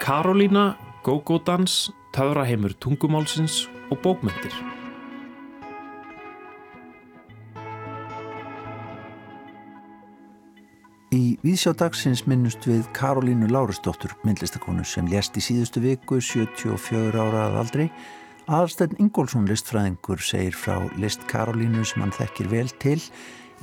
Karolína, 0.00 0.76
Gógódans, 1.02 1.92
Töfraheimur 2.12 2.72
tungumálsins 2.72 3.68
og 3.90 3.98
bókmyndir. 4.00 4.54
Í 11.12 11.36
Vísjá 11.44 11.74
dagsins 11.76 12.24
minnust 12.24 12.64
við 12.64 12.88
Karolínu 12.96 13.50
Lárasdóttur, 13.52 14.16
myndlistakonu 14.24 14.84
sem 14.88 15.04
lést 15.06 15.36
í 15.36 15.44
síðustu 15.44 15.84
viku, 15.84 16.16
74 16.20 17.20
ára 17.20 17.46
að 17.50 17.60
aldrei. 17.60 17.88
Aðarsteinn 18.48 18.96
Ingólfsson 19.04 19.44
listfræðingur 19.48 20.24
segir 20.24 20.56
frá 20.56 20.80
list 20.96 21.28
Karolínu 21.28 21.84
sem 21.84 22.00
hann 22.00 22.16
þekkir 22.16 22.48
vel 22.48 22.72
til. 22.80 23.00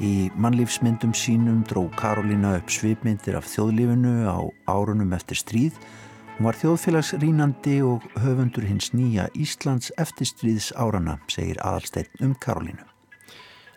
Í 0.02 0.32
mannlífsmyndum 0.34 1.12
sínum 1.14 1.60
dró 1.70 1.84
Karolína 1.94 2.56
upp 2.58 2.72
svipmyndir 2.74 3.36
af 3.38 3.46
þjóðlífinu 3.46 4.26
á 4.26 4.42
árunum 4.66 5.14
eftir 5.14 5.38
stríð. 5.38 5.78
Hún 6.40 6.48
var 6.48 6.58
þjóðfélagsrínandi 6.58 7.76
og 7.86 8.08
höfundur 8.24 8.66
hins 8.66 8.90
nýja 8.98 9.28
Íslands 9.38 9.92
eftirstríðs 10.02 10.72
árana, 10.74 11.20
segir 11.30 11.62
Aðarsteinn 11.62 12.26
um 12.26 12.34
Karolínu. 12.34 12.88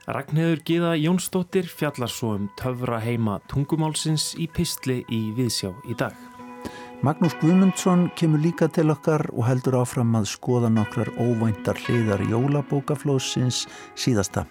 Ragnheður 0.09 0.65
Gíða 0.65 0.95
Jónsdóttir 0.97 1.69
fjallar 1.69 2.09
svo 2.09 2.39
um 2.39 2.49
töfra 2.57 3.03
heima 3.05 3.37
tungumálsins 3.53 4.33
í 4.41 4.49
pistli 4.49 5.03
í 5.13 5.27
Viðsjá 5.37 5.75
í 5.93 6.01
dag. 6.01 6.17
Magnús 7.05 7.37
Guðmundsson 7.37 8.09
kemur 8.17 8.41
líka 8.41 8.73
til 8.73 8.89
okkar 8.97 9.27
og 9.29 9.45
heldur 9.45 9.83
áfram 9.83 10.17
að 10.17 10.31
skoða 10.33 10.73
nokkrar 10.73 11.13
óvæntar 11.21 11.77
hliðar 11.85 12.25
jólabókaflóðsins 12.33 13.67
síðasta. 13.93 14.49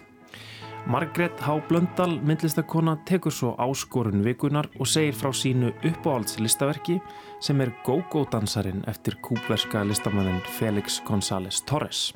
Margret 0.86 1.40
Há 1.40 1.60
Blöndal, 1.68 2.18
myndlistakona, 2.20 2.98
tekur 3.08 3.32
svo 3.32 3.54
áskorun 3.56 4.20
vikunar 4.24 4.66
og 4.76 4.86
segir 4.86 5.16
frá 5.16 5.30
sínu 5.32 5.70
uppáhaldslistaverki 5.80 6.98
sem 7.40 7.60
er 7.64 7.72
Go-Go-dansarin 7.86 8.84
eftir 8.86 9.16
kúpverska 9.24 9.80
listamannin 9.88 10.42
Felix 10.58 11.00
González 11.08 11.62
Torres. 11.64 12.12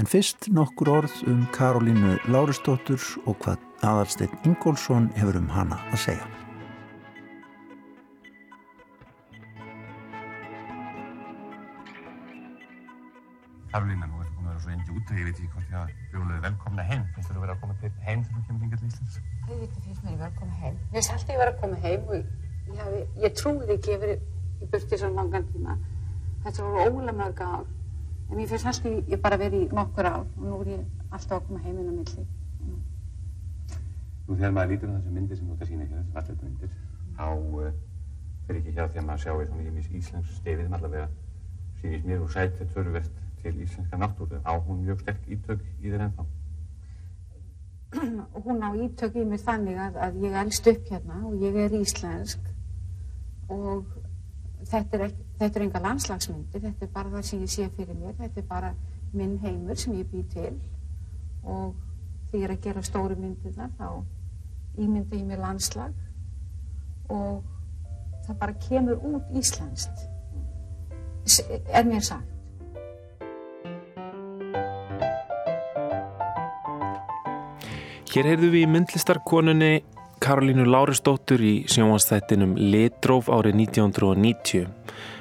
En 0.00 0.08
fyrst 0.08 0.48
nokkur 0.48 0.88
orð 0.88 1.16
um 1.28 1.44
Karolínu 1.52 2.16
Lárustóttur 2.32 3.04
og 3.26 3.36
hvað 3.44 3.60
aðalsteinn 3.84 4.48
Ingólfsson 4.48 5.10
hefur 5.20 5.36
um 5.42 5.50
hana 5.52 5.82
að 5.92 6.00
segja. 6.06 6.24
Karolína, 13.70 14.08
nú 14.08 14.19
og 15.10 15.18
ég 15.18 15.24
veit 15.26 15.38
ekki 15.38 15.50
hvort 15.52 15.70
ég 15.70 15.76
að 15.80 15.88
bjólaði 16.12 16.40
velkomna 16.44 16.82
heim. 16.86 17.02
Finnst 17.14 17.30
þú 17.30 17.34
að 17.36 17.42
vera 17.44 17.54
að 17.54 17.60
koma 17.62 17.74
til 17.80 17.90
heim 18.06 18.20
þegar 18.24 18.36
þú 18.36 18.42
kemur 18.46 18.62
hingað 18.64 18.78
til 18.80 18.88
Íslands? 18.90 19.14
Auðvitað 19.48 19.82
finnst 19.86 20.02
mér 20.04 20.12
að 20.12 20.18
vera 20.20 20.30
að 20.30 20.36
koma 20.40 20.54
heim. 20.60 20.74
Mér 20.90 20.98
finnst 20.98 21.12
alltaf 21.14 21.30
ég 21.34 21.40
vera 21.40 21.52
að 21.54 21.60
koma 21.62 21.76
heim 21.84 22.02
og 22.06 22.14
ég, 22.16 22.24
hafi, 22.80 23.00
ég 23.24 23.30
trúði 23.40 23.72
ekki 23.74 23.90
að 23.94 24.02
vera 24.04 24.14
í 24.60 24.64
burti 24.74 24.94
svo 25.00 25.08
langan 25.16 25.46
tíma. 25.50 25.72
Þetta 26.44 26.58
voru 26.66 26.78
ólega 26.86 27.14
mörg 27.20 27.38
ár. 27.46 27.66
En 28.30 28.34
mér 28.38 28.48
finnst 28.52 28.68
alltaf 28.70 28.92
ég 29.14 29.18
bara 29.24 29.40
verið 29.40 29.60
í 29.66 29.68
nokkur 29.80 30.06
ár 30.10 30.22
og 30.22 30.44
nú 30.44 30.54
er 30.62 30.68
ég 30.76 30.82
alltaf 31.10 31.36
að 31.40 31.46
koma 31.48 31.60
heiminn 31.64 31.90
á 31.90 31.94
milli. 31.98 32.24
Nú 34.28 34.32
þegar 34.36 34.54
maður 34.54 34.70
lítur 34.76 34.88
á 34.90 34.94
þessu 34.94 35.10
myndir 35.16 35.36
sem 35.40 35.46
þú 35.50 35.54
að 35.56 35.66
sína 35.72 35.84
hér, 35.90 35.96
þessu 35.98 36.12
falletu 36.14 36.42
myndir, 36.46 36.70
þá 37.18 37.26
uh, 37.34 37.70
fer 38.46 38.54
ekki 38.60 38.74
hjá 38.76 38.84
því 38.84 38.98
að 39.00 39.06
maður 39.08 39.22
sjá 39.24 39.32
til 43.42 43.54
íslenska 43.62 43.96
náttúru. 44.00 44.40
Á 44.44 44.52
hún 44.58 44.84
mjög 44.84 45.02
sterk 45.04 45.26
ítök 45.28 45.64
í 45.80 45.90
þér 45.90 46.06
ennþá? 46.06 46.26
hún 48.44 48.62
á 48.62 48.70
ítök 48.76 49.16
í 49.18 49.24
mér 49.26 49.42
þannig 49.42 49.78
að, 49.82 49.98
að 49.98 50.22
ég 50.24 50.38
elst 50.44 50.70
upp 50.70 50.90
hérna 50.92 51.20
og 51.26 51.42
ég 51.42 51.56
er 51.58 51.74
íslensk 51.80 52.50
og 53.50 53.86
þetta 54.70 54.96
er, 54.96 55.04
ekki, 55.08 55.26
þetta 55.40 55.58
er 55.58 55.64
enga 55.66 55.82
landslagsmyndir, 55.86 56.62
þetta 56.66 56.86
er 56.86 56.92
bara 56.94 57.12
það 57.16 57.26
sem 57.28 57.42
ég 57.42 57.52
sé 57.54 57.68
fyrir 57.74 57.98
mér, 57.98 58.14
þetta 58.20 58.42
er 58.42 58.48
bara 58.50 58.72
minn 59.12 59.38
heimur 59.42 59.78
sem 59.80 59.96
ég 59.98 60.10
bý 60.12 60.22
til 60.30 60.52
og 61.42 61.74
því 62.30 62.42
ég 62.42 62.46
er 62.46 62.54
að 62.54 62.66
gera 62.68 62.84
stóru 62.86 63.16
myndir 63.18 63.56
þar 63.56 63.72
þá 63.78 63.88
ímynda 64.78 65.18
ég 65.18 65.26
mér 65.26 65.42
landslag 65.42 67.10
og 67.10 67.42
það 68.26 68.38
bara 68.44 68.58
kemur 68.68 69.06
út 69.10 69.32
íslenskt, 69.34 70.04
er 71.74 71.88
mér 71.88 72.04
sagt. 72.06 72.39
Hér 78.10 78.26
heyrðum 78.26 78.50
við 78.50 78.64
í 78.64 78.66
myndlistarkonunni 78.66 79.66
Karolínu 80.18 80.64
Lárisdóttur 80.66 81.44
í 81.46 81.52
sjónvansþættinum 81.70 82.56
Litróf 82.58 83.28
árið 83.30 83.60
1990. 83.60 84.66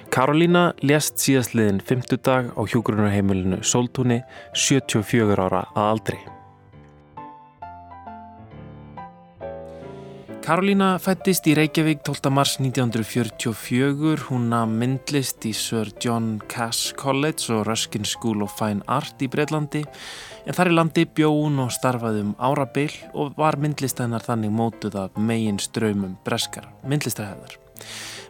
Karolína 0.09 0.63
lést 0.81 1.21
síðastliðin 1.21 1.83
50 1.85 2.23
dag 2.25 2.49
á 2.57 2.61
hjógrunarheimilinu 2.65 3.61
Soltúni 3.61 4.23
74 4.57 5.37
ára 5.37 5.67
að 5.75 5.93
aldrei. 5.93 6.38
Karolína 10.49 10.95
fættist 10.97 11.45
í 11.45 11.51
Reykjavík 11.53 11.99
12. 12.01 12.31
mars 12.33 12.55
1944. 12.57 14.15
Hún 14.31 14.47
að 14.57 14.71
myndlist 14.79 15.45
í 15.45 15.51
Sir 15.53 15.91
John 16.01 16.39
Cass 16.49 16.89
College 16.97 17.51
og 17.53 17.67
Ruskin 17.67 18.07
School 18.09 18.41
of 18.41 18.55
Fine 18.57 18.81
Art 18.89 19.21
í 19.21 19.29
Breitlandi 19.29 19.83
en 19.85 20.57
þar 20.57 20.71
í 20.71 20.73
landi 20.73 21.05
bjó 21.05 21.29
hún 21.35 21.61
og 21.61 21.69
starfaði 21.75 22.25
um 22.25 22.33
árabil 22.41 22.89
og 23.13 23.37
var 23.37 23.61
myndlist 23.61 24.01
hennar 24.01 24.25
þannig 24.25 24.55
mótuð 24.57 24.97
af 25.03 25.21
megin 25.21 25.61
ströymum 25.61 26.17
breskar 26.25 26.65
myndlistahæðar. 26.81 27.53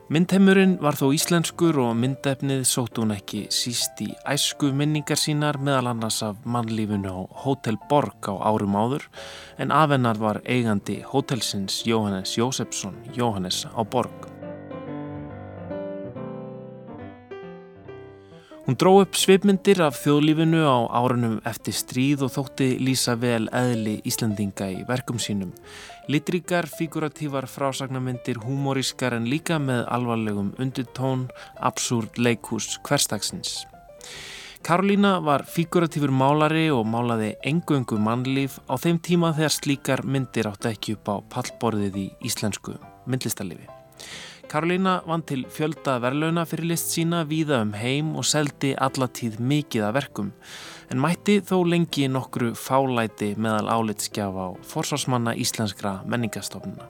Myndheimurinn 0.09 0.71
var 0.81 0.95
þó 0.97 1.11
íslenskur 1.13 1.77
og 1.83 1.91
myndefnið 2.01 2.63
sótt 2.65 2.97
hún 2.97 3.13
ekki 3.13 3.43
síst 3.53 3.99
í 4.01 4.07
æsku 4.33 4.71
minningar 4.73 5.21
sínar 5.21 5.59
meðal 5.61 5.91
annars 5.91 6.17
af 6.25 6.39
mannlífunu 6.49 7.13
á 7.13 7.19
Hotel 7.43 7.77
Borg 7.91 8.25
á 8.25 8.33
árum 8.49 8.73
áður 8.73 9.05
en 9.61 9.69
afennar 9.69 10.17
var 10.17 10.41
eigandi 10.49 11.03
hotelsins 11.13 11.83
Jóhannes 11.85 12.33
Jósefsson 12.41 12.97
Jóhannes 13.13 13.67
á 13.69 13.85
Borg. 13.85 14.28
Hún 18.69 18.77
dró 18.77 18.91
upp 19.01 19.15
svipmyndir 19.17 19.79
af 19.81 19.95
þjóðlífinu 19.97 20.59
á 20.61 20.77
árunum 20.93 21.39
eftir 21.49 21.73
stríð 21.73 22.27
og 22.27 22.29
þótti 22.35 22.67
lýsa 22.77 23.15
vel 23.17 23.47
eðli 23.49 23.95
Íslandinga 24.05 24.67
í 24.69 24.83
verkum 24.85 25.17
sínum. 25.17 25.55
Litríkar, 26.05 26.67
figuratívar, 26.69 27.47
frásagnamyndir, 27.49 28.37
humorískar 28.45 29.15
en 29.17 29.25
líka 29.25 29.57
með 29.57 29.87
alvarlegum 29.89 30.53
undirtón, 30.61 31.25
absúrt 31.57 32.21
leikús 32.21 32.77
hverstagsins. 32.85 33.63
Karolína 34.61 35.17
var 35.25 35.47
figuratífur 35.49 36.13
málari 36.13 36.67
og 36.69 36.85
málaði 36.85 37.39
engöngu 37.41 37.97
mannlíf 37.97 38.61
á 38.69 38.77
þeim 38.77 39.01
tíma 39.01 39.33
þegar 39.33 39.57
slíkar 39.57 40.05
myndir 40.05 40.53
áttu 40.53 40.69
ekki 40.69 40.99
upp 40.99 41.09
á 41.09 41.15
pallborðið 41.33 42.03
í 42.05 42.07
íslensku 42.29 42.77
myndlistarlifi. 43.09 43.65
Karolína 44.49 44.95
vann 45.05 45.21
til 45.29 45.43
fjölda 45.53 45.99
verlauna 46.01 46.41
fyrir 46.49 46.71
list 46.71 46.89
sína 46.95 47.19
víða 47.29 47.59
um 47.61 47.73
heim 47.77 48.15
og 48.17 48.25
seldi 48.25 48.71
allatíð 48.81 49.37
mikið 49.37 49.83
af 49.85 49.93
verkum 49.99 50.31
en 50.89 51.01
mætti 51.03 51.35
þó 51.45 51.59
lengi 51.69 52.07
nokkru 52.09 52.55
fálæti 52.57 53.35
meðal 53.37 53.69
álitskjaf 53.75 54.39
á 54.41 54.47
forsvarsmanna 54.71 55.35
íslenskra 55.37 55.99
menningastofnuna. 56.09 56.89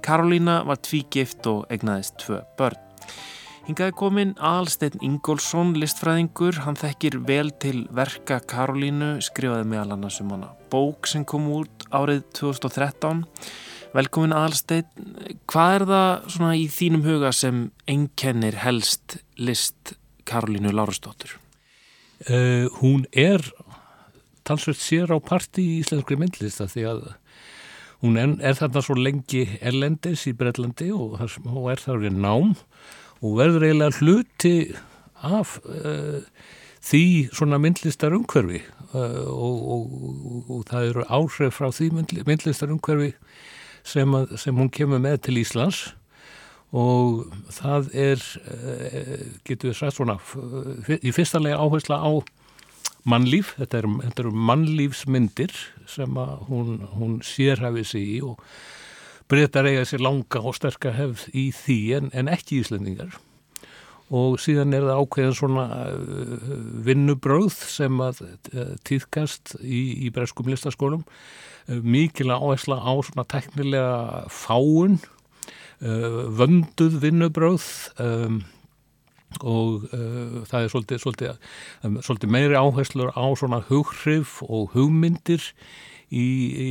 Karolína 0.00 0.62
var 0.64 0.80
tvígift 0.80 1.44
og 1.52 1.66
egnaðist 1.68 2.16
tvö 2.24 2.40
börn. 2.56 2.80
Hingaði 3.66 3.92
komin 3.98 4.32
Alstein 4.38 4.96
Ingólfsson, 5.02 5.74
listfræðingur, 5.76 6.62
hann 6.64 6.80
þekkir 6.80 7.18
vel 7.28 7.52
til 7.60 7.84
verka 7.92 8.40
Karolínu, 8.40 9.18
skrifaði 9.20 9.68
meðal 9.68 9.98
annars 9.98 10.22
um 10.24 10.32
hana 10.32 10.54
bók 10.72 11.10
sem 11.10 11.28
kom 11.28 11.50
út 11.52 11.88
árið 11.92 12.24
2013 12.40 13.26
Velkomin 13.96 14.34
aðalsteinn, 14.36 15.06
hvað 15.48 15.74
er 15.74 15.84
það 15.88 16.24
svona 16.34 16.54
í 16.58 16.64
þínum 16.68 17.04
huga 17.06 17.30
sem 17.32 17.60
ennkennir 17.88 18.58
helst 18.60 19.16
list 19.40 19.94
Karolínu 20.28 20.72
Lárastóttur? 20.74 21.38
Uh, 22.28 22.68
hún 22.82 23.06
er 23.16 23.44
talsveit 24.44 24.82
sér 24.82 25.14
á 25.14 25.18
parti 25.20 25.64
í 25.64 25.78
íslenskri 25.80 26.18
myndlista 26.20 26.68
því 26.68 26.84
að 26.90 27.00
hún 28.04 28.20
er, 28.20 28.36
er 28.44 28.58
þarna 28.58 28.84
svo 28.84 28.98
lengi 29.00 29.46
erlendis 29.64 30.26
í 30.28 30.34
Brellandi 30.36 30.90
og 30.92 31.16
hún 31.46 31.72
er 31.72 31.80
þar 31.80 32.04
við 32.04 32.20
nám 32.20 32.52
og 33.22 33.40
verður 33.40 33.64
eiginlega 33.70 34.00
hluti 34.02 34.56
af 35.24 35.56
uh, 35.64 36.20
því 36.84 37.04
svona 37.32 37.60
myndlistar 37.62 38.12
umhverfi 38.16 38.60
uh, 38.92 39.24
og, 39.24 39.56
og, 39.56 39.84
og, 39.96 40.56
og 40.58 40.66
það 40.68 40.90
eru 40.92 41.06
áhrif 41.08 41.62
frá 41.62 41.72
því 41.72 41.94
myndlistar 42.26 42.74
umhverfi 42.74 43.14
sem, 43.86 44.18
að, 44.18 44.34
sem 44.40 44.56
hún 44.58 44.72
kemur 44.72 45.02
með 45.02 45.20
til 45.28 45.38
Íslands 45.42 45.84
og 46.76 47.28
það 47.54 47.92
er, 47.94 48.22
eh, 48.50 49.26
getur 49.46 49.70
við 49.70 49.78
sagt 49.78 49.96
svona, 49.96 50.18
í 50.98 51.12
fyrsta 51.14 51.40
lega 51.40 51.60
áhersla 51.62 52.00
á 52.02 52.12
mannlíf, 53.06 53.54
þetta 53.60 53.78
eru 53.78 53.92
er 54.32 54.32
mannlífsmyndir 54.50 55.54
sem 55.86 56.18
hún, 56.50 56.80
hún 56.98 57.20
sérhafið 57.22 57.86
sig 57.86 58.08
í 58.16 58.18
og 58.26 58.42
breytar 59.30 59.66
eiga 59.66 59.86
sér 59.86 60.02
langa 60.02 60.42
og 60.42 60.56
sterka 60.58 60.92
hefð 60.94 61.28
í 61.34 61.48
því 61.54 61.78
en, 61.98 62.10
en 62.14 62.30
ekki 62.30 62.60
Íslendingar. 62.62 63.16
Og 64.14 64.36
síðan 64.38 64.74
er 64.76 64.84
það 64.86 65.00
ákveðin 65.02 65.34
svona 65.34 65.64
uh, 65.90 66.50
vinnubröð 66.86 67.56
sem 67.58 68.02
að 68.02 68.22
uh, 68.22 68.74
týðkast 68.86 69.56
í, 69.62 70.06
í 70.06 70.12
breskum 70.14 70.50
listaskólum 70.50 71.02
mikil 71.66 72.30
áhersla 72.30 72.78
á 72.78 72.92
svona 73.02 73.26
teknilega 73.28 74.26
fáun 74.30 75.00
vönduð 75.80 77.00
vinnubröð 77.02 77.64
um, 78.00 78.44
og 79.44 79.88
uh, 79.92 80.44
það 80.48 80.62
er 80.62 80.70
svolítið, 80.72 81.00
svolítið, 81.02 81.50
um, 81.84 81.98
svolítið 82.00 82.32
meiri 82.32 82.56
áherslur 82.56 83.12
á 83.12 83.26
svona 83.36 83.60
hughrif 83.68 84.38
og 84.46 84.72
hugmyndir 84.72 85.42
í, 86.08 86.22
í, 86.22 86.70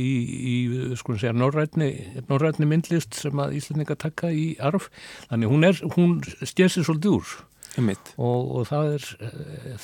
í 0.50 0.54
sko 0.98 1.14
að 1.14 1.22
segja 1.22 1.36
norrætni, 1.36 2.66
myndlist 2.66 3.14
sem 3.14 3.38
að 3.38 3.58
Íslandinga 3.60 3.98
taka 4.00 4.32
í 4.32 4.56
arf. 4.58 4.88
Þannig 5.28 5.52
hún, 5.52 5.68
er, 5.68 5.82
hún 5.94 6.18
stjér 6.40 6.72
sér 6.72 6.88
svolítið 6.88 7.18
úr. 7.18 7.36
Og, 8.16 8.52
og 8.56 8.68
það 8.70 8.92
er 8.96 9.08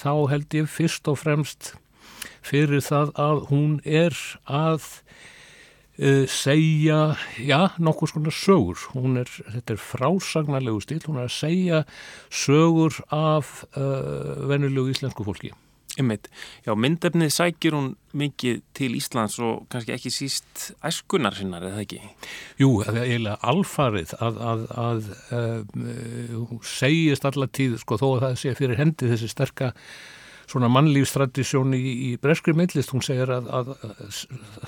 þá 0.00 0.12
held 0.32 0.56
ég 0.56 0.70
fyrst 0.72 1.08
og 1.12 1.20
fremst 1.20 1.74
fyrir 2.46 2.82
það 2.84 3.12
að 3.22 3.42
hún 3.50 3.76
er 3.86 4.16
að 4.44 4.86
uh, 5.98 6.24
segja, 6.30 7.00
já, 7.38 7.72
nokkuð 7.82 8.14
svona 8.14 8.36
sögur. 8.36 8.86
Er, 9.22 9.34
þetta 9.56 9.76
er 9.76 9.82
frásagnarlegu 9.82 10.84
stíl, 10.84 11.02
hún 11.06 11.20
er 11.22 11.28
að 11.28 11.36
segja 11.36 11.82
sögur 12.30 13.02
af 13.12 13.62
uh, 13.72 14.48
venulegu 14.50 14.92
íslensku 14.94 15.26
fólki. 15.26 15.52
Einmitt. 16.00 16.30
Já, 16.64 16.72
myndefnið 16.72 17.34
sækir 17.34 17.74
hún 17.76 17.90
mikið 18.16 18.62
til 18.72 18.94
Íslands 18.96 19.34
og 19.44 19.66
kannski 19.72 19.92
ekki 19.92 20.12
síst 20.14 20.70
æskunar 20.88 21.36
sinnar, 21.36 21.66
eða 21.68 21.82
ekki? 21.84 22.00
Jú, 22.60 22.70
það 22.80 22.96
er 22.96 23.10
eiginlega 23.10 23.50
alfarið 23.52 24.14
að, 24.24 24.40
að, 24.48 24.64
að 24.80 25.10
uh, 25.36 26.38
hún 26.38 26.62
segist 26.64 27.28
allatíð, 27.28 27.76
sko, 27.84 28.00
þó 28.00 28.06
að 28.14 28.24
það 28.24 28.40
sé 28.40 28.56
fyrir 28.56 28.80
hendi 28.80 29.12
þessi 29.12 29.28
sterka 29.34 29.72
svona 30.52 30.68
mannlífstradisjón 30.72 31.76
í, 31.76 31.82
í 31.82 32.10
breskri 32.20 32.54
myndlist, 32.56 32.92
hún 32.92 33.04
segir 33.04 33.32
að, 33.32 33.48
að, 33.48 33.72
að 33.88 34.22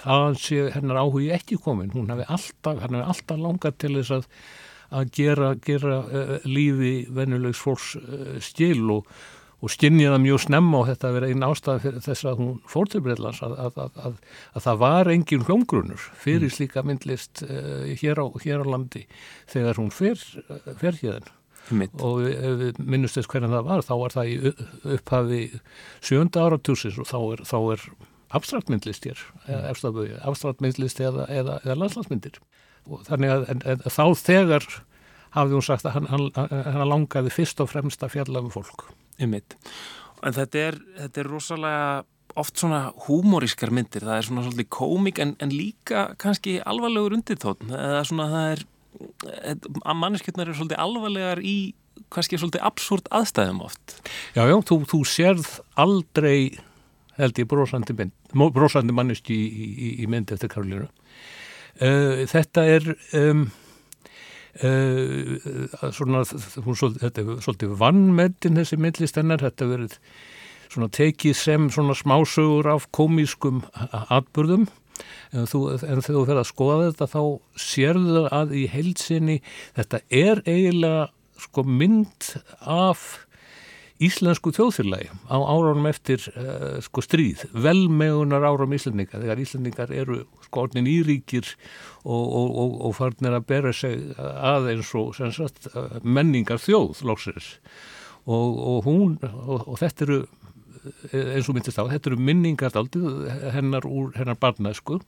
það 0.04 0.40
sé 0.40 0.66
hennar 0.74 1.00
áhugi 1.02 1.30
ekki 1.36 1.60
komin, 1.60 1.92
hún 1.94 2.10
hefði 2.12 2.28
alltaf, 2.36 2.82
alltaf 2.88 3.40
langað 3.40 3.78
til 3.84 3.94
þess 3.98 4.16
að, 4.18 4.26
að 5.00 5.14
gera, 5.18 5.54
gera 5.64 6.00
uh, 6.04 6.34
lífi 6.48 6.96
vennulegs 7.14 7.60
fólks 7.60 7.94
uh, 8.00 8.36
stil 8.44 8.80
og, 8.96 9.10
og 9.64 9.72
skinnja 9.72 10.12
það 10.14 10.24
mjög 10.24 10.42
snemma 10.46 10.80
og 10.80 10.90
þetta 10.90 11.12
verið 11.18 11.34
einn 11.34 11.46
ástæði 11.46 11.84
fyrir 11.86 12.04
þess 12.04 12.28
að 12.28 12.42
hún 12.42 12.58
fór 12.68 12.90
til 12.92 13.04
Breitlands 13.04 13.40
að 13.44 14.66
það 14.66 14.82
var 14.82 15.12
engin 15.12 15.46
hljómgrunur 15.46 16.10
fyrir 16.20 16.50
mm. 16.50 16.56
slíka 16.58 16.84
myndlist 16.84 17.44
uh, 17.46 17.88
hér, 18.00 18.24
á, 18.24 18.26
hér 18.44 18.64
á 18.64 18.66
landi 18.76 19.06
þegar 19.52 19.80
hún 19.82 19.92
fer, 19.94 20.20
fer 20.80 21.00
hérðan. 21.00 21.32
Mitt. 21.72 21.94
og 22.04 22.20
minnumst 22.78 23.16
þess 23.16 23.30
hvernig 23.30 23.52
það 23.52 23.68
var 23.68 23.84
þá 23.86 23.94
var 24.00 24.14
það 24.14 24.32
í 24.32 24.34
upphafi 24.96 25.38
sjönda 26.04 26.44
áratúsins 26.44 26.98
og 27.00 27.08
þá 27.08 27.18
er, 27.20 27.44
þá 27.48 27.56
er 27.74 27.84
abstraktmyndlist 28.36 29.06
hér 29.08 29.22
mm. 29.46 30.10
abstraktmyndlist 30.28 31.00
eða, 31.00 31.28
eða, 31.32 31.60
eða 31.64 31.78
landslandsmyndir 31.80 32.40
og 32.90 33.04
þannig 33.08 33.32
að 33.32 33.46
en, 33.52 33.62
en, 33.72 33.84
þá 33.88 34.04
þegar 34.20 34.68
hafði 35.34 35.56
hún 35.56 35.66
sagt 35.66 35.88
að 35.88 35.96
hann, 35.98 36.08
hann, 36.12 36.56
hann 36.76 36.88
langaði 36.90 37.32
fyrst 37.34 37.62
og 37.64 37.70
fremst 37.72 38.04
að 38.04 38.16
fjalla 38.18 38.44
um 38.44 38.52
fólk 38.54 38.88
Einmitt. 39.22 39.56
en 40.22 40.36
þetta 40.36 40.66
er, 40.68 40.80
þetta 40.98 41.22
er 41.22 41.30
rosalega 41.30 41.86
oft 42.40 42.58
svona 42.58 42.88
húmorískar 43.06 43.72
myndir 43.74 44.04
það 44.04 44.18
er 44.18 44.28
svona 44.28 44.44
svolítið 44.46 44.70
komik 44.74 45.20
en, 45.22 45.34
en 45.42 45.54
líka 45.54 46.06
kannski 46.20 46.58
alvarlegur 46.66 47.16
undirtótt 47.18 47.62
eða 47.70 48.02
svona 48.08 48.30
það 48.32 48.54
er 48.54 48.64
að 49.24 49.98
manneskjötnar 50.00 50.48
eru 50.48 50.58
svolítið 50.58 50.84
alvarlegar 50.84 51.42
í 51.44 51.56
kannski 52.14 52.38
svolítið 52.38 52.64
absúrt 52.66 53.10
aðstæðum 53.14 53.62
oft. 53.64 53.98
Já, 54.36 54.44
já, 54.50 54.56
þú, 54.66 54.80
þú 54.90 55.00
sérð 55.08 55.50
aldrei 55.80 56.38
held 57.18 57.38
ég 57.38 57.48
brósandi, 57.50 58.08
brósandi 58.34 58.94
manneski 58.94 59.34
í, 59.34 59.66
í, 59.70 59.90
í 60.02 60.08
mynd 60.10 60.32
eftir 60.34 60.50
Karolínu. 60.52 60.88
Uh, 61.74 62.24
Þetta 62.30 62.64
er 62.70 62.88
um, 63.18 63.46
uh, 64.62 65.90
svona 65.94 66.22
hún, 66.26 66.78
þetta 67.02 67.22
er 67.22 67.42
svolítið 67.42 67.74
vannmendin 67.80 68.60
þessi 68.60 68.78
myndlistennar, 68.82 69.42
þetta 69.42 69.70
verið 69.70 69.98
svona 70.74 70.90
tekið 70.92 71.36
sem 71.38 71.68
svona 71.72 71.96
smásögur 71.98 72.68
af 72.74 72.88
komískum 72.94 73.62
atbyrðum 74.10 74.66
en 75.34 75.48
þú, 75.50 75.66
en 75.74 75.82
þegar 75.82 76.06
þú 76.06 76.24
fer 76.28 76.40
að 76.40 76.48
skoða 76.50 76.88
þetta 76.88 77.10
þá 77.14 77.20
sérðu 77.58 78.24
að 78.34 78.56
í 78.58 78.64
heilsinni 78.70 79.40
þetta 79.76 80.02
er 80.10 80.42
eiginlega 80.46 81.08
sko 81.44 81.64
mynd 81.66 82.34
af 82.60 83.06
íslensku 84.02 84.50
þjóðfélagi 84.54 85.08
á 85.30 85.38
áránum 85.38 85.86
eftir 85.86 86.22
uh, 86.34 86.78
sko 86.82 87.02
stríð, 87.04 87.44
velmegunar 87.54 88.42
áram 88.42 88.74
íslendinga, 88.74 89.20
þegar 89.22 89.42
íslendingar 89.42 89.92
eru 89.94 90.24
sko 90.48 90.64
orðin 90.66 90.90
íríkir 90.90 91.46
og, 92.02 92.24
og, 92.24 92.48
og, 92.50 92.78
og 92.88 92.96
farnir 92.98 93.36
að 93.38 93.46
bera 93.50 93.74
sig 93.74 94.02
aðeins 94.18 94.90
og 94.98 95.14
sagt, 95.18 95.70
uh, 95.74 96.00
menningar 96.02 96.62
þjóð 96.62 97.04
lóksins 97.06 97.54
og 98.24 98.86
hún, 98.86 99.18
og 99.20 99.74
þetta 99.76 100.04
eru 100.06 100.18
eins 101.12 101.48
og 101.48 101.56
myndist 101.56 101.80
á, 101.80 101.84
þetta 101.88 102.12
eru 102.12 102.20
minningar 102.20 102.76
aldrei 102.78 103.30
hennar 103.54 103.86
úr 103.88 104.14
hennar 104.18 104.38
barnæsku. 104.40 105.00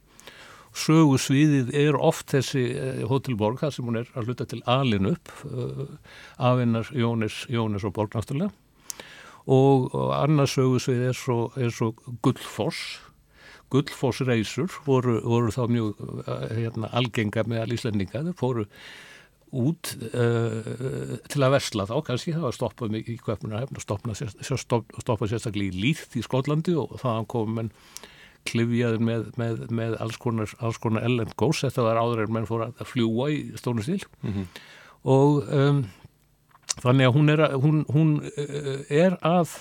Sögusviðið 0.76 1.72
er 1.78 1.96
oft 1.96 2.28
þessi 2.34 2.66
hótelborg 3.08 3.62
þar 3.62 3.72
sem 3.72 3.86
hún 3.88 4.00
er 4.02 4.10
að 4.12 4.28
hluta 4.28 4.46
til 4.48 4.60
alin 4.68 5.08
upp 5.08 5.32
uh, 5.48 5.86
af 6.36 6.60
hennar 6.60 6.90
Jónis, 6.92 7.44
Jónis 7.48 7.86
og 7.88 7.94
Borg 7.96 8.12
náttúrulega. 8.16 8.52
Og, 9.46 9.94
annars 10.10 10.56
sögusvið 10.58 11.04
er 11.06 11.16
svo, 11.16 11.38
svo 11.70 11.92
Gullfoss. 12.26 12.98
Gullfoss 13.70 14.24
reysur 14.26 14.74
voru, 14.84 15.20
voru 15.24 15.54
þá 15.54 15.62
mjög 15.70 16.02
uh, 16.02 16.48
hérna, 16.50 16.90
algenga 16.92 17.46
með 17.48 17.64
alíslendinga 17.64 18.26
þau 18.28 18.36
fóru 18.42 18.66
út 19.56 19.92
uh, 20.12 21.16
til 21.30 21.42
að 21.44 21.54
versla 21.56 21.86
þá 21.88 21.96
kannski 22.06 22.34
það 22.34 22.46
var 22.48 22.56
stoppað 22.56 22.98
í 22.98 23.16
kvöpmunarhefn 23.22 23.78
og 23.78 23.84
stoppað 23.84 25.32
sérstaklega 25.32 25.72
í 25.72 25.82
Lýtt 25.84 26.16
í 26.18 26.24
Skotlandi 26.24 26.76
og 26.78 26.96
þaðan 27.02 27.28
kom 27.32 27.62
en 27.62 27.72
klifjaður 28.46 29.02
með, 29.02 29.28
með, 29.40 29.62
með 29.74 29.96
alls 30.02 30.18
konar, 30.22 30.52
konar 30.82 31.06
ellend 31.06 31.34
góðs, 31.38 31.64
þetta 31.66 31.86
var 31.88 32.00
áður 32.00 32.26
en 32.26 32.34
menn 32.36 32.48
fór 32.48 32.68
að 32.68 32.84
fljúa 32.86 33.30
í 33.34 33.40
stónu 33.58 33.82
stíl 33.82 34.02
mm 34.22 34.32
-hmm. 34.32 34.46
og 35.16 35.50
um, 35.50 35.82
þannig 36.84 37.08
að 37.08 37.14
hún 37.16 37.34
er 37.34 37.44
að, 37.48 37.56
hún, 37.64 37.84
hún 37.90 38.12
uh, 38.22 38.80
er 38.92 39.18
að 39.26 39.56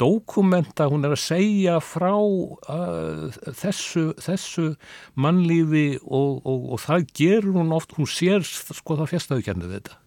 dokumenta, 0.00 0.88
hún 0.88 1.04
er 1.04 1.14
að 1.14 1.22
segja 1.22 1.76
frá 1.84 2.14
uh, 2.16 3.28
þessu, 3.60 4.10
þessu 4.20 4.72
mannlífi 5.20 6.00
og, 6.02 6.40
og, 6.48 6.66
og 6.74 6.82
það 6.82 7.08
gerur 7.20 7.60
hún 7.60 7.76
oft, 7.76 7.94
hún 7.98 8.08
sér 8.08 8.46
sko 8.46 8.96
það 8.98 9.12
fjestaðu 9.12 9.46
kennið 9.50 9.76
þetta. 9.76 9.98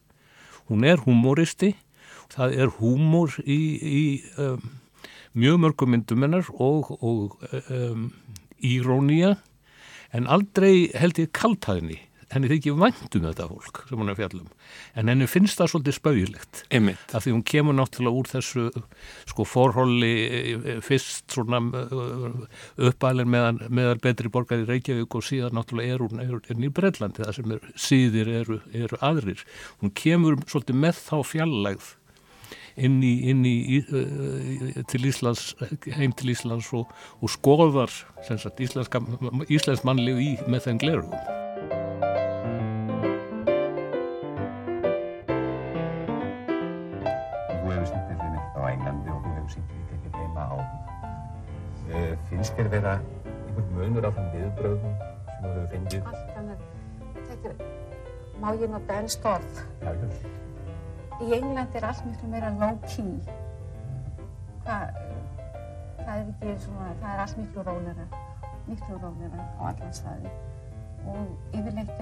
Hún 0.72 0.88
er 0.88 1.04
humoristi 1.06 1.76
það 2.34 2.56
er 2.64 2.72
humor 2.80 3.36
í, 3.44 3.60
í 3.78 4.06
um, 4.42 4.64
mjög 5.38 5.60
mörgum 5.64 5.94
myndum 5.94 6.26
hennar 6.26 6.50
og, 6.54 6.94
og 7.04 7.38
um, 7.70 8.10
írónía 8.64 9.36
en 10.14 10.30
aldrei 10.30 10.90
held 10.98 11.20
ég 11.22 11.34
kaltæðinni 11.36 12.00
henni 12.34 12.50
þykir 12.52 12.78
vandum 12.82 13.28
þetta 13.28 13.48
fólk 13.50 13.84
sem 13.90 14.02
hún 14.02 14.12
er 14.12 14.18
fjallum 14.20 14.50
en 15.00 15.12
henni 15.12 15.28
finnst 15.30 15.60
það 15.60 15.72
svolítið 15.74 15.98
spauðilegt 16.00 16.64
af 17.14 17.26
því 17.26 17.36
hún 17.36 17.46
kemur 17.54 17.78
náttúrulega 17.78 18.20
úr 18.20 18.32
þessu 18.32 18.68
sko 19.30 19.46
forhóli 19.48 20.12
e, 20.24 20.78
fyrst 20.86 21.34
svona 21.34 21.62
e, 21.64 21.84
uppælinn 22.90 23.32
meðan, 23.34 23.62
meðal 23.70 24.00
betri 24.04 24.32
borgar 24.34 24.64
í 24.64 24.70
Reykjavík 24.70 25.18
og 25.18 25.26
síðan 25.28 25.58
náttúrulega 25.58 25.98
er 25.98 26.06
hún 26.06 26.24
er, 26.24 26.38
er 26.50 26.62
nýr 26.62 26.74
Brellandi 26.76 27.24
það 27.24 27.36
sem 27.40 27.58
er, 27.58 27.68
síðir 27.80 28.32
eru, 28.42 28.62
eru 28.74 29.00
aðrir. 29.04 29.44
Hún 29.82 29.94
kemur 29.98 30.40
svolítið 30.48 30.80
með 30.86 31.04
þá 31.04 31.18
fjallægð 31.34 31.92
inn 32.76 32.98
í, 33.06 33.14
inn 33.30 33.44
í 33.46 33.56
uh, 33.84 34.82
til 34.90 35.06
Íslands, 35.10 35.54
heim 35.94 36.16
til 36.18 36.34
Íslands 36.34 36.72
og, 36.74 36.90
og 37.22 37.34
skoðar 37.34 37.94
sagt, 38.26 38.60
íslenska, 38.64 39.04
íslensk 39.46 39.86
mannlegu 39.88 40.24
í 40.24 40.34
með 40.50 40.70
þenn 40.70 40.84
glerugum. 40.84 41.42
Finnst 52.44 52.58
þér 52.60 52.68
vera 52.74 52.94
einhvern 53.48 53.68
munur 53.72 54.04
á 54.04 54.12
þeim 54.12 54.26
viðbröðum 54.34 54.96
sem 55.00 55.44
þú 55.44 55.52
hefur 55.52 55.68
fengið? 55.72 56.08
Allt 56.10 56.32
annað. 56.40 56.64
Þetta 57.30 57.52
er, 57.52 57.62
má 58.42 58.48
ég 58.60 58.74
nota 58.74 58.98
ennst 59.00 59.28
orð? 59.32 59.62
Já, 59.80 59.92
ekki 59.94 61.24
í 61.24 61.38
Englandi 61.38 61.80
er 61.80 61.88
allt 61.88 62.02
miklu 62.10 62.32
meira 62.34 62.50
low-key. 62.58 63.14
Það, 64.66 65.00
það 66.02 66.12
er 66.18 66.34
ekki 66.34 66.58
svona, 66.66 66.90
það 67.06 67.08
er 67.14 67.24
allt 67.24 67.40
miklu 67.40 67.66
rónera, 67.70 68.10
miklu 68.68 69.00
rónera 69.06 69.48
á 69.48 69.62
allan 69.70 69.96
staði. 70.02 70.36
Og 71.14 71.56
yfirleitt 71.56 71.96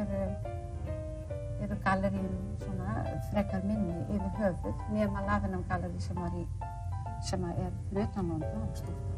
eru 1.61 1.79
galleríum 1.85 2.35
svona 2.65 2.97
frekar 3.29 3.61
minni 3.69 3.99
yfir 4.09 4.33
höfuð 4.41 4.83
nema 4.97 5.21
Lavinam 5.29 5.61
gallerí 5.69 6.01
sem 6.01 6.17
var 6.17 6.33
í 6.33 6.49
sem 7.29 7.49
er 7.53 7.73
hlutanónda 7.93 8.49
á 8.49 8.65
stúrta. 8.73 9.11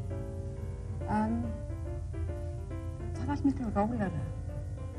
Um, 1.12 1.44
það 3.14 3.24
er 3.26 3.32
allt 3.36 3.46
miklu 3.48 3.70
rólega. 3.76 4.10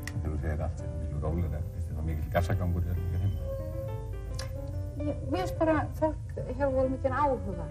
Þegar 0.05 0.25
þú 0.25 0.37
segir 0.43 0.61
allt 0.65 0.79
þetta 0.81 1.01
miklu 1.01 1.21
rólega, 1.23 1.61
finnst 1.73 1.89
þið 1.89 1.97
það 1.99 2.07
mikil 2.09 2.31
gassagangur 2.35 2.87
hér 2.89 2.99
hér 3.11 3.25
heima? 3.25 3.39
Ég 5.05 5.23
veist 5.33 5.57
bara, 5.59 5.75
fólk 5.99 6.37
hefur 6.37 6.73
voru 6.77 6.89
mikil 6.93 7.11
áhuga 7.11 7.67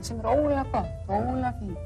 sem 0.00 0.20
er 0.22 0.26
ólega 0.30 0.64
gott, 0.72 0.92
ólega 1.08 1.52
fínt 1.58 1.78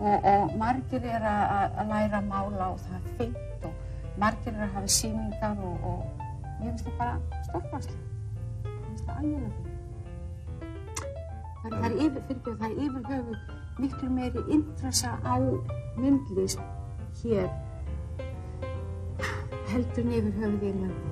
og, 0.00 0.24
og 0.24 0.56
margir 0.58 1.04
er 1.06 1.26
að 1.30 1.76
að 1.78 1.92
læra 1.92 2.18
að 2.18 2.30
mála 2.32 2.70
og 2.72 2.80
það 2.82 2.96
er 2.98 3.12
fínt 3.20 3.66
og 3.68 4.18
margir 4.24 4.56
er 4.56 4.64
að 4.66 4.74
hafa 4.76 4.94
síningar 4.96 5.62
og, 5.68 5.86
og 5.92 6.00
ég 6.58 6.66
finnst 6.66 6.88
það 6.88 6.98
bara 6.98 7.14
stórkvæmslega. 7.46 8.02
Ég 8.64 8.80
finnst 8.88 9.04
það 9.06 9.16
alveg 9.22 9.42
fínt. 9.44 9.68
Það, 11.62 11.84
er 11.86 11.92
yfir, 11.94 12.22
fyrirbjörn, 12.26 12.58
það 12.58 12.70
er 12.70 12.78
yfir 12.88 13.02
höfuð 13.12 13.51
miklu 13.80 14.10
meiri 14.12 14.42
interessa 14.52 15.16
á 15.24 15.36
myndlist 15.96 16.60
hér 17.22 17.48
heldur 19.72 20.04
en 20.04 20.12
yfir 20.18 20.34
höfuð 20.36 20.62
í 20.66 20.70
Englandi. 20.72 21.08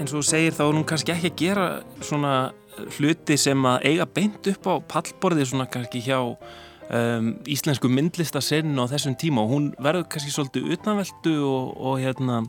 En 0.00 0.08
svo 0.08 0.22
segir 0.24 0.56
þá 0.56 0.64
nú 0.72 0.84
kannski 0.88 1.12
ekki 1.12 1.30
að 1.32 1.40
gera 1.42 1.66
svona 2.00 2.34
hluti 2.96 3.36
sem 3.40 3.66
að 3.68 3.86
eiga 3.90 4.06
beint 4.08 4.46
upp 4.54 4.68
á 4.70 4.74
pallborði 4.94 5.44
svona 5.50 5.66
kannski 5.68 6.00
hjá 6.06 6.20
um, 6.24 7.34
íslensku 7.44 7.90
myndlistasinn 7.92 8.78
á 8.80 8.84
þessum 8.90 9.18
tíma 9.20 9.44
og 9.44 9.52
hún 9.52 9.66
verður 9.82 10.08
kannski 10.14 10.32
svolítið 10.32 10.72
utanveldu 10.76 11.34
og, 11.44 11.74
og 11.76 12.00
hérna 12.00 12.40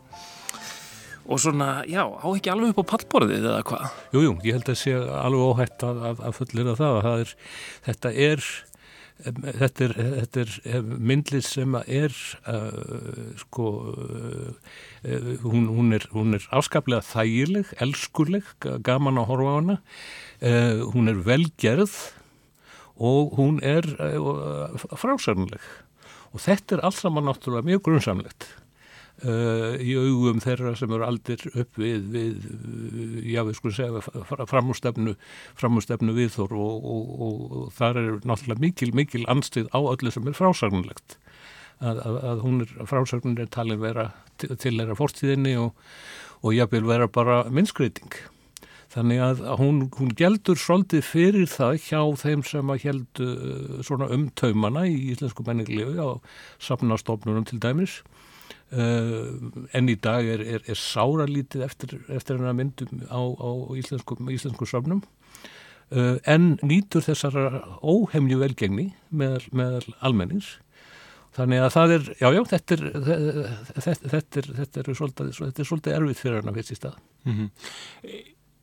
og 1.27 1.41
svona, 1.41 1.69
já, 1.89 2.03
á 2.03 2.27
ekki 2.31 2.51
alveg 2.53 2.73
upp 2.73 2.81
á 2.83 2.91
pallborðið 2.95 3.45
eða 3.45 3.61
hvað? 3.69 4.01
Jújú, 4.15 4.25
jú, 4.25 4.33
ég 4.47 4.57
held 4.57 4.73
að 4.73 4.81
sé 4.81 4.97
alveg 4.97 5.45
óhætt 5.51 5.85
að, 5.87 6.03
að, 6.09 6.25
að 6.27 6.35
fullir 6.39 6.71
að 6.71 6.81
það, 6.81 6.99
það 7.05 7.23
er, 7.23 7.33
þetta 7.87 8.13
er 8.27 8.51
Þetta 9.21 9.83
er, 9.85 9.91
þetta 9.93 10.41
er 10.41 10.85
myndlið 10.97 11.43
sem 11.45 11.75
er 11.79 12.13
uh, 12.49 13.35
sko 13.37 13.67
uh, 13.93 14.71
hún, 15.43 15.67
hún, 15.69 15.91
er, 15.93 16.07
er 16.09 16.47
afskaplega 16.57 17.05
þægileg, 17.05 17.69
elskuleg 17.85 18.49
gaman 18.81 19.21
að 19.21 19.29
horfa 19.29 19.53
á 19.53 19.57
hana. 19.59 19.77
Uh, 20.41 20.81
hún 20.95 21.11
er 21.11 21.21
velgerð 21.27 21.93
og 22.97 23.37
hún 23.37 23.61
er 23.61 23.85
frásarnleg 24.97 25.69
og 26.31 26.41
þetta 26.41 26.77
er 26.77 26.83
alls 26.87 27.01
saman 27.03 27.27
náttúrulega 27.27 27.67
mjög 27.67 27.85
grunnsamlegt 27.87 28.47
Uh, 29.21 29.75
í 29.77 29.91
augum 29.93 30.39
þeirra 30.41 30.71
sem 30.73 30.89
eru 30.95 31.05
aldir 31.05 31.43
upp 31.53 31.75
við, 31.77 32.07
við 32.09 32.45
já 33.29 33.43
við 33.45 33.57
skulum 33.59 33.75
segja 33.77 34.45
framústefnu 34.49 35.13
framústefnu 35.59 36.15
viðþór 36.15 36.55
og, 36.57 36.87
og, 36.89 37.11
og, 37.27 37.43
og 37.59 37.67
þar 37.77 37.99
er 38.01 38.07
náttúrulega 38.25 38.63
mikil, 38.63 38.89
mikil 38.97 39.21
anstið 39.29 39.69
á 39.77 39.77
öllu 39.77 40.09
sem 40.15 40.25
er 40.25 40.37
frásagnulegt 40.39 41.19
að, 41.77 42.01
að, 42.01 42.17
að 42.31 42.41
hún 42.47 42.63
er, 42.65 42.73
frásagnun 42.89 43.37
er 43.43 43.51
talin 43.53 43.83
vera 43.83 44.07
til, 44.41 44.55
til 44.55 44.73
þeirra 44.79 44.97
fórstíðinni 44.97 45.53
og 45.61 46.57
jáfnvel 46.57 46.87
vera 46.89 47.09
bara 47.19 47.43
minnskreiting 47.53 48.17
þannig 48.91 49.21
að 49.23 49.43
hún, 49.61 49.83
hún 49.99 50.15
geldur 50.17 50.57
svolítið 50.59 51.05
fyrir 51.07 51.45
það 51.51 51.77
hjá 51.85 52.01
þeim 52.23 52.41
sem 52.47 52.73
að 52.73 52.87
heldu 52.87 53.29
uh, 53.37 53.77
svona 53.85 54.09
umtaumana 54.17 54.87
í 54.89 54.97
íslensku 55.13 55.45
menninglegu 55.45 55.93
á 56.01 56.09
safnastofnunum 56.57 57.45
til 57.53 57.61
dæmis 57.61 58.01
Uh, 58.71 59.51
en 59.75 59.89
í 59.91 59.97
dag 59.99 60.23
er, 60.23 60.39
er, 60.47 60.61
er 60.63 60.77
sáralítið 60.79 61.63
eftir, 61.65 61.97
eftir 62.07 62.37
hennar 62.37 62.55
myndum 62.55 63.01
á, 63.11 63.19
á 63.19 63.51
íslensku, 63.75 64.15
íslensku 64.31 64.63
safnum 64.69 65.01
uh, 65.91 66.15
en 66.23 66.53
nýtur 66.63 67.03
þessar 67.03 67.35
óhemju 67.83 68.39
velgengni 68.39 68.93
meðal, 69.11 69.43
meðal 69.51 69.95
almennings 69.99 70.53
þannig 71.35 71.65
að 71.65 71.73
það 71.75 71.95
er, 71.97 72.07
já 72.21 72.27
já, 72.31 72.41
þetta 72.53 72.77
er 72.77 72.85
þetta, 73.81 74.45
er, 74.85 74.93
svolítið, 75.01 75.91
er 75.91 75.97
erfið 75.97 76.23
fyrir 76.23 76.39
hennar 76.39 76.55
fyrst 76.55 76.71
í 76.71 76.79
stað 76.79 76.95
mm 77.27 77.35
-hmm. 77.35 78.15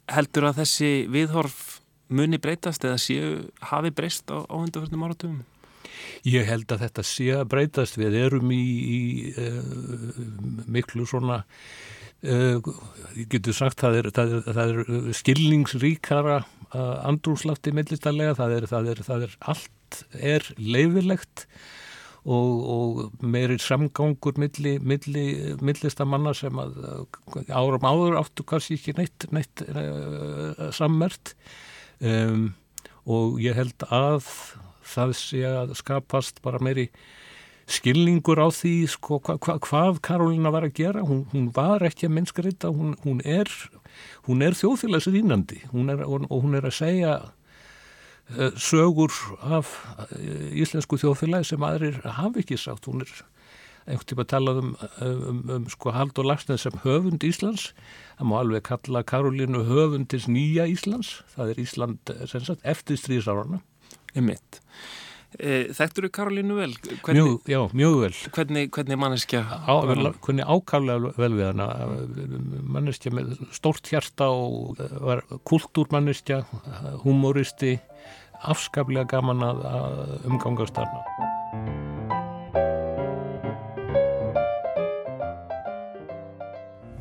Heldur 0.09 0.49
að 0.49 0.63
þessi 0.63 0.93
viðhorf 1.13 1.63
muni 2.09 2.41
breytast 2.41 2.85
eða 2.85 2.97
séu 2.97 3.33
hafi 3.61 3.93
breyst 3.93 4.33
á, 4.33 4.41
á 4.41 4.55
hundaförnum 4.57 5.05
áratugum? 5.05 5.45
Ég 6.29 6.49
held 6.49 6.71
að 6.73 6.85
þetta 6.87 7.05
sé 7.07 7.29
að 7.37 7.49
breytast. 7.55 7.99
Við 8.01 8.19
erum 8.21 8.53
í, 8.55 8.65
í 8.99 9.01
uh, 9.39 10.21
miklu 10.69 11.07
svona 11.09 11.43
uh, 12.27 12.71
getur 13.31 13.57
sagt 13.57 13.83
það 13.85 14.01
er, 14.03 14.11
það 14.17 14.37
er, 14.37 14.47
það 14.61 14.77
er 14.77 15.19
skilningsríkara 15.19 16.39
uh, 16.43 16.95
andrúslafti 17.09 17.75
millistarlega, 17.77 18.37
það 18.39 18.57
er, 18.59 18.71
það 18.71 18.95
er, 18.95 19.03
það 19.09 19.27
er 19.29 19.37
allt 19.55 20.01
er 20.21 20.49
leifilegt 20.61 21.47
og, 22.29 22.55
og 22.69 23.25
meiri 23.25 23.57
samgangur 23.63 24.37
milli, 24.41 24.75
milli, 24.85 25.27
millistamanna 25.65 26.35
sem 26.37 26.59
að 26.61 26.77
áram 27.49 27.87
áður 27.89 28.19
áttu 28.21 28.45
kannski 28.45 28.77
ekki 28.77 28.97
neitt, 28.99 29.29
neitt 29.33 29.65
sammert 30.77 31.33
um, 32.05 32.51
og 33.09 33.39
ég 33.41 33.57
held 33.57 33.87
að 33.89 34.29
það 34.89 35.17
sé 35.21 35.43
að 35.49 35.75
skapast 35.79 36.43
bara 36.45 36.61
meiri 36.65 36.89
skilningur 37.69 38.41
á 38.41 38.49
því 38.49 38.75
sko, 38.89 39.19
hva, 39.25 39.37
hva, 39.45 39.57
hvað 39.61 40.01
Karolina 40.05 40.53
var 40.53 40.67
að 40.67 40.77
gera. 40.81 41.05
Hún, 41.05 41.27
hún 41.35 41.51
var 41.55 41.85
ekki 41.87 42.09
að 42.09 42.15
mennskriða 42.17 42.73
hún, 42.73 42.95
hún 43.05 43.21
er, 43.29 43.51
er 44.29 44.59
þjóðfélagsrýnandi 44.59 45.67
og 45.73 46.31
hún 46.33 46.59
er 46.59 46.69
að 46.69 46.79
segja 46.79 47.17
uh, 47.29 48.53
sögur 48.57 49.13
af 49.45 49.75
uh, 50.09 50.49
íslensku 50.57 51.01
þjóðfélagi 51.01 51.53
sem 51.53 51.69
aðrir 51.69 52.01
hafi 52.19 52.45
ekki 52.45 52.61
sagt 52.61 52.89
hún 52.89 53.05
er 53.05 53.13
einhvern 53.89 54.09
tíma 54.11 54.25
að 54.25 54.33
tala 54.33 54.53
um, 54.61 54.75
um, 55.01 55.21
um, 55.31 55.39
um 55.57 55.69
sko 55.73 55.93
Haldur 55.97 56.27
Lagsnes 56.29 56.65
sem 56.67 56.83
höfund 56.85 57.25
Íslands. 57.25 57.71
Það 58.19 58.29
má 58.29 58.35
alveg 58.41 58.67
kalla 58.69 59.05
Karolínu 59.05 59.65
höfundis 59.69 60.29
nýja 60.29 60.69
Íslands. 60.69 61.19
Það 61.33 61.55
er 61.55 61.63
Ísland 61.65 62.13
sagt, 62.29 62.65
eftir 62.69 63.01
stríðsárarna 63.01 63.63
Emitt. 64.17 64.61
E, 65.37 65.69
Þekktur 65.77 66.07
þú 66.07 66.11
Karolínu 66.17 66.57
vel? 66.57 66.71
Hvernig, 67.05 67.19
mjög, 67.19 67.51
já, 67.53 67.59
mjög 67.77 67.97
vel. 68.01 68.13
Hvernig, 68.33 68.71
hvernig 68.75 69.01
manneskja? 69.03 69.43
Á, 69.45 69.75
hvernig 70.25 70.49
ákavlega 70.49 71.13
vel 71.19 71.35
við 71.37 71.51
hana. 71.51 71.69
Manneskja 72.65 73.13
með 73.13 73.37
stórt 73.55 73.91
hjarta 73.93 74.31
og 74.33 74.81
var 75.05 75.23
kultúrmanneskja, 75.49 76.41
humoristi, 77.05 77.77
afskaplega 78.49 79.09
gaman 79.13 79.45
að 79.51 79.65
umgangast 80.31 80.81
hana. 80.81 81.05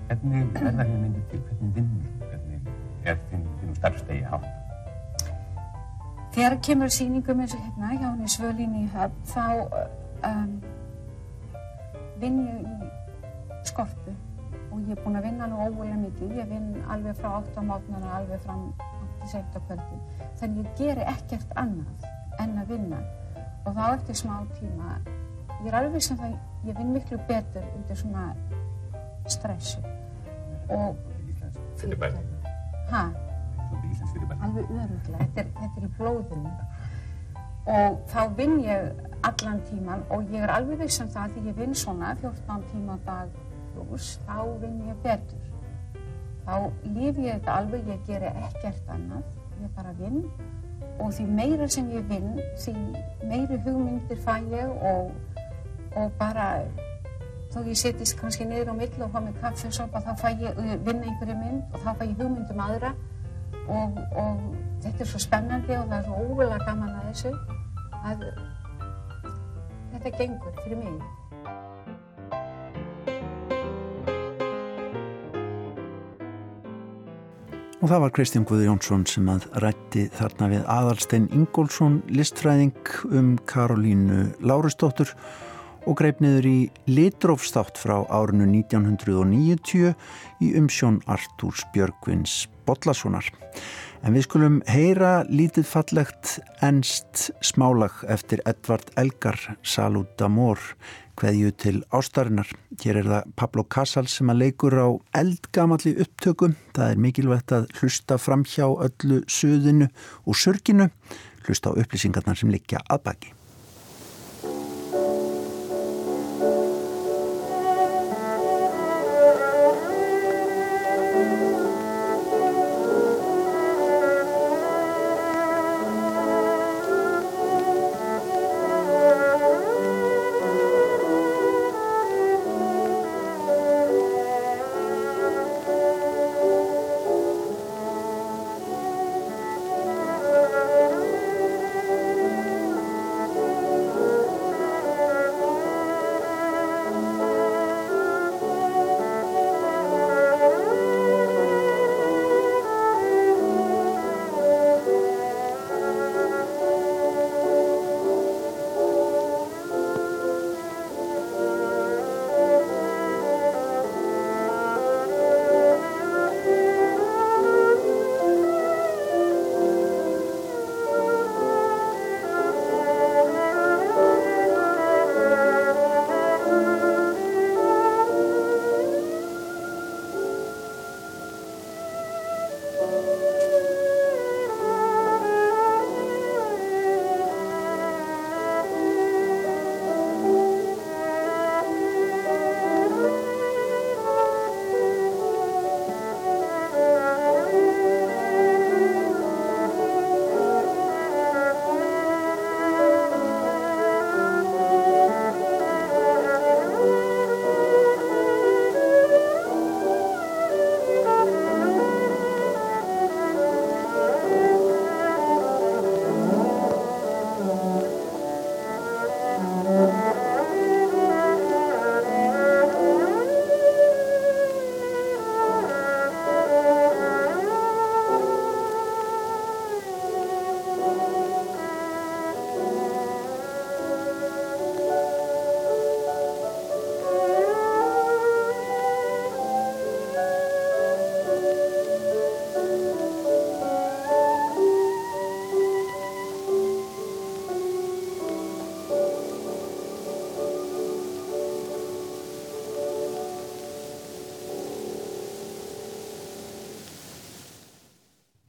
Hvernig 0.07 0.41
er? 0.41 0.47
Hvernig 0.57 1.06
Þegar 6.37 6.53
kemur 6.61 6.91
síningum 6.93 7.39
eins 7.41 7.53
og 7.57 7.61
hérna 7.65 7.87
hjá 7.95 8.03
henni 8.11 8.27
Svölinni 8.29 8.83
í 8.83 8.89
höfn 8.93 9.23
þá 9.25 9.45
um, 10.29 10.51
vinn 12.21 12.37
ég 12.43 12.59
í 12.61 12.89
skorpu 13.65 14.13
og 14.67 14.83
ég 14.83 14.91
er 14.93 15.01
búin 15.01 15.17
að 15.17 15.25
vinna 15.25 15.47
nú 15.49 15.57
óvulega 15.63 15.97
mikið. 16.03 16.35
Ég 16.37 16.51
vinn 16.51 16.75
alveg 16.93 17.17
frá 17.17 17.31
8 17.39 17.57
á 17.57 17.61
mátnana 17.71 18.13
alveg 18.19 18.45
fram 18.45 18.69
til 19.23 19.31
7 19.33 19.41
á 19.41 19.59
kvöldin. 19.65 20.05
Þannig 20.37 20.61
ég 20.61 20.79
geri 20.83 21.09
ekkert 21.15 21.57
annað 21.57 22.05
en 22.45 22.57
að 22.61 22.73
vinna 22.75 23.01
og 23.65 23.73
þá 23.73 23.83
eftir 23.87 24.21
smá 24.21 24.35
tíma, 24.59 24.95
ég 25.63 25.71
er 25.71 25.81
alveg 25.81 26.05
sem 26.05 26.21
það, 26.21 26.37
ég 26.69 26.77
vinn 26.77 26.93
miklu 26.93 27.17
betur 27.31 27.65
undir 27.73 27.97
svona 27.97 28.27
stressu 29.25 29.81
og 30.69 31.01
fyrirbæri. 31.81 32.21
Hæ? 32.93 33.07
Íslensk 34.17 34.37
fyrirbæri. 34.37 34.39
Alveg 34.43 34.65
öruglega, 34.69 35.17
þetta 35.17 35.41
er, 35.41 35.47
þetta 35.59 35.77
er 35.77 35.85
í 35.85 35.91
blóðinu. 35.97 36.51
Og 37.67 37.97
þá 38.07 38.21
vinn 38.37 38.59
ég 38.63 39.07
allan 39.27 39.61
tíman 39.67 40.03
og 40.09 40.23
ég 40.31 40.43
er 40.43 40.49
alveg 40.49 40.79
viss 40.79 41.01
um 41.01 41.07
það 41.07 41.33
því 41.33 41.49
ég 41.49 41.57
vinn 41.57 41.75
svona 41.75 42.15
14 42.21 42.63
tíma 42.71 42.97
dag 43.05 43.29
pluss, 43.73 44.19
þá 44.27 44.59
vinn 44.61 44.81
ég 44.87 45.01
betur. 45.03 45.43
Þá 46.47 46.71
lif 46.95 47.17
ég 47.19 47.33
þetta 47.33 47.57
alveg, 47.59 47.87
ég 47.87 48.05
geri 48.07 48.31
ekkert 48.47 48.93
annað, 48.93 49.23
ég 49.61 49.73
bara 49.75 49.91
vinn. 49.99 50.23
Og 51.03 51.11
því 51.13 51.25
meira 51.27 51.67
sem 51.67 51.89
ég 51.91 52.07
vinn, 52.09 52.39
því 52.57 52.75
meiri 53.27 53.59
hugmyndir 53.65 54.21
fæ 54.23 54.39
ég 54.53 54.71
og, 54.91 55.11
og 55.97 56.13
bara 56.17 56.63
þó 57.51 57.59
ég 57.67 57.77
setjast 57.79 58.15
kannski 58.19 58.47
niður 58.47 58.71
á 58.71 58.75
mill 58.79 59.03
og 59.03 59.11
fá 59.11 59.19
mig 59.23 59.35
kaffe 59.41 59.67
og 59.67 59.75
sopa, 59.75 59.99
þá 59.99 60.13
fæ 60.23 60.29
ég 60.39 60.57
vinna 60.85 61.03
einhverju 61.03 61.35
mynd 61.35 61.63
og 61.73 61.83
þá 61.83 61.91
fæ 61.99 62.03
ég 62.07 62.17
hugmyndum 62.21 62.63
aðra 62.63 62.93
og, 63.67 63.99
og 64.15 64.41
þetta 64.83 65.03
er 65.03 65.11
svo 65.11 65.21
spennandi 65.21 65.77
og 65.77 65.87
það 65.91 65.99
er 65.99 66.07
svo 66.07 66.23
ógulega 66.25 66.59
gaman 66.65 66.95
að 66.95 67.07
þessu 67.11 67.31
að 68.07 68.27
þetta 69.93 70.17
gengur 70.17 70.59
fyrir 70.63 70.83
mig. 70.83 70.99
Og 77.77 77.91
það 77.91 78.01
var 78.01 78.11
Kristján 78.17 78.45
Guði 78.49 78.65
Jónsson 78.65 79.03
sem 79.07 79.27
að 79.29 79.43
rætti 79.61 80.07
þarna 80.17 80.47
við 80.49 80.63
Adalstein 80.73 81.27
Ingólfsson 81.31 81.99
listræðing 82.09 82.89
um 83.13 83.35
Karolínu 83.47 84.23
Lárusdóttur 84.41 85.13
og 85.87 85.97
greip 86.01 86.19
niður 86.21 86.45
í 86.49 86.57
Litrófstátt 86.91 87.79
frá 87.79 88.01
árinu 88.11 88.45
1990 88.51 89.95
í 90.43 90.51
umsjón 90.59 90.99
Artúrs 91.07 91.63
Björgvins 91.73 92.45
Bollasonar. 92.67 93.25
En 94.05 94.13
við 94.13 94.27
skulum 94.27 94.59
heyra 94.69 95.23
lítið 95.31 95.65
fallegt 95.71 96.37
ennst 96.63 97.29
smálag 97.41 98.03
eftir 98.11 98.43
Edvard 98.45 98.91
Elgar 98.99 99.39
Salud 99.63 100.09
d'Amor 100.19 100.59
hveðju 101.17 101.53
til 101.57 101.79
ástarinnar. 101.95 102.49
Hér 102.83 103.01
er 103.01 103.09
það 103.09 103.31
Pablo 103.39 103.65
Casals 103.65 104.19
sem 104.19 104.29
að 104.29 104.43
leikur 104.43 104.77
á 104.77 104.87
eldgamalli 105.17 105.95
upptökum. 106.03 106.53
Það 106.77 106.93
er 106.93 107.01
mikilvægt 107.07 107.55
að 107.57 107.71
hlusta 107.79 108.19
fram 108.21 108.45
hjá 108.45 108.67
öllu 108.69 109.23
suðinu 109.25 109.89
og 110.27 110.37
surginu, 110.37 110.91
hlusta 111.47 111.73
á 111.73 111.77
upplýsingarnar 111.79 112.37
sem 112.37 112.53
liggja 112.53 112.83
að 112.85 113.03
baki. 113.09 113.36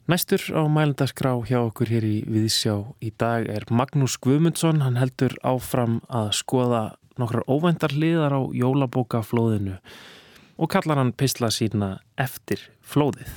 Næstur 0.08 0.40
á 0.56 0.64
mælendaskrá 0.64 1.34
hjá 1.44 1.58
okkur 1.68 1.90
hér 1.92 2.04
í 2.08 2.14
Viðsjá 2.24 2.78
í 3.04 3.10
dag 3.20 3.44
er 3.52 3.66
Magnús 3.68 4.14
Guðmundsson. 4.24 4.80
Hann 4.80 4.96
heldur 4.96 5.34
áfram 5.44 5.98
að 6.08 6.30
skoða 6.38 6.80
nokkrar 7.20 7.44
óvæntar 7.44 7.92
hliðar 7.92 8.32
á 8.32 8.40
jólabókaflóðinu 8.56 9.74
og 10.56 10.70
kallar 10.72 11.02
hann 11.02 11.12
pisla 11.12 11.50
sína 11.52 11.98
eftir 12.16 12.62
flóðið. 12.80 13.28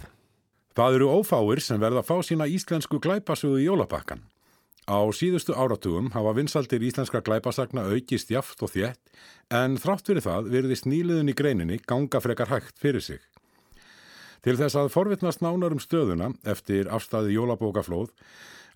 Það 0.71 0.95
eru 1.01 1.09
ófáir 1.11 1.59
sem 1.59 1.81
verða 1.81 2.05
að 2.05 2.07
fá 2.07 2.23
sína 2.23 2.47
íslensku 2.47 3.01
glæpasögu 3.03 3.59
í 3.59 3.67
jólabakkan. 3.67 4.23
Á 4.87 5.03
síðustu 5.11 5.51
áratugum 5.51 6.07
hafa 6.15 6.31
vinsaldir 6.39 6.87
íslenska 6.87 7.19
glæpasagna 7.19 7.83
aukist 7.91 8.31
jaft 8.31 8.63
og 8.63 8.71
þjett 8.71 9.11
en 9.51 9.75
þrátt 9.75 10.07
fyrir 10.07 10.23
það 10.23 10.47
verðist 10.55 10.87
nýliðun 10.87 11.35
í 11.35 11.35
greininni 11.35 11.83
ganga 11.83 12.23
frekar 12.23 12.55
hægt 12.55 12.79
fyrir 12.79 13.03
sig. 13.03 13.19
Til 14.41 14.55
þess 14.57 14.73
að 14.79 14.87
forvittnast 14.89 15.43
nánar 15.45 15.75
um 15.75 15.81
stöðuna 15.81 16.31
eftir 16.49 16.87
afstæði 16.89 17.35
jólabókaflóð 17.35 18.09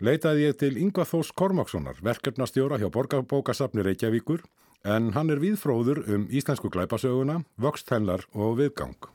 leitaði 0.05 0.43
ég 0.45 0.59
til 0.59 0.75
Yngvar 0.77 1.07
Þós 1.09 1.31
Kormákssonar, 1.33 1.97
verkefnastjóra 2.05 2.77
hjá 2.77 2.91
Borgarbókasafni 2.93 3.81
Reykjavíkur 3.85 4.43
en 4.85 5.13
hann 5.15 5.31
er 5.33 5.41
viðfróður 5.41 6.03
um 6.13 6.27
íslensku 6.29 6.69
glæpasöguna, 6.69 7.39
vöxthennar 7.57 8.27
og 8.37 8.59
viðgang. 8.59 9.09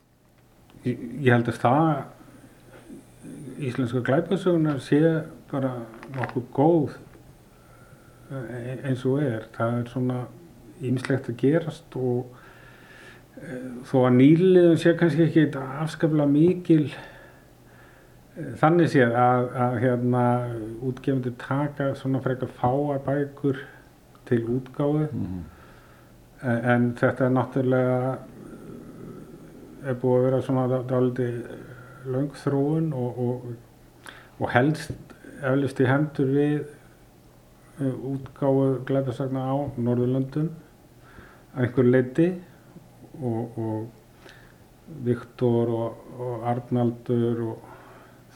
Ég, 0.82 0.98
ég 1.22 1.30
held 1.36 1.52
að 1.52 1.60
það 1.62 1.92
íslensku 3.70 4.02
glæpasöguna 4.08 4.74
sé 4.82 5.00
bara 5.52 5.76
nokkuð 6.16 6.50
góð 6.56 6.98
e, 8.32 8.78
eins 8.88 9.06
og 9.06 9.22
er. 9.22 9.46
Það 9.54 9.78
er 9.78 9.90
svona 9.94 10.20
ýmislegt 10.80 11.30
að 11.30 11.40
gerast 11.44 12.00
og 12.00 12.39
þó 13.88 13.96
að 14.05 14.16
nýliðum 14.18 14.76
sé 14.81 14.92
kannski 14.98 15.26
ekki 15.26 15.46
afskaplega 15.59 16.29
mikil 16.31 16.83
eh, 16.90 18.50
þannig 18.61 18.90
séð 18.92 19.14
að, 19.16 19.46
að 19.64 19.76
hérna 19.85 20.24
útgefundur 20.90 21.37
taka 21.40 21.92
svona 21.98 22.20
frekar 22.24 22.53
fáar 22.61 23.00
bækur 23.07 23.62
til 24.29 24.42
útgáðu 24.57 25.07
mm 25.09 25.24
-hmm. 25.24 25.42
en, 26.42 26.59
en 26.74 26.92
þetta 27.00 27.24
er 27.26 27.35
náttúrulega 27.37 28.18
er 29.85 29.94
búið 29.94 30.18
að 30.18 30.24
vera 30.24 30.42
svona 30.42 30.83
dáliti 30.88 31.31
langþróun 32.07 32.92
og, 32.92 33.18
og, 33.18 33.44
og 34.38 34.50
helst 34.50 34.92
eflust 35.42 35.81
í 35.81 35.88
hendur 35.88 36.26
við 36.26 36.61
eh, 37.81 37.94
útgáðu 38.12 38.85
glæðarsagna 38.85 39.40
á 39.40 39.57
Norðurlöndum 39.76 40.50
einhver 41.57 41.85
leiti 41.85 42.31
og, 43.20 43.59
og 43.59 45.00
Viktor 45.06 45.72
og, 45.76 46.04
og 46.18 46.46
Arnaldur 46.50 47.42
og 47.46 47.66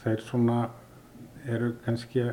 þeir 0.03 0.21
svona 0.23 0.59
eru 1.45 1.73
kannski 1.85 2.25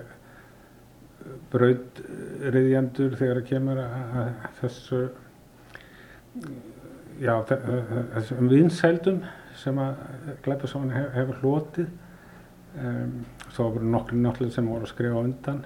brautriðjandur 1.52 3.16
þegar 3.18 3.40
það 3.40 3.48
kemur 3.50 3.80
að 3.82 4.30
þessu 4.60 5.00
já, 7.22 7.34
þessum 7.48 8.50
vinsældum 8.50 9.20
sem 9.58 9.78
að 9.78 10.00
Glæparsáni 10.44 10.94
hef, 10.96 11.10
hefur 11.16 11.42
hlotið. 11.42 11.90
Um, 12.72 13.18
þá 13.52 13.62
voru 13.66 13.88
nokkru 13.92 14.16
náttúrulega 14.16 14.54
sem 14.54 14.68
voru 14.72 14.86
að 14.86 14.92
skrifa 14.94 15.20
undan 15.20 15.58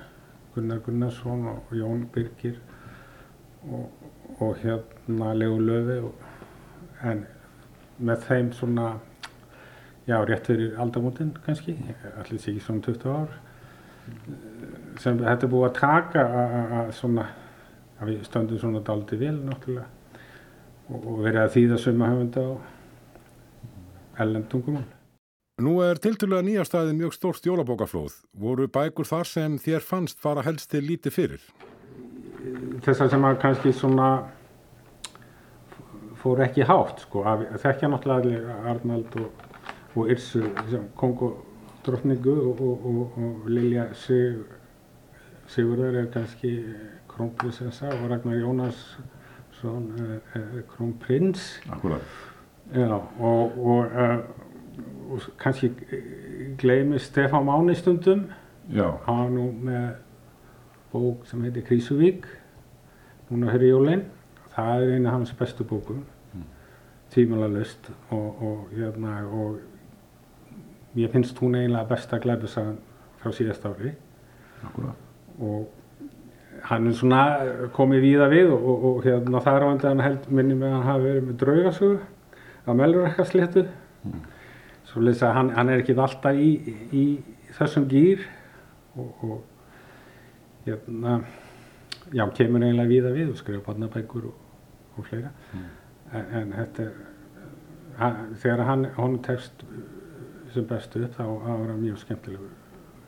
Gunnar 0.57 0.81
Gunnarsson 0.83 1.44
og 1.53 1.75
Jón 1.77 2.01
Birgir 2.11 2.57
og, 3.70 3.92
og 4.42 4.57
hérna 4.59 5.31
Leo 5.38 5.61
Löfi 5.62 6.01
og 6.03 6.26
en 7.02 7.26
með 7.98 8.24
þeim 8.28 8.52
svona 8.56 8.87
já, 10.06 10.18
rétt 10.24 10.46
fyrir 10.46 10.78
aldamótin 10.80 11.35
kannski, 11.46 11.76
allir 12.16 12.40
sé 12.40 12.52
ekki 12.52 12.64
svona 12.64 12.85
20 12.87 13.11
ár 13.11 13.37
sem 15.02 15.18
þetta 15.18 15.46
er 15.48 15.52
búið 15.52 15.68
að 15.68 15.78
taka 15.80 16.26
að 16.80 16.92
svona 16.94 17.26
að 17.96 18.12
við 18.12 18.26
stöndum 18.28 18.61
svona 18.61 18.82
daldi 18.87 19.18
vel 19.20 19.37
náttúrulega 19.40 19.88
og, 20.87 21.00
og 21.00 21.22
verið 21.24 21.40
að 21.42 21.54
þýða 21.56 21.80
suma 21.82 22.11
höfunda 22.12 22.44
á 22.46 22.52
ellendungum 24.24 24.85
Nú 25.56 25.78
er 25.80 25.96
tilturlega 25.96 26.44
nýjastæði 26.44 26.92
mjög 26.98 27.14
stórt 27.16 27.46
jólabókaflóð. 27.48 28.12
Voru 28.37 28.66
bækur 28.68 29.09
þar 29.09 29.28
sem 29.30 29.54
þér 29.56 29.87
fannst 29.88 30.18
fara 30.20 30.42
helst 30.44 30.68
til 30.68 30.82
lítið 30.85 31.14
fyrir? 31.14 31.46
Þessar 32.85 33.09
sem 33.14 33.24
að 33.24 33.38
kannski 33.40 33.72
svona 33.72 34.09
fór 36.22 36.42
ekki 36.46 36.66
hátt 36.66 37.02
sko. 37.05 37.24
Þekkja 37.62 37.90
náttúrulega 37.92 38.57
Arnald 38.70 39.16
og, 39.20 39.44
og 39.94 40.11
Irsu, 40.12 40.42
Kongo 40.96 41.33
drottningu 41.87 42.37
og, 42.50 42.61
og, 42.61 43.18
og 43.18 43.50
Lilja 43.50 43.88
Sig, 43.94 44.40
Sigurðar 45.46 46.00
er 46.00 46.09
kannski 46.11 46.57
krónprinsessa 47.09 47.92
og 47.94 48.09
Ragnar 48.11 48.40
Jónasson 48.40 49.92
er, 50.00 50.64
krónprins. 50.72 51.61
Já, 52.74 52.98
og, 53.20 53.59
og 53.62 53.94
og 55.11 55.20
kannski 55.38 55.70
gleymi 56.59 56.98
Stefán 56.98 57.46
Máni 57.46 57.74
stundum. 57.74 58.26
Hann 59.07 59.35
nú 59.35 59.52
með 59.62 59.94
bók 60.92 61.26
sem 61.26 61.42
heitir 61.44 61.62
Krísuvík 61.62 62.26
núna 63.31 63.52
fyrir 63.55 63.70
jólinn 63.70 64.02
það 64.57 64.83
er 64.83 64.95
eina 64.97 65.11
af 65.11 65.19
hans 65.19 65.33
bestu 65.37 65.64
bókum 65.64 66.03
mm. 66.35 66.45
tímulega 67.14 67.59
list 67.59 67.90
og, 68.11 68.42
og, 68.42 68.69
hérna, 68.73 69.16
og 69.29 69.59
ég 70.97 71.12
finnst 71.12 71.38
hún 71.38 71.59
eiginlega 71.59 71.88
besta 71.90 72.19
glæbusagan 72.19 72.79
frá 73.21 73.33
síðast 73.33 73.66
ári 73.69 73.92
Akkurat. 74.64 74.95
og 75.40 75.69
hann 76.64 76.87
er 76.88 76.97
svona 76.97 77.23
komið 77.77 78.07
víða 78.07 78.29
við 78.33 78.53
og, 78.55 78.85
og 78.90 79.03
hérna, 79.05 79.42
það 79.45 79.57
er 79.59 79.66
á 79.66 79.69
endan 79.73 80.05
held 80.05 80.31
minni 80.31 80.57
með 80.57 80.71
að 80.71 80.77
hann 80.77 80.88
hafi 80.90 81.09
verið 81.11 81.27
með 81.27 81.38
draugasögu 81.42 81.99
á 82.66 82.71
Melurrekkarsléttu 82.73 83.66
mm. 84.05 84.25
Svo 84.87 85.03
leiðis 85.03 85.25
að 85.27 85.33
hann, 85.35 85.49
hann 85.57 85.69
er 85.69 85.83
ekki 85.83 85.97
alltaf 85.99 86.38
í, 86.38 86.51
í 86.95 87.05
þessum 87.59 87.88
gýr 87.90 88.23
og, 88.97 89.25
og 89.27 90.66
hérna, 90.66 91.21
já, 92.14 92.25
kemur 92.38 92.64
eiginlega 92.64 92.90
víða 92.90 93.12
við 93.14 93.33
og 93.35 93.40
skrifa 93.40 93.64
barnabækur 93.66 94.29
og, 94.31 94.45
og 94.96 95.09
fleira. 95.09 95.32
Mm. 95.52 95.66
En, 96.12 96.30
en 96.40 96.54
þetta 96.56 96.87
er, 96.87 98.22
þegar 98.42 98.64
hann, 98.68 98.87
hann 98.96 99.18
tekst 99.24 99.64
sem 100.54 100.66
bestu 100.68 101.02
upp 101.04 101.16
þá 101.18 101.24
var 101.26 101.68
hann 101.70 101.82
mjög 101.82 102.00
skemmtilegur 102.04 102.54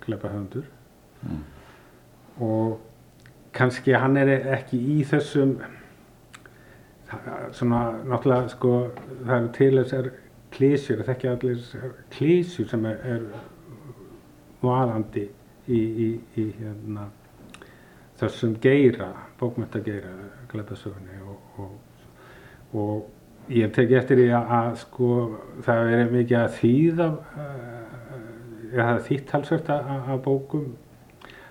klepa 0.04 0.28
höfundur. 0.32 0.68
Mm. 1.22 1.42
Og 2.44 2.80
kannski 3.52 3.96
hann 3.96 4.16
er 4.16 4.30
ekki 4.54 4.78
í 4.78 5.02
þessum, 5.08 5.58
svona, 7.56 7.82
náttúrulega, 8.04 8.48
sko, 8.52 8.72
það 9.24 9.36
eru 9.38 9.52
til 9.56 9.70
þessar 9.80 10.10
klísjur, 10.54 11.02
það 11.04 11.14
ekki 11.14 11.30
allir 11.32 11.62
klísjur 12.14 12.68
sem 12.70 12.86
er, 12.88 13.00
er 13.16 13.24
varandi 14.62 15.26
í, 15.68 15.78
í, 15.78 16.08
í 16.40 16.46
hérna, 16.58 17.08
þessum 18.18 18.56
geira, 18.62 19.12
bókmyndageira, 19.38 20.10
glæpasögunni 20.50 21.20
og, 21.28 21.62
og, 21.62 22.78
og 22.78 23.52
ég 23.52 23.70
teki 23.74 23.96
eftir 23.98 24.20
því 24.20 24.28
að, 24.36 24.52
að 24.58 24.74
sko, 24.82 25.10
það 25.66 25.92
er 25.94 26.12
mikið 26.12 26.38
að 26.40 26.56
þýða, 26.58 27.08
ég 28.68 28.82
hafði 28.84 29.04
þýtt 29.08 29.34
halsvægt 29.36 29.72
að 29.74 30.18
bókum 30.24 30.66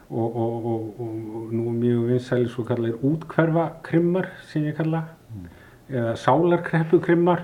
og, 0.08 0.36
og 0.38 1.14
nú 1.52 1.72
mjög 1.76 2.04
vinsæli 2.12 2.50
svo 2.52 2.66
kallar 2.68 3.00
útkverfa 3.04 3.70
krimmar 3.84 4.30
sem 4.48 4.68
ég 4.70 4.78
kalla, 4.78 5.04
mm. 5.32 5.48
eða 5.92 6.14
sálarkreppu 6.22 7.00
krimmar 7.04 7.44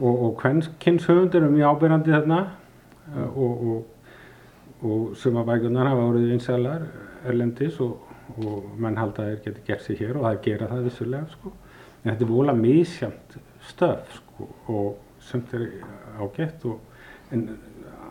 og, 0.00 0.14
og 0.14 0.30
kvennkynshöfundur 0.40 1.44
er 1.44 1.52
mjög 1.52 1.74
ábyrgandi 1.74 2.14
þarna 2.14 2.40
mm. 2.44 3.26
og, 3.34 3.66
og, 3.72 3.84
og 4.84 5.18
suma 5.18 5.44
bækunar 5.44 5.90
hafa 5.90 6.06
voruð 6.06 6.30
vinsælar 6.32 6.86
erlendis 7.24 7.80
og 7.80 8.70
menn 8.80 8.98
halda 8.98 9.24
að 9.24 9.30
þeir 9.30 9.42
geti 9.44 9.66
gert 9.66 9.84
sér 9.84 10.00
hér 10.00 10.18
og 10.18 10.26
það 10.26 10.40
gera 10.46 10.70
það 10.70 10.88
vissulega 10.88 11.30
sko. 11.32 11.52
en 12.02 12.10
þetta 12.10 12.24
er 12.24 12.30
volað 12.30 12.60
mísjönd 12.60 13.36
stöf 13.64 14.16
sko, 14.18 14.48
og 14.68 14.96
sumt 15.20 15.54
er 15.54 15.66
ágætt 16.20 16.66
en 17.32 17.46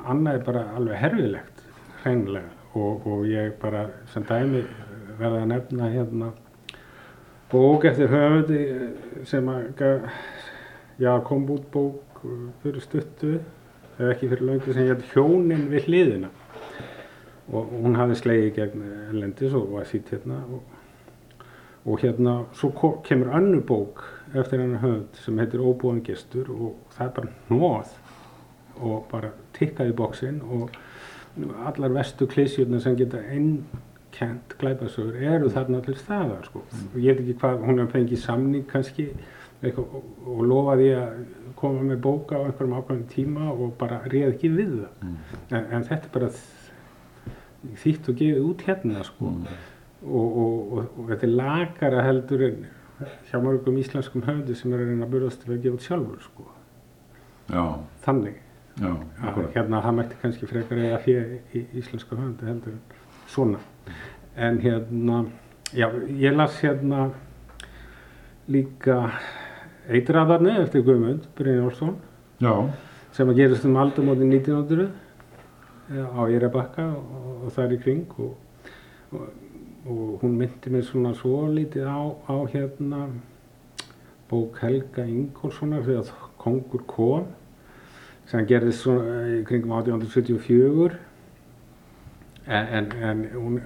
annað 0.09 0.39
er 0.39 0.45
bara 0.45 0.63
alveg 0.77 1.01
herfilegt 1.01 1.65
hreinlega 2.03 2.49
og 2.73 3.27
ég 3.29 3.53
bara 3.61 3.87
sem 4.13 4.25
dæmi 4.25 4.63
verða 5.19 5.43
að 5.43 5.51
nefna 5.51 5.89
hérna 5.93 6.31
bók 7.51 7.85
eftir 7.85 8.09
höfundi 8.09 8.61
sem 9.29 9.49
að 9.49 10.07
já, 10.99 11.19
kom 11.25 11.45
út 11.53 11.67
bók 11.71 12.23
fyrir 12.63 12.81
stuttu 12.81 13.35
eða 13.99 14.13
ekki 14.15 14.29
fyrir 14.31 14.47
löngu 14.47 14.73
sem 14.73 14.87
hétt 14.89 15.05
Hjónin 15.13 15.67
við 15.69 15.89
hliðina 15.89 16.31
og 17.51 17.73
hún 17.83 17.97
hafði 17.99 18.19
slegið 18.21 18.55
gegn 18.57 18.87
Erlendis 19.09 19.55
og 19.57 19.73
var 19.75 19.87
sýtt 19.89 20.13
hérna 20.13 20.39
og, 20.47 20.61
og 21.83 22.03
hérna 22.03 22.37
svo 22.55 22.93
kemur 23.03 23.33
annu 23.35 23.59
bók 23.67 24.05
eftir 24.33 24.63
hennar 24.63 24.81
höfund 24.81 25.19
sem 25.25 25.39
heitir 25.39 25.61
Óbúan 25.61 26.01
gestur 26.05 26.49
og 26.53 26.77
það 26.95 27.05
er 27.07 27.13
bara 27.17 27.33
hnóð 27.49 27.93
og 28.81 29.05
bara 29.11 29.33
tikkaði 29.53 29.95
bóksinn 29.97 30.39
og 30.41 30.71
allar 31.67 31.93
vestu 31.93 32.27
klísjurnar 32.29 32.81
sem 32.81 32.95
geta 32.97 33.21
einkent 33.29 34.55
glæpasögur 34.61 35.21
eru 35.21 35.49
þarna 35.53 35.81
allir 35.81 35.97
staðar 35.97 36.47
sko. 36.47 36.63
Mm. 36.71 36.89
Ég 37.01 37.17
veit 37.17 37.23
ekki 37.23 37.37
hvað, 37.41 37.63
hún 37.67 37.81
hefði 37.81 37.93
fengið 37.97 38.21
samning 38.23 38.67
kannski 38.69 39.07
eitthvað, 39.63 39.95
og 40.27 40.43
lofaði 40.49 40.89
að 40.97 41.23
koma 41.59 41.85
með 41.87 42.01
bóka 42.03 42.41
á 42.41 42.45
einhverjum 42.45 42.75
ákveðin 42.79 43.07
tíma 43.13 43.51
og 43.53 43.73
bara 43.79 44.01
réð 44.09 44.33
ekki 44.33 44.51
við 44.53 44.75
það 44.81 45.07
mm. 45.07 45.17
en, 45.49 45.65
en 45.77 45.87
þetta 45.89 46.09
er 46.09 46.13
bara 46.17 46.31
þýtt 47.83 48.09
og 48.11 48.17
gefið 48.19 48.47
út 48.47 48.63
hérna 48.67 49.03
sko. 49.07 49.31
Mm. 49.31 49.59
og, 50.03 50.39
og, 50.43 50.55
og, 50.77 50.87
og 50.99 51.11
þetta 51.11 51.27
er 51.27 51.35
lagara 51.39 52.07
heldur 52.07 52.47
en 52.47 52.65
hjá 53.29 53.39
mörgum 53.41 53.77
íslenskum 53.81 54.23
höfðu 54.27 54.55
sem 54.55 54.73
er 54.73 54.83
að 54.83 54.91
reyna 54.91 55.07
að 55.07 55.15
burðast 55.15 55.43
til 55.43 55.53
að 55.53 55.61
gefa 55.63 55.79
út 55.79 55.87
sjálfur 55.87 56.25
sko. 56.27 56.47
Já. 57.51 57.63
þannig. 58.05 58.39
Já, 58.81 58.89
að, 59.21 59.39
hérna 59.53 59.81
það 59.85 59.95
mætti 59.99 60.19
kannski 60.21 60.49
frekar 60.49 60.79
eða 60.81 60.99
fyrir 61.03 61.33
í 61.53 61.63
íslenska 61.77 62.17
höfðu 62.17 62.49
heldur 62.49 62.73
en 62.73 62.81
svona. 63.29 63.59
En 64.35 64.57
hérna 64.63 65.25
já, 65.73 65.87
ég 66.09 66.35
las 66.35 66.57
hérna 66.63 67.11
líka 68.47 68.97
Eitraðarni 69.91 70.55
eftir 70.61 70.83
Guðmund 70.87 71.27
Brynjólfsson. 71.37 71.97
Sem 73.13 73.29
að 73.29 73.39
gerast 73.43 73.65
um 73.67 73.77
aldamóti 73.77 74.25
1900 74.25 74.89
á 75.91 76.21
Írabakka 76.31 76.85
og, 76.95 77.45
og 77.45 77.53
þar 77.55 77.75
í 77.75 77.79
kring 77.83 78.17
og, 78.23 78.35
og, 79.11 79.27
og 79.85 80.19
hún 80.23 80.37
myndi 80.39 80.71
mér 80.71 80.85
svona 80.87 81.13
svo 81.17 81.45
lítið 81.51 81.87
á, 81.89 82.01
á 82.31 82.35
hérna 82.53 83.07
bók 84.31 84.61
Helga 84.63 85.05
Ingólfssonar 85.05 85.83
þegar 85.85 86.13
Kongur 86.43 86.83
kom 86.87 87.27
sem 88.27 88.47
gerðist 88.47 88.85
svona 88.85 89.19
í 89.35 89.41
kringum 89.47 89.75
1874 89.75 90.95
en, 92.47 92.65
en, 92.79 92.89
en 93.09 93.21
hún, 93.35 93.59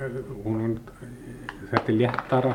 hún, 0.43 0.65
þetta 1.69 1.93
er 1.93 1.97
léttara 2.01 2.51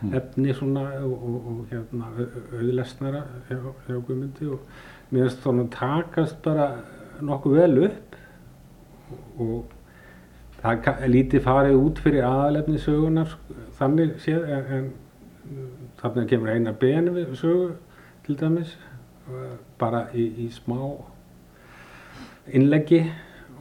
mm. 0.00 0.16
efni 0.18 0.56
svona 0.56 0.88
og, 1.04 1.14
og, 1.14 1.38
og 1.52 1.62
hérna 1.70 2.10
auðlesnara 2.58 3.22
hjá, 3.48 3.60
hjá 3.86 3.94
Guðmundi 4.00 4.50
og 4.56 4.66
mér 5.12 5.28
finnst 5.28 5.44
þannig 5.44 5.68
að 5.68 5.78
takast 5.78 6.42
bara 6.44 6.68
nokkuð 7.24 7.58
vel 7.60 7.82
upp 7.90 8.20
og 9.40 9.72
það 10.60 10.90
er 10.94 11.12
lítið 11.12 11.44
farið 11.44 11.80
út 11.80 12.02
fyrir 12.04 12.26
aðalefni 12.28 12.82
sögunar 12.82 13.34
þannig 13.78 14.14
séð 14.24 14.46
en, 14.56 14.70
en 14.78 15.64
þannig 16.00 16.30
kemur 16.32 16.54
eina 16.54 16.76
beni 16.84 17.16
við 17.16 17.34
sögu 17.40 17.72
til 18.26 18.38
dæmis 18.40 18.76
bara 19.80 20.06
í, 20.12 20.28
í 20.44 20.48
smá 20.52 20.78
innleggi 22.52 23.02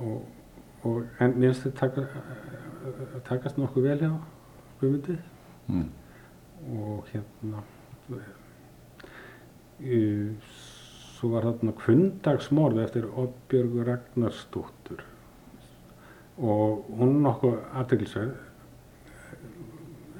og, 0.03 0.23
og 0.83 1.03
en 1.23 1.35
mér 1.39 1.53
finnst 1.53 1.67
þetta 1.69 2.05
taka, 2.05 3.19
takast 3.29 3.59
nokkuð 3.59 3.91
vel 3.91 3.99
hjá 4.03 4.15
Guðmundi. 4.79 5.19
Mm 5.71 5.91
og 6.71 7.07
hérna 7.11 7.63
svo 11.19 11.31
var 11.33 11.47
þarna 11.47 11.73
kvöndagsmorð 11.79 12.83
eftir 12.83 13.07
Oddbjörg 13.09 13.79
Ragnarstóttur 13.87 15.03
og 16.37 16.85
hún 16.97 17.09
er 17.17 17.21
nokkuð 17.27 17.59
aðteglisverð 17.81 18.33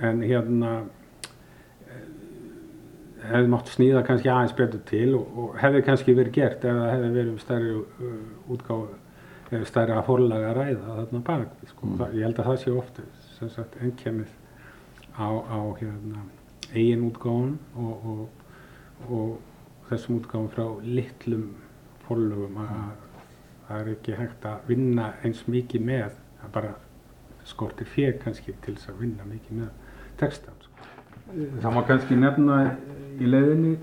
en 0.03 0.21
hérna 0.25 0.73
hefði 3.23 3.51
mátt 3.53 3.71
snýða 3.71 4.03
kannski 4.07 4.29
aðeins 4.31 4.55
betur 4.57 4.83
til 4.89 5.15
og, 5.17 5.37
og 5.39 5.55
hefði 5.61 5.81
kannski 5.87 6.15
verið 6.17 6.37
gert 6.37 6.65
ef 6.67 6.77
það 6.79 6.91
hefði 6.91 7.09
verið 7.17 7.31
um 7.31 7.41
stærri 7.41 7.73
uh, 7.77 8.51
útgáfu 8.53 8.87
eða 9.53 9.69
stærri 9.69 9.95
að 9.95 10.07
forlaga 10.07 10.49
að 10.49 10.57
ræða 10.57 10.95
þarna 10.99 11.19
bak. 11.27 11.51
Sko. 11.69 11.87
Mm. 11.87 11.97
Það, 11.99 12.15
ég 12.17 12.27
held 12.27 12.39
að 12.41 12.49
það 12.49 12.59
sé 12.63 12.73
ofta 12.73 13.05
sem 13.37 13.51
sagt 13.53 13.77
ennkjemið 13.85 14.31
á, 15.13 15.27
á 15.29 15.59
hérna, 15.79 16.23
eigin 16.73 17.07
útgáfun 17.09 17.55
og, 17.77 18.07
og, 18.13 19.09
og 19.09 19.89
þessum 19.89 20.19
útgáfun 20.19 20.51
frá 20.55 20.65
litlum 20.83 21.49
forlögum 22.07 22.59
að 22.65 23.12
það 23.73 23.79
er 23.81 23.93
ekki 23.95 24.17
hægt 24.19 24.45
að 24.45 24.67
vinna 24.69 25.11
eins 25.25 25.45
mikið 25.49 25.87
með 25.87 26.17
það 26.41 26.51
bara 26.57 26.73
skortir 27.47 27.89
fér 27.89 28.19
kannski 28.21 28.53
til 28.63 28.75
þess 28.77 28.91
að 28.93 28.99
vinna 29.03 29.25
mikið 29.27 29.63
með 29.63 29.97
textan. 30.21 30.59
Sko. 30.61 30.91
Það 31.33 31.73
má 31.73 31.81
kannski 31.87 32.19
nefna 32.19 32.59
í 33.17 33.29
leiðinni 33.29 33.73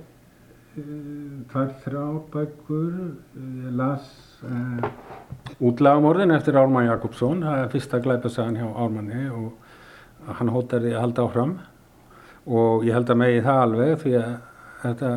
þar 1.51 1.73
þrjá 1.83 2.05
bækur 2.31 2.93
ég 3.35 3.73
las 3.75 4.07
uh, 4.47 4.87
útlagamorðin 5.59 6.37
eftir 6.37 6.59
Ármann 6.61 6.87
Jakobsson 6.87 7.43
það 7.43 7.65
er 7.65 7.73
fyrsta 7.73 8.01
glæpasagan 8.05 8.61
hjá 8.61 8.69
Ármanni 8.71 9.25
og 9.35 10.31
hann 10.39 10.53
hótaði 10.55 10.95
að 10.95 11.03
halda 11.03 11.27
áfram 11.27 11.57
og 12.47 12.87
ég 12.87 12.95
held 12.95 13.11
að 13.11 13.21
megi 13.25 13.43
það 13.45 13.63
alveg 13.65 13.97
því 14.05 14.15
að 14.21 14.31
þetta, 14.85 15.13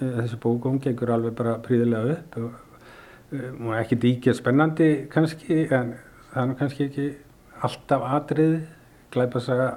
þessi 0.00 0.40
bókum 0.42 0.80
gengur 0.82 1.14
alveg 1.14 1.38
bara 1.38 1.58
príðilega 1.64 2.18
upp 2.18 2.40
og, 2.42 2.64
og 3.32 3.74
ekki 3.76 3.98
díkja 4.00 4.34
spennandi 4.36 5.06
kannski 5.12 5.66
en 5.66 5.94
það 6.32 6.42
er 6.44 6.56
kannski 6.60 6.86
ekki 6.88 7.08
alltaf 7.66 8.06
atrið 8.18 8.54
glæpasaga 9.12 9.68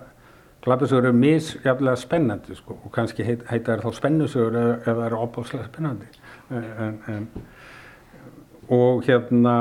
glæpasagur 0.61 1.07
eru 1.09 1.17
misjaflega 1.17 1.95
spennandi 1.97 2.55
sko, 2.55 2.77
og 2.85 2.91
kannski 2.93 3.25
heit, 3.25 3.45
heita 3.49 3.75
það 3.75 3.85
þá 3.85 3.97
spennusögur 3.97 4.57
ef, 4.59 4.83
það 4.85 5.05
eru 5.07 5.21
opáslega 5.25 5.69
spennandi. 5.69 6.09
En, 6.51 6.99
en, 7.09 7.29
og 8.69 9.01
hérna 9.07 9.55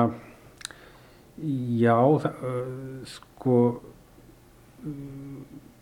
já 1.41 1.97
það, 2.25 2.43
sko 3.09 3.57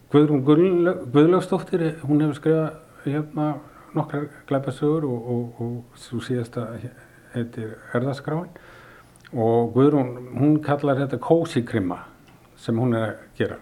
Guðrún 0.08 0.44
Guðlaugsdóttir 0.46 1.98
hún 2.06 2.22
hefur 2.24 2.38
skrifað 2.38 3.08
hérna 3.08 3.50
nokkrar 3.96 4.30
glæpasögur 4.48 5.06
og, 5.08 5.28
og, 5.34 5.60
og 5.62 5.98
svo 5.98 6.22
síðasta 6.24 6.70
heitir 7.34 7.76
Erðaskráin 7.94 8.50
og 9.32 9.72
Guðrún 9.74 10.14
hún 10.38 10.58
kallar 10.64 11.00
þetta 11.02 11.20
kósikrimma 11.22 12.02
sem 12.58 12.78
hún 12.80 12.96
er 12.96 13.08
að 13.10 13.24
gera. 13.38 13.58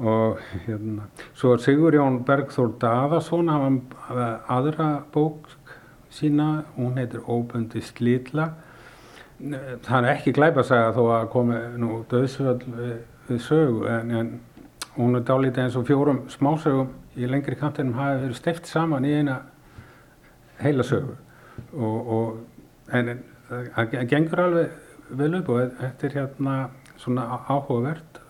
Og 0.00 0.38
hérna 0.64 1.10
svo 1.34 1.56
Sigur 1.60 1.94
Jón 1.94 2.22
Bergþór 2.24 2.76
Daðarsson 2.80 3.50
hafa 3.52 4.28
aðra 4.48 4.90
bók 5.12 5.50
sína 6.10 6.64
hún 6.76 6.96
heitir 6.98 7.26
Óbundi 7.26 7.82
slítla 7.84 8.52
það 9.40 9.96
er 10.04 10.08
ekki 10.14 10.34
glæpasaga 10.36 10.92
þó 10.96 11.02
að 11.16 11.26
komi 11.32 11.58
nú 11.80 12.00
döðsvöld 12.10 12.64
við, 12.76 12.96
við 13.28 13.42
sögu 13.46 13.86
en, 13.88 14.10
en 14.18 14.32
hún 14.98 15.16
er 15.16 15.24
dálítið 15.26 15.64
eins 15.64 15.78
og 15.80 15.86
fjórum 15.88 16.22
smásögum 16.32 16.90
í 17.16 17.28
lengri 17.28 17.56
kantinum 17.58 17.96
hafi 17.98 18.24
verið 18.26 18.38
steift 18.38 18.68
saman 18.68 19.06
í 19.08 19.14
eina 19.16 19.40
heila 20.60 20.84
sögu. 20.86 21.16
Og, 21.72 22.10
og 22.16 22.49
en 22.92 23.12
það 23.48 23.96
gengur 24.10 24.44
alveg 24.44 24.78
vel 25.18 25.34
upp 25.40 25.50
og 25.50 25.74
þetta 25.80 26.06
er 26.06 26.16
hérna 26.18 26.54
svona 27.00 27.26
áhugavert. 27.48 28.20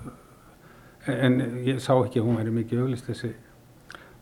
En 1.11 1.40
ég 1.64 1.81
sá 1.81 1.94
ekki 1.96 2.23
hún 2.25 2.38
væri 2.38 2.53
mikið 2.55 2.85
auglist 2.85 3.09
þessi 3.09 3.35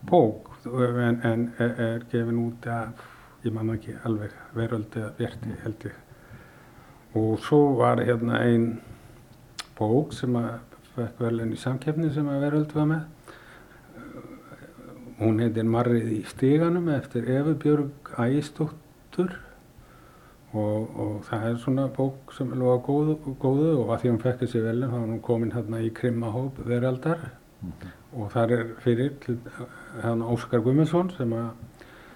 bók. 0.09 0.49
En, 0.65 1.19
en 1.23 1.47
er, 1.59 1.73
er 1.79 2.05
gefin 2.11 2.41
út 2.43 2.67
að 2.67 3.03
ég 3.45 3.55
manna 3.55 3.77
ekki 3.77 3.95
alveg 4.07 4.35
veröldi 4.55 5.03
að 5.03 5.21
verti 5.23 5.57
held 5.63 5.85
ég. 5.87 5.99
Og 7.19 7.39
svo 7.41 7.61
var 7.79 8.01
hérna 8.03 8.41
einn 8.45 8.73
bók 9.79 10.13
sem 10.13 10.35
að 10.39 10.51
fekk 10.95 11.21
velin 11.23 11.53
í 11.55 11.59
samkeppni 11.59 12.11
sem 12.13 12.27
að 12.27 12.43
veröld 12.47 12.75
var 12.75 12.89
með. 12.89 13.05
Hún 15.19 15.39
heitir 15.43 15.67
Marrið 15.67 16.11
í 16.15 16.19
stíganum 16.27 16.87
eftir 16.93 17.27
Efi 17.27 17.55
Björg 17.59 18.11
Ægistóttur 18.23 19.35
og, 20.53 20.99
og 20.99 21.15
það 21.27 21.45
er 21.49 21.57
svona 21.61 21.87
bók 21.93 22.33
sem 22.37 22.51
er 22.51 22.61
loða 22.61 22.79
góðu, 22.85 23.17
góðu 23.41 23.73
og 23.83 23.93
að 23.93 24.01
því 24.01 24.13
hún 24.13 24.21
fekk 24.23 24.39
þessi 24.43 24.63
velin 24.65 24.89
þá 24.89 24.95
var 24.97 25.07
hún 25.07 25.21
komin 25.25 25.53
hérna 25.53 25.81
í 25.85 25.91
Krimmahóp 25.93 26.63
veraldar 26.65 27.19
mm 27.61 27.71
-hmm. 27.71 27.91
og 28.21 28.31
þar 28.31 28.51
er 28.51 28.65
fyrir 28.79 29.11
hérna 30.01 30.31
Óskar 30.33 30.63
Guðmundsson 30.65 31.11
sem 31.17 31.33
að 31.33 31.49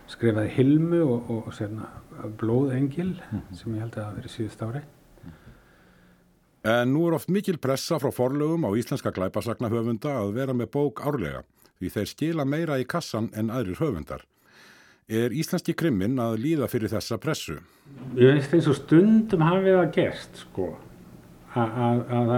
skrifaði 0.07 0.49
Hilmu 0.49 1.03
og, 1.03 1.29
og 1.29 1.53
sérna 1.53 1.87
Blóðengil 2.37 3.21
mm 3.31 3.39
-hmm. 3.39 3.55
sem 3.55 3.75
ég 3.75 3.79
held 3.79 3.97
að 3.97 4.03
það 4.03 4.15
verið 4.15 4.31
síðust 4.31 4.61
ári 4.61 4.81
En 6.63 6.93
nú 6.93 7.07
er 7.07 7.13
oft 7.13 7.27
mikil 7.27 7.57
pressa 7.57 7.97
frá 7.99 8.11
forlögum 8.11 8.63
á 8.63 8.71
íslenska 8.71 9.11
glæpasagnahöfunda 9.11 10.13
að 10.15 10.33
vera 10.33 10.53
með 10.53 10.69
bók 10.71 11.01
árlega 11.03 11.43
því 11.79 11.89
þeir 11.91 12.07
skila 12.07 12.45
meira 12.47 12.77
í 12.79 12.85
kassan 12.87 13.29
en 13.35 13.49
aðrir 13.51 13.81
höfundar. 13.81 14.23
Er 15.11 15.33
íslenski 15.35 15.73
krimmin 15.75 16.15
að 16.21 16.37
líða 16.39 16.69
fyrir 16.71 16.91
þessa 16.93 17.17
pressu? 17.19 17.57
Ég 18.15 18.37
veist 18.37 18.53
eins 18.55 18.69
og 18.71 18.77
stundum 18.77 19.43
hafið 19.43 19.75
það 19.75 19.89
gerst 19.97 20.37
sko 20.45 20.69
að 21.59 22.03
það 22.07 22.35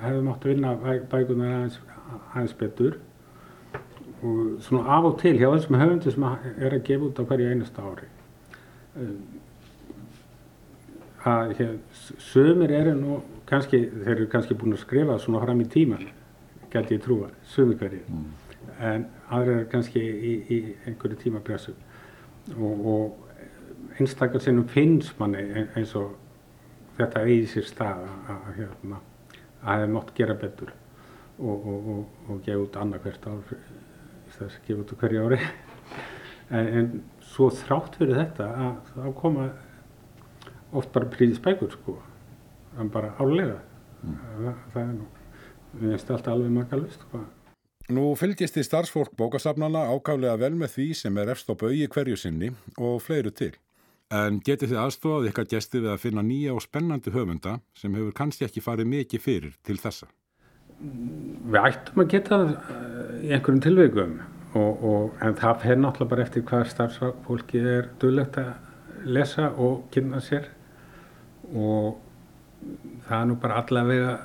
hefði 0.00 0.22
mátt 0.24 0.46
að 0.46 0.50
vinna 0.54 0.72
bækunar 1.10 1.50
aðeins, 1.58 1.76
aðeins 2.32 2.56
betur 2.56 2.96
og 4.24 4.62
svona 4.64 4.96
af 4.96 5.10
og 5.10 5.18
til 5.20 5.34
hjá 5.36 5.50
þessum 5.52 5.76
höfundu 5.80 6.14
sem 6.14 6.26
er 6.56 6.72
að 6.72 6.86
gefa 6.88 7.06
út 7.10 7.20
á 7.20 7.28
hverju 7.28 7.52
einasta 7.52 7.84
ári 7.84 8.08
að 11.28 11.52
hér, 11.58 11.76
sömur 12.30 12.72
eru 12.72 12.96
nú 12.96 13.20
kannski, 13.48 13.82
þeir 13.92 14.14
eru 14.14 14.28
kannski 14.32 14.56
búin 14.56 14.72
að 14.72 14.84
skrifa 14.86 15.18
svona 15.20 15.42
fram 15.44 15.60
í 15.60 15.68
tíman, 15.68 16.06
gæti 16.72 16.96
ég 16.96 17.04
trúa 17.04 17.28
sömur 17.52 17.76
hverju, 17.76 18.00
mm. 18.08 18.26
en 18.88 19.06
aðra 19.28 19.58
er 19.60 19.70
kannski 19.72 20.00
í, 20.00 20.34
í 20.48 20.60
einhverju 20.88 21.20
tímapressu 21.26 21.76
og, 22.56 22.86
og 22.92 24.00
einstakar 24.00 24.42
sinnum 24.42 24.68
finnst 24.70 25.18
manni 25.20 25.44
eins 25.76 25.94
og 25.98 26.14
þetta 26.98 27.24
eigi 27.26 27.48
sér 27.54 27.68
stað 27.68 28.04
að, 28.06 28.46
hérna, 28.58 29.00
að 29.00 29.64
það 29.64 29.74
hefði 29.74 29.90
mótt 29.94 30.14
gera 30.16 30.36
betur 30.40 30.72
og, 31.40 31.66
og, 31.72 31.90
og 32.28 32.42
gefa 32.44 32.64
út 32.64 32.78
annað 32.80 33.06
hvert 33.06 33.28
ár 33.30 33.42
þess 34.36 34.44
að 34.46 34.60
gefa 34.68 34.84
út 34.84 34.96
hverju 35.02 35.26
ári. 35.26 35.42
En, 36.50 36.66
en 36.66 36.86
svo 37.22 37.46
þrátt 37.54 37.94
fyrir 37.94 38.16
þetta 38.18 38.48
að 38.58 38.88
þá 38.90 39.04
koma 39.20 39.44
oft 40.74 40.90
bara 40.90 41.06
príðisbækur 41.12 41.76
sko 41.76 41.94
en 42.78 42.90
bara 42.90 43.12
álega 43.22 43.60
mm. 44.02 44.16
það, 44.16 44.64
það 44.72 44.80
er 44.82 44.88
nú, 44.96 45.06
við 45.76 45.92
veist 45.94 46.10
alltaf 46.10 46.34
alveg 46.34 46.56
makalust 46.56 47.04
sko 47.06 47.20
Nú 47.90 48.12
fylgist 48.14 48.54
þið 48.54 48.66
starfsfólk 48.68 49.16
bókasafnana 49.18 49.88
ákaflega 49.90 50.36
vel 50.38 50.52
með 50.54 50.76
því 50.76 50.84
sem 50.94 51.16
er 51.18 51.32
efst 51.32 51.48
á 51.50 51.58
bauði 51.58 51.88
hverju 51.90 52.18
sinni 52.20 52.52
og 52.78 53.00
fleiru 53.02 53.32
til. 53.34 53.50
En 54.14 54.38
getið 54.46 54.72
þið 54.72 54.82
aðstofað 54.84 55.26
ykkar 55.30 55.48
gesti 55.50 55.82
við 55.82 55.90
að 55.96 56.02
finna 56.04 56.22
nýja 56.26 56.54
og 56.54 56.62
spennandi 56.62 57.10
höfunda 57.14 57.56
sem 57.78 57.94
hefur 57.98 58.14
kannski 58.14 58.46
ekki 58.46 58.62
farið 58.62 58.90
mikið 58.92 59.24
fyrir 59.24 59.58
til 59.66 59.78
þessa? 59.82 60.06
Við 60.80 61.58
ættum 61.60 62.04
að 62.04 62.10
geta 62.14 62.38
það 62.38 62.54
í 63.26 63.34
einhverjum 63.34 63.62
tilveikum 63.66 64.16
og, 64.54 64.86
og, 64.92 65.12
en 65.26 65.38
það 65.42 65.60
fer 65.64 65.82
náttúrulega 65.82 66.14
bara 66.14 66.26
eftir 66.28 66.46
hvað 66.46 66.66
starfsfólki 66.70 67.66
er 67.74 67.90
döglegt 68.02 68.38
að 68.38 68.54
lesa 69.10 69.50
og 69.58 69.86
kynna 69.94 70.22
sér 70.22 70.46
og 71.50 71.98
það 73.08 73.16
er 73.18 73.30
nú 73.30 73.42
bara 73.42 73.62
allavega 73.64 74.18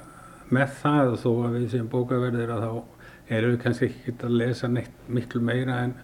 með 0.54 0.82
það 0.84 1.15
þó 1.23 1.32
að 1.34 1.56
við 1.58 1.71
sem 1.73 1.89
bókaverðir 1.89 2.54
að 2.54 2.65
þá 2.65 2.94
erum 3.29 3.55
við 3.55 3.59
kannski 3.63 3.89
ekki 3.89 4.15
að 4.25 4.38
lesa 4.41 4.69
neitt 4.69 5.09
miklu 5.09 5.41
meira 5.41 5.81
en 5.85 5.95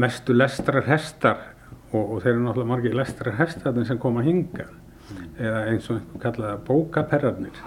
mestu 0.00 0.36
lestrar 0.36 0.86
hestar? 0.88 1.46
Og, 1.92 2.02
og 2.02 2.18
þeir 2.22 2.34
eru 2.34 2.42
náttúrulega 2.44 2.72
margir 2.72 2.96
lestrar 2.96 3.38
hestar 3.38 3.78
sem 3.88 4.00
koma 4.00 4.22
að 4.22 4.28
hinga 4.30 4.66
mm. 4.68 5.28
eða 5.38 5.62
eins 5.70 5.88
og 5.88 5.98
einhvern 5.98 6.24
kallaða 6.24 6.58
bókaperrarnir. 6.68 7.62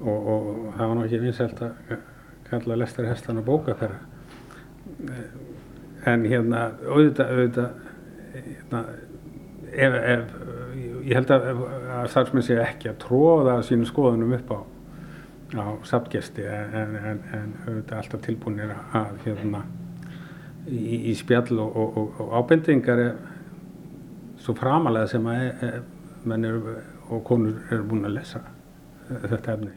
Og, 0.00 0.16
og 0.16 0.46
það 0.76 0.86
var 0.86 0.96
náttúrulega 0.96 1.08
ekki 1.10 1.24
vinsælt 1.26 1.62
að 1.66 1.98
kalla 2.50 2.80
lestrar 2.80 3.12
hestarna 3.12 3.44
bókaperra 3.46 4.00
en 6.08 6.24
hérna 6.28 6.70
auðvitað, 6.88 7.32
auðvitað 7.34 7.70
hérna, 8.34 8.82
ef, 9.70 9.96
ef 10.14 10.22
ég 11.06 11.16
held 11.18 11.32
að, 11.34 11.48
að 11.96 12.10
starfsmenn 12.14 12.46
sé 12.46 12.58
ekki 12.62 12.90
að 12.92 13.00
tróða 13.04 13.58
sínu 13.66 13.88
skoðunum 13.88 14.34
upp 14.38 14.52
á, 14.54 14.58
á 15.56 15.66
sapgesti 15.86 16.44
en, 16.46 16.96
en, 16.96 17.20
en 17.34 17.52
auðvitað 17.66 17.98
alltaf 17.98 18.22
tilbúinir 18.26 18.74
að 18.94 19.18
hérna 19.24 19.64
í, 20.68 21.10
í 21.10 21.14
spjall 21.18 21.58
og, 21.58 21.76
og, 21.76 21.98
og, 22.20 22.32
ábendingar 22.38 23.02
er 23.02 23.12
svo 24.40 24.54
framalega 24.58 25.10
sem 25.10 25.26
að 25.30 25.46
e, 25.50 25.70
menn 26.30 26.46
eru 26.46 26.76
og 27.10 27.22
konur 27.26 27.62
eru 27.70 27.86
búin 27.90 28.06
að 28.06 28.20
lesa 28.20 28.42
þetta 29.08 29.56
efni. 29.56 29.72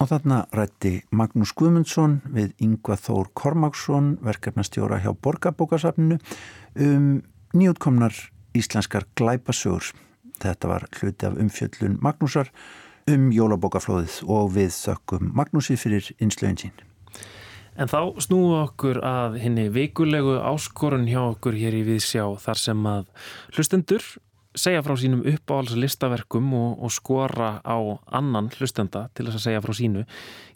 Og 0.00 0.08
þarna 0.08 0.38
rætti 0.56 0.92
Magnús 1.12 1.52
Guðmundsson 1.58 2.20
við 2.32 2.54
Yngva 2.64 2.96
Þór 2.96 3.28
Kormáksson, 3.36 4.14
verkefnastjóra 4.24 5.02
hjá 5.02 5.10
Borgarbókasafninu, 5.12 6.16
um 6.80 7.10
nýjútkomnar 7.52 8.14
íslenskar 8.56 9.04
glæpasögur. 9.18 9.90
Þetta 10.42 10.70
var 10.70 10.86
hluti 10.96 11.28
af 11.28 11.36
umfjöllun 11.40 11.98
Magnúsar 12.02 12.48
um 13.10 13.28
jólabókaflóðið 13.34 14.22
og 14.30 14.50
við 14.54 14.72
þökkum 14.76 15.30
Magnúsi 15.36 15.76
fyrir 15.80 16.10
innslögin 16.22 16.60
sín. 16.60 16.74
En 17.72 17.88
þá 17.88 18.20
snúum 18.20 18.58
okkur 18.66 19.00
að 19.06 19.38
henni 19.40 19.70
vikulegu 19.72 20.36
áskorun 20.44 21.08
hjá 21.08 21.22
okkur 21.22 21.56
hér 21.56 21.78
í 21.78 21.86
Viðsjá 21.86 22.26
þar 22.42 22.60
sem 22.60 22.84
að 22.90 23.06
hlustendur 23.56 24.04
segja 24.58 24.82
frá 24.84 24.92
sínum 25.00 25.22
uppáhalds 25.24 25.76
listaverkum 25.80 26.50
og, 26.52 26.72
og 26.84 26.92
skora 26.92 27.54
á 27.64 27.76
annan 28.12 28.50
hlustenda 28.52 29.06
til 29.16 29.26
þess 29.26 29.40
að 29.40 29.46
segja 29.46 29.62
frá 29.64 29.76
sínu. 29.76 30.02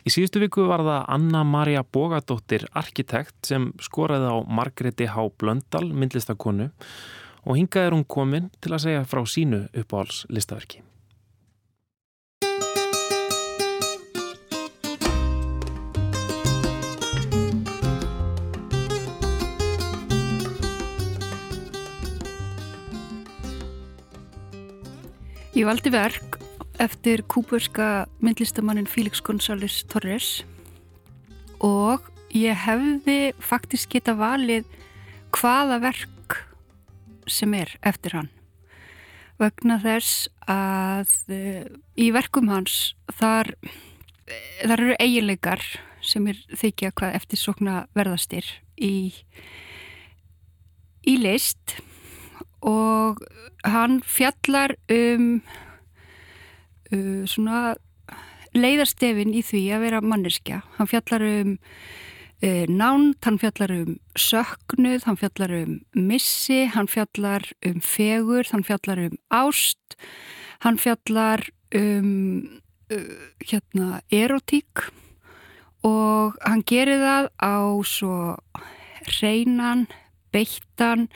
Í 0.05 0.13
síðustu 0.13 0.43
viku 0.43 0.67
var 0.69 0.85
það 0.85 1.07
Anna-Maria 1.17 1.83
Bogadóttir, 1.83 2.67
arkitekt 2.77 3.49
sem 3.49 3.71
skoraði 3.83 4.29
á 4.29 4.37
Margreti 4.45 5.09
H. 5.09 5.31
Blöndal, 5.41 5.89
myndlistakonu 5.89 6.69
og 7.47 7.57
hingað 7.57 7.89
er 7.89 7.97
hún 7.97 8.05
komin 8.05 8.51
til 8.61 8.75
að 8.75 8.85
segja 8.89 9.09
frá 9.09 9.25
sínu 9.25 9.65
uppáhalds 9.73 10.27
listaverki. 10.29 10.85
Ég 25.57 25.65
valdi 25.65 25.89
verk 25.89 26.37
eftir 26.77 27.23
kúburska 27.25 28.05
myndlistamannin 28.21 28.85
Félix 28.85 29.23
González 29.25 29.87
Torres 29.89 30.45
og 31.65 32.11
ég 32.29 32.53
hefði 32.61 33.33
faktisk 33.41 33.95
geta 33.95 34.13
valið 34.19 34.69
hvaða 35.33 35.79
verk 35.87 36.37
sem 37.25 37.57
er 37.57 37.73
eftir 37.81 38.19
hann. 38.19 38.29
Vegna 39.41 39.81
þess 39.81 40.29
að 40.45 41.17
uh, 41.33 41.65
í 41.97 42.13
verkum 42.13 42.53
hans 42.53 42.93
þar, 43.17 43.55
þar 44.61 44.77
eru 44.77 45.01
eiginleikar 45.01 45.65
sem 46.05 46.29
er 46.29 46.45
þykja 46.53 46.93
hvað 46.93 47.17
eftir 47.23 47.41
sokna 47.47 47.87
verðastir 47.97 48.45
í, 48.77 49.09
í 51.01 51.17
list 51.25 51.79
og 52.67 53.23
hann 53.65 54.01
fjallar 54.03 54.75
um 54.91 55.29
uh, 56.93 57.23
svona 57.29 57.77
leiðarstefin 58.57 59.35
í 59.37 59.43
því 59.45 59.63
að 59.77 59.87
vera 59.87 60.03
manneskja. 60.03 60.63
Hann 60.79 60.91
fjallar 60.91 61.25
um 61.29 61.55
uh, 62.43 62.65
nánt, 62.69 63.21
hann 63.27 63.41
fjallar 63.43 63.75
um 63.77 63.97
söknuð, 64.19 65.07
hann 65.07 65.21
fjallar 65.21 65.57
um 65.61 65.79
missi, 65.95 66.65
hann 66.73 66.91
fjallar 66.91 67.47
um 67.67 67.81
fegur, 67.85 68.49
hann 68.53 68.67
fjallar 68.67 69.07
um 69.07 69.19
ást, 69.35 69.99
hann 70.65 70.81
fjallar 70.81 71.45
um 71.77 72.61
uh, 72.93 73.27
hérna 73.47 74.01
erotík 74.11 74.89
og 75.87 76.35
hann 76.43 76.65
gerir 76.67 76.99
það 77.03 77.29
á 77.39 77.57
svo 77.87 78.17
reynan, 79.21 79.87
beittan, 80.35 81.07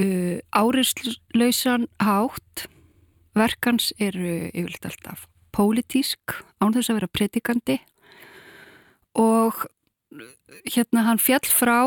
uh, 0.00 0.38
áriðslausan 0.54 1.88
hátt 2.02 2.66
verkans 3.36 3.92
eru 4.00 4.48
yfirleitt 4.52 4.88
alltaf 4.88 5.26
pólitísk 5.52 6.36
án 6.60 6.72
þess 6.74 6.92
að 6.92 6.98
vera 7.00 7.12
predikandi. 7.12 7.78
Og 9.18 9.66
hérna 10.68 11.06
hann 11.06 11.20
fjall 11.20 11.48
frá 11.48 11.80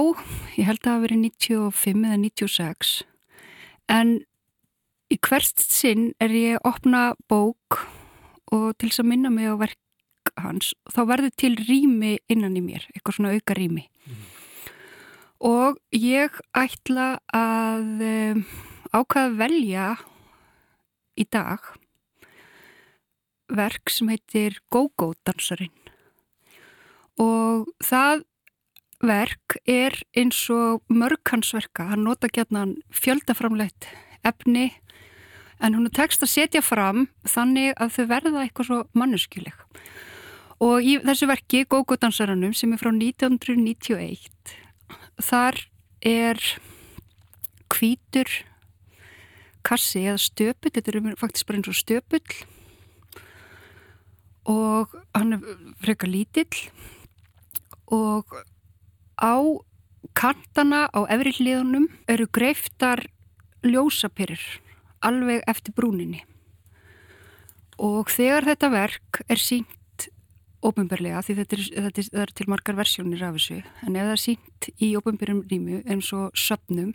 ég 0.57 0.65
held 0.67 0.81
að 0.81 0.89
það 0.89 1.03
verið 1.05 1.23
95 1.25 2.05
eða 2.07 2.19
96 2.23 2.93
en 3.93 4.13
í 5.13 5.17
hvert 5.21 5.61
sinn 5.61 6.07
er 6.23 6.33
ég 6.33 6.57
að 6.57 6.69
opna 6.71 7.03
bók 7.29 7.83
og 8.53 8.71
til 8.79 8.89
þess 8.89 9.03
að 9.03 9.11
minna 9.11 9.33
mig 9.33 9.49
á 9.49 9.55
verk 9.61 10.33
hans 10.41 10.73
þá 10.89 11.01
verður 11.11 11.35
til 11.37 11.53
rými 11.59 12.15
innan 12.31 12.57
í 12.57 12.63
mér 12.65 12.87
eitthvað 12.93 13.19
svona 13.19 13.35
auka 13.37 13.57
rými 13.57 13.85
mm 13.85 14.34
og 15.39 15.79
ég 15.95 16.37
ætla 16.55 17.15
að 17.33 18.05
um, 18.05 18.45
ákvaða 18.91 19.25
að 19.25 19.39
velja 19.41 19.87
í 21.19 21.25
dag 21.31 21.73
verk 23.51 23.91
sem 23.93 24.09
heitir 24.09 24.57
Go-Go 24.73 25.13
dansarinn. 25.27 25.73
Og 27.21 27.67
það 27.83 28.25
verk 29.05 29.57
er 29.69 29.93
eins 30.17 30.39
og 30.49 30.81
mörghansverka, 30.89 31.91
hann 31.91 32.07
nota 32.07 32.27
gætna 32.31 32.65
fjöldaframlegt 32.89 33.87
efni 34.25 34.71
en 35.61 35.75
hún 35.77 35.87
er 35.87 35.95
tekst 35.95 36.23
að 36.25 36.33
setja 36.33 36.63
fram 36.65 37.05
þannig 37.27 37.75
að 37.79 37.93
þau 37.95 38.05
verða 38.11 38.43
eitthvað 38.43 38.69
svo 38.69 38.79
mannuskileg 38.97 39.55
og 40.63 40.83
í 40.83 40.97
þessu 41.03 41.29
verki 41.29 41.63
Go-Go 41.69 41.97
dansarannum 41.99 42.55
sem 42.55 42.73
er 42.73 42.81
frá 42.81 42.91
1991 42.91 44.55
þar 45.21 45.59
er 46.05 46.41
kvítur 47.71 48.29
kassi 49.65 50.03
eða 50.05 50.21
stöpull, 50.21 50.73
þetta 50.73 50.93
er 50.93 51.17
faktisk 51.19 51.47
bara 51.49 51.59
eins 51.59 51.71
og 51.71 51.79
stöpull. 51.79 52.35
Og 54.45 54.93
hann 55.15 55.37
er 55.37 55.47
freka 55.81 56.09
lítill. 56.09 56.69
Og 57.89 58.29
á 59.17 59.35
kantana 60.13 60.85
á 60.93 61.01
efri 61.09 61.33
hliðunum 61.39 61.89
eru 62.11 62.27
greiftar 62.29 63.01
ljósapyrir 63.65 64.41
alveg 65.05 65.43
eftir 65.49 65.73
brúninni. 65.77 66.21
Og 67.81 68.09
þegar 68.13 68.45
þetta 68.51 68.69
verk 68.71 69.21
er 69.27 69.41
sínt 69.41 69.73
óbemberlega 70.65 71.21
því 71.25 71.35
þetta 71.41 71.57
er, 71.57 71.65
þetta 71.87 72.03
er, 72.03 72.09
er 72.23 72.33
til 72.35 72.47
margar 72.51 72.77
versjónir 72.79 73.23
af 73.25 73.37
þessu 73.37 73.59
en 73.61 73.95
ef 73.95 74.07
það 74.07 74.13
er 74.15 74.23
sínt 74.23 74.69
í 74.81 74.91
óbemberum 74.97 75.43
rýmu 75.49 75.81
eins 75.85 76.11
og 76.15 76.35
söpnum 76.39 76.93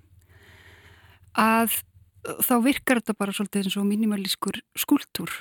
að 1.38 1.80
þá 2.44 2.54
virkar 2.64 3.00
þetta 3.00 3.16
bara 3.16 3.35
svolítið 3.35 3.64
eins 3.64 3.78
og 3.80 3.88
mínimalískur 3.88 4.61
skúltúr. 4.78 5.33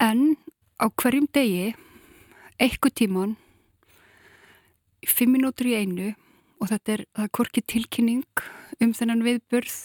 En 0.00 0.34
á 0.82 0.90
hverjum 0.90 1.28
degi 1.30 1.72
eitthvað 2.58 2.96
tíman 2.98 3.36
fimm 5.06 5.36
minútur 5.36 5.70
í 5.70 5.76
einu 5.78 6.12
og 6.62 6.70
þetta 6.70 6.96
er, 6.96 7.04
er 7.18 7.30
korki 7.34 7.62
tilkynning 7.62 8.26
um 8.82 8.94
þennan 8.94 9.24
viðbörð 9.26 9.76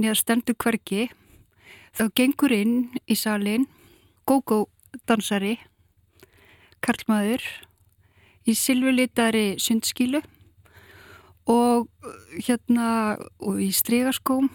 niðar 0.00 0.20
stendur 0.20 0.56
hverki 0.60 1.08
þá 1.96 2.06
gengur 2.16 2.52
inn 2.56 2.76
í 3.08 3.16
salin 3.18 3.66
go-go 4.28 4.66
dansari 5.08 5.58
karlmaður 6.82 7.44
í 8.48 8.54
silfurlitari 8.58 9.56
sundskilu 9.62 10.22
og 11.50 11.88
hérna 12.36 13.18
og 13.42 13.58
í 13.62 13.70
strygaskóm 13.74 14.50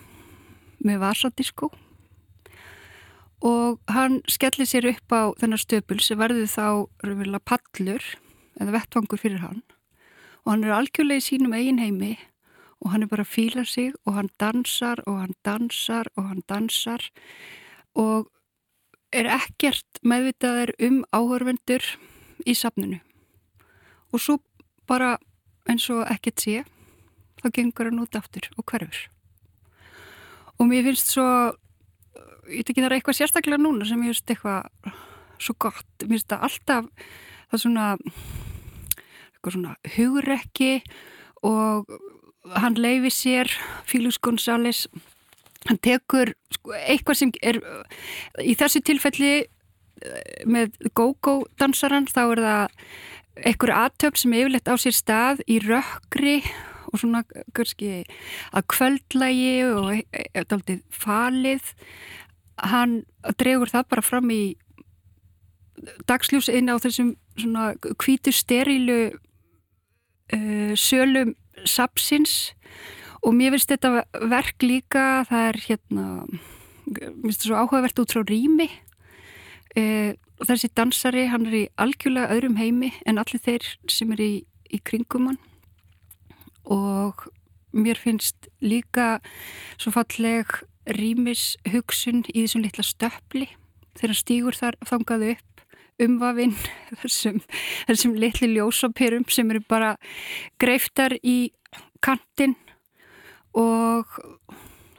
með 0.83 1.01
vasadiskó. 1.03 1.71
Og 3.45 3.77
hann 3.91 4.21
skellir 4.31 4.67
sér 4.67 4.87
upp 4.93 5.13
á 5.13 5.21
þennar 5.37 5.61
stöpul 5.61 5.99
sem 6.01 6.17
verður 6.17 6.49
þá 6.49 6.67
röfulega 7.05 7.43
pallur 7.45 8.05
eða 8.57 8.73
vettvangur 8.79 9.21
fyrir 9.21 9.43
hann. 9.43 9.61
Og 10.45 10.55
hann 10.55 10.65
er 10.65 10.77
algjörlega 10.77 11.21
í 11.21 11.27
sínum 11.27 11.53
eigin 11.53 11.81
heimi 11.81 12.15
og 12.81 12.91
hann 12.93 13.05
er 13.05 13.11
bara 13.11 13.25
að 13.25 13.33
fíla 13.33 13.65
sig 13.65 13.93
og 14.05 14.17
hann 14.17 14.31
dansar 14.41 15.01
og 15.05 15.21
hann 15.21 15.35
dansar 15.45 16.09
og 16.15 16.29
hann 16.29 16.43
dansar 16.49 17.03
og 17.97 18.29
er 19.13 19.29
ekkert 19.37 20.01
meðvitaðir 20.05 20.73
um 20.83 21.01
áhörvendur 21.15 21.85
í 22.47 22.55
safninu. 22.55 22.99
Og 24.15 24.23
svo 24.23 24.39
bara 24.87 25.17
eins 25.67 25.87
og 25.91 26.05
ekkert 26.07 26.43
sé 26.43 26.63
þá 27.41 27.51
gengur 27.53 27.89
hann 27.91 28.01
út 28.01 28.17
aftur 28.17 28.47
og 28.55 28.65
hverfur. 28.65 29.07
Og 30.57 30.69
mér 30.69 30.87
finnst 30.87 31.13
svo 31.13 31.27
ég 32.47 32.63
veit 32.63 32.71
ekki 32.71 32.81
það 32.81 32.89
er 32.89 32.97
eitthvað 32.97 33.19
sérstaklega 33.19 33.61
núna 33.61 33.87
sem 33.87 34.01
ég 34.05 34.15
finnst 34.15 34.31
eitthvað 34.33 34.93
svo 35.37 35.55
gott. 35.59 35.89
Mér 36.03 36.15
finnst 36.15 36.31
það 36.31 36.45
alltaf 36.47 36.91
það 37.51 37.63
svona 37.63 37.87
eitthvað 39.35 39.57
svona 39.57 39.75
hugrekki 39.95 40.71
og 41.45 41.91
hann 42.55 42.79
leifi 42.79 43.11
sér 43.11 43.51
Fílus 43.87 44.17
Gonzáles 44.23 44.87
hann 45.67 45.79
tekur 45.83 46.31
sko, 46.53 46.73
eitthvað 46.73 47.19
sem 47.19 47.33
er 47.43 47.59
í 48.43 48.55
þessu 48.57 48.81
tilfelli 48.85 49.47
með 50.47 50.75
go-go 50.97 51.39
dansaran 51.59 52.09
þá 52.09 52.21
er 52.25 52.41
það 52.45 52.75
einhverju 53.45 53.77
aðtöfn 53.77 54.21
sem 54.21 54.35
yfirleitt 54.37 54.69
á 54.71 54.75
sér 54.81 54.95
stað 54.97 55.43
í 55.49 55.59
rökkri 55.63 56.39
og 56.87 57.01
svona 57.01 57.23
kannski 57.55 58.05
að 58.55 58.67
kvöldlægi 58.73 59.55
og 59.67 59.89
eitthvað 59.97 60.71
e, 60.71 60.77
e, 60.77 60.83
falið. 60.93 61.73
Hann 62.57 63.01
dregur 63.37 63.69
það 63.69 63.89
bara 63.91 64.05
fram 64.05 64.31
í 64.33 64.41
dagsljós 66.09 66.49
inn 66.49 66.71
á 66.71 66.75
þessum 66.81 67.13
svona 67.37 67.71
kvítu 68.01 68.33
sterilu 68.33 69.11
uh, 69.13 70.73
sölum 70.73 71.35
sapsins 71.67 72.55
og 73.21 73.35
mér 73.37 73.53
finnst 73.53 73.69
þetta 73.73 74.05
verk 74.31 74.63
líka, 74.65 75.25
það 75.29 75.49
er 75.51 75.59
hérna, 75.67 76.05
mér 76.87 77.13
finnst 77.21 77.43
þetta 77.43 77.49
svo 77.49 77.61
áhugavert 77.61 78.01
út 78.01 78.15
frá 78.15 78.23
rými 78.25 78.69
og 79.77 80.45
þessi 80.49 80.69
dansari, 80.77 81.27
hann 81.31 81.47
er 81.49 81.57
í 81.57 81.63
algjörlega 81.81 82.33
öðrum 82.35 82.57
heimi 82.59 82.91
en 83.05 83.21
allir 83.21 83.41
þeir 83.43 83.65
sem 83.91 84.11
er 84.15 84.23
í, 84.23 84.31
í 84.73 84.79
kringum 84.85 85.31
hann. 85.31 85.39
Og 86.67 87.27
mér 87.77 87.99
finnst 87.99 88.49
líka 88.63 89.19
svo 89.77 89.93
falleg 89.95 90.59
rýmis 90.97 91.55
hugsun 91.71 92.23
í 92.31 92.45
þessum 92.45 92.63
litla 92.63 92.85
stöppli 92.85 93.49
þegar 93.97 94.17
stígur 94.17 94.57
þar 94.57 94.77
fangaðu 94.87 95.33
upp 95.35 95.63
umvafinn 96.03 96.55
þessum, 97.01 97.41
þessum 97.89 98.15
litli 98.21 98.51
ljósapyrum 98.53 99.27
sem 99.33 99.51
eru 99.51 99.63
bara 99.67 99.95
greiftar 100.61 101.17
í 101.23 101.51
kantin 102.03 102.55
og 103.57 104.19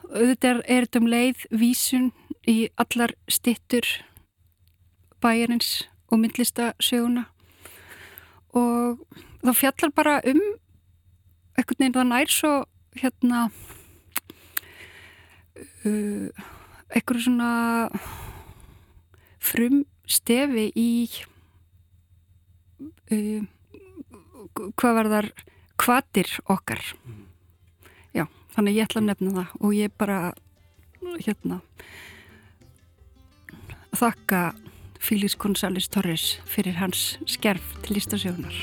auðvitað 0.09 0.63
er 0.67 0.87
þetta 0.87 1.03
um 1.03 1.11
leið 1.13 1.45
vísun 1.55 2.11
í 2.49 2.59
allar 2.81 3.13
stittur 3.31 3.87
bæjarins 5.23 5.89
og 6.09 6.23
myndlistasöguna 6.23 7.25
og 8.57 9.03
þá 9.45 9.53
fjallar 9.55 9.93
bara 9.95 10.21
um 10.27 10.41
einhvern 11.59 11.79
veginn 11.79 11.97
það 11.97 12.09
nær 12.13 12.33
svo 12.33 12.53
hérna 12.99 13.43
uh, 15.87 16.29
einhverju 16.95 17.25
svona 17.27 17.51
frum 19.39 19.85
stefi 20.09 20.69
í 20.79 20.91
uh, 23.13 23.45
hvað 24.79 24.97
var 24.99 25.11
þar 25.13 25.31
kvatir 25.79 26.31
okkar. 26.51 26.81
Já, 28.17 28.25
þannig 28.55 28.79
ég 28.79 28.89
ætla 28.89 29.03
að 29.03 29.09
nefna 29.11 29.35
það 29.37 29.53
og 29.61 29.77
ég 29.77 29.95
bara 30.01 30.19
hérna 31.23 31.61
þakka 33.99 34.41
Fílis 34.99 35.37
Gonzáles 35.39 35.89
Torres 35.89 36.41
fyrir 36.47 36.79
hans 36.79 37.19
skerf 37.27 37.75
til 37.85 37.99
listasjónar 37.99 38.55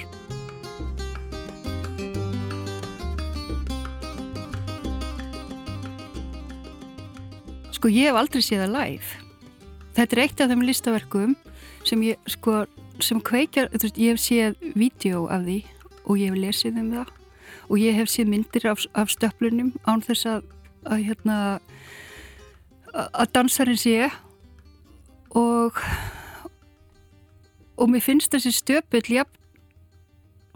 Sko 7.75 7.91
ég 7.93 8.07
hef 8.09 8.17
aldrei 8.17 8.41
séð 8.41 8.63
það 8.63 8.71
live. 8.73 9.17
Þetta 9.93 10.15
er 10.15 10.21
eitt 10.23 10.39
af 10.41 10.47
þeim 10.49 10.63
listaverkum 10.65 11.33
sem 11.86 12.01
ég 12.01 12.31
sko 12.33 12.63
sem 13.03 13.19
kveikjar, 13.21 13.67
veist, 13.73 13.99
ég 14.01 14.15
hef 14.15 14.23
séð 14.23 14.55
vídeo 14.73 15.27
af 15.29 15.43
því 15.45 15.59
og 16.05 16.17
ég 16.17 16.31
hef 16.31 16.39
lesið 16.39 16.79
um 16.81 16.88
það. 16.95 17.11
Og 17.69 17.81
ég 17.83 17.99
hef 17.99 18.09
séð 18.09 18.31
myndir 18.31 18.65
af, 18.71 18.81
af 18.97 19.13
stöflunum 19.13 19.69
án 19.86 20.01
þess 20.01 20.25
að, 20.31 20.49
að 20.89 21.05
hérna 21.11 21.38
að 22.95 23.31
dansarinn 23.38 23.77
sé. 23.77 24.09
Og 25.38 25.77
og 27.76 27.91
mér 27.91 28.03
finnst 28.03 28.34
þessi 28.34 28.53
stöpull 28.55 29.09
ja, 29.11 29.26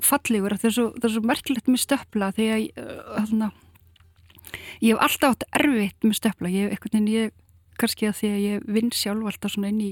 fallegur 0.04 0.56
það 0.58 0.70
er 0.70 0.76
svo, 0.76 0.88
svo 1.04 1.24
merkilegt 1.28 1.70
með 1.70 1.84
stöfla 1.84 2.32
því 2.36 2.48
að 2.54 2.66
hérna, 3.18 3.52
ég 4.84 4.94
hef 4.94 5.04
alltaf 5.06 5.36
átt 5.36 5.48
erfitt 5.60 6.08
með 6.08 6.20
stöfla 6.22 6.54
ég 6.54 6.68
hef 6.68 6.78
einhvern 6.78 6.96
veginn, 6.96 7.12
ég 7.16 7.36
kannski 7.80 8.10
að 8.10 8.20
því 8.20 8.32
að 8.34 8.46
ég 8.46 8.70
vinn 8.76 8.94
sjálf 8.96 9.32
alltaf 9.32 9.56
svona 9.56 9.72
inn 9.72 9.84
í, 9.90 9.92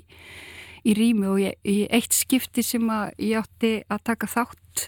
í 0.88 0.96
rými 0.98 1.30
og 1.32 1.42
ég, 1.44 1.58
í 1.68 1.78
eitt 1.94 2.16
skipti 2.16 2.64
sem 2.66 2.88
að 2.92 3.14
ég 3.24 3.44
átti 3.44 3.74
að 3.88 4.04
taka 4.12 4.32
þátt 4.32 4.88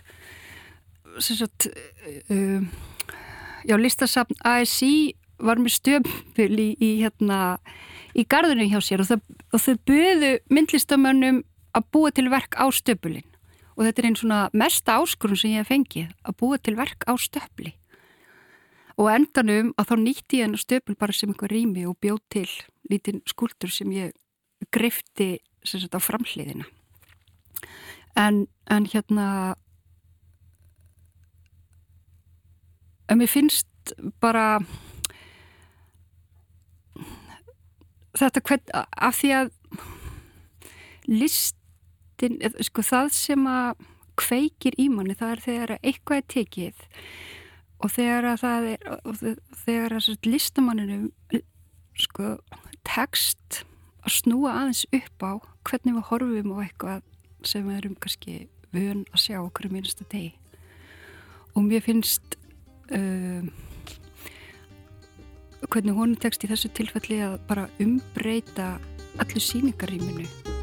sem 1.19 1.39
sagt 1.39 1.69
uh, 1.69 2.61
já, 3.67 3.75
listasafn 3.79 4.37
ASI 4.45 5.15
var 5.39 5.59
með 5.59 5.77
stömpul 5.77 6.51
í, 6.51 6.73
í 6.75 6.91
hérna 6.99 7.59
í 8.17 8.25
gardunum 8.27 8.69
hjá 8.71 8.79
sér 8.83 9.03
og, 9.03 9.09
það, 9.09 9.21
og 9.55 9.63
þau 9.63 9.75
buðu 9.87 10.31
myndlistamönnum 10.51 11.43
að 11.76 11.89
búa 11.93 12.11
til 12.11 12.30
verk 12.32 12.57
á 12.57 12.65
stöpulin 12.74 13.28
og 13.80 13.86
þetta 13.86 14.01
er 14.01 14.07
einn 14.09 14.17
svona 14.20 14.39
mesta 14.51 14.97
áskurun 14.99 15.39
sem 15.39 15.53
ég 15.53 15.63
hef 15.63 15.70
fengið 15.72 16.09
að 16.28 16.36
búa 16.41 16.57
til 16.59 16.76
verk 16.76 17.05
á 17.07 17.15
stöpli. 17.15 17.72
Og 18.99 19.07
endanum 19.07 19.70
að 19.80 19.88
þá 19.88 19.95
nýtti 20.01 20.41
ég 20.41 20.49
hennar 20.49 20.59
stöpul 20.59 20.97
bara 20.99 21.15
sem 21.15 21.32
einhver 21.32 21.53
rými 21.53 21.86
og 21.88 21.95
bjóð 22.03 22.20
til 22.36 22.49
lítinn 22.91 23.22
skúldur 23.24 23.72
sem 23.72 23.88
ég 23.95 24.11
greifti 24.76 25.38
sem 25.63 25.80
sagt 25.80 25.95
á 25.95 26.03
framhliðina. 26.03 26.67
En, 28.20 28.49
en 28.67 28.89
hérna 28.91 29.55
en 33.07 33.22
mér 33.22 33.32
finnst 33.32 33.95
bara 34.20 34.59
þetta 38.20 38.43
hvern, 38.43 38.76
af 38.76 39.15
því 39.22 39.32
að 39.38 39.53
listin 42.20 42.63
sko 42.65 42.84
það 42.84 43.11
sem 43.13 43.47
að 43.47 43.86
kveikir 44.20 44.76
í 44.78 44.89
manni 44.91 45.15
það 45.15 45.32
er 45.32 45.43
þegar 45.43 45.76
eitthvað 45.80 46.17
er 46.17 46.26
tekið 46.34 46.86
og 47.80 47.91
þegar 47.93 48.28
að 48.34 48.41
það 48.41 48.67
er 48.74 49.38
þegar 49.63 49.95
að 49.95 50.28
listamanninu 50.28 50.99
sko 51.99 52.36
tekst 52.88 53.63
að 54.03 54.15
snúa 54.17 54.55
aðeins 54.59 54.86
upp 54.91 55.24
á 55.24 55.32
hvernig 55.67 55.95
við 55.95 56.07
horfum 56.09 56.53
á 56.55 56.57
eitthvað 56.63 57.01
sem 57.47 57.65
við 57.67 57.78
erum 57.78 57.95
kannski 57.95 58.36
vun 58.74 59.05
að 59.13 59.24
sjá 59.24 59.39
okkur 59.39 59.70
um 59.70 59.80
einasta 59.80 60.05
degi. 60.11 60.34
Og 61.55 61.63
mér 61.65 61.84
finnst 61.84 62.36
uh, 62.91 63.47
hvernig 65.67 65.95
hún 65.95 66.15
tekst 66.20 66.43
í 66.43 66.51
þessu 66.51 66.72
tilfelli 66.76 67.20
að 67.24 67.39
bara 67.47 67.67
umbreyta 67.84 68.76
allir 69.20 69.43
síningarýminu 69.43 70.59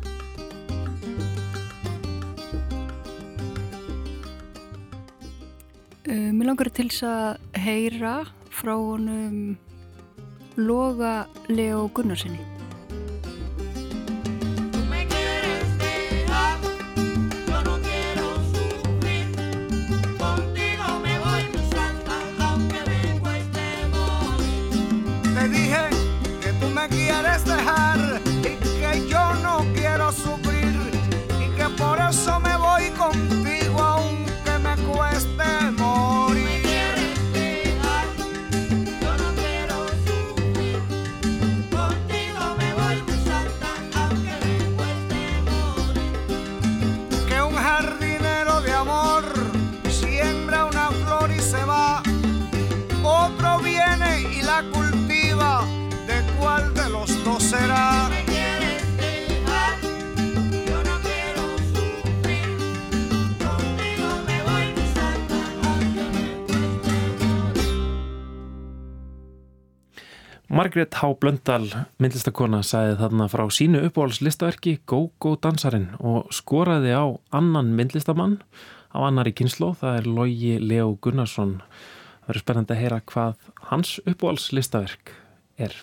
uh, 6.09 6.31
Mér 6.33 6.51
langar 6.51 6.71
til 6.75 6.89
þess 6.91 7.07
að 7.07 7.63
heyra 7.63 8.17
frá 8.55 8.75
honum 8.75 9.57
Loga 10.57 11.27
Leo 11.53 11.87
Gunnarsinni 11.93 12.56
Margrét 70.77 70.95
H. 71.01 71.09
Blöndal, 71.17 71.63
myndlistakona, 71.97 72.59
sagði 72.61 72.99
þarna 73.01 73.27
frá 73.33 73.47
sínu 73.49 73.79
uppáhaldslistaverki 73.87 74.75
Go-Go 74.85 75.31
Dansarin 75.41 75.87
og 76.05 76.27
skoraði 76.37 76.93
á 76.93 77.17
annan 77.33 77.71
myndlistamann 77.79 78.35
á 78.93 79.01
annari 79.09 79.33
kynslo, 79.33 79.71
það 79.81 79.97
er 80.03 80.11
Lógi 80.19 80.53
Leo 80.61 80.91
Gunnarsson. 81.01 81.55
Það 81.65 82.29
verður 82.29 82.45
spennandi 82.45 82.77
að 82.77 82.83
heyra 82.83 83.01
hvað 83.09 83.49
hans 83.71 83.95
uppáhaldslistaverk 84.05 85.15
er. 85.57 85.81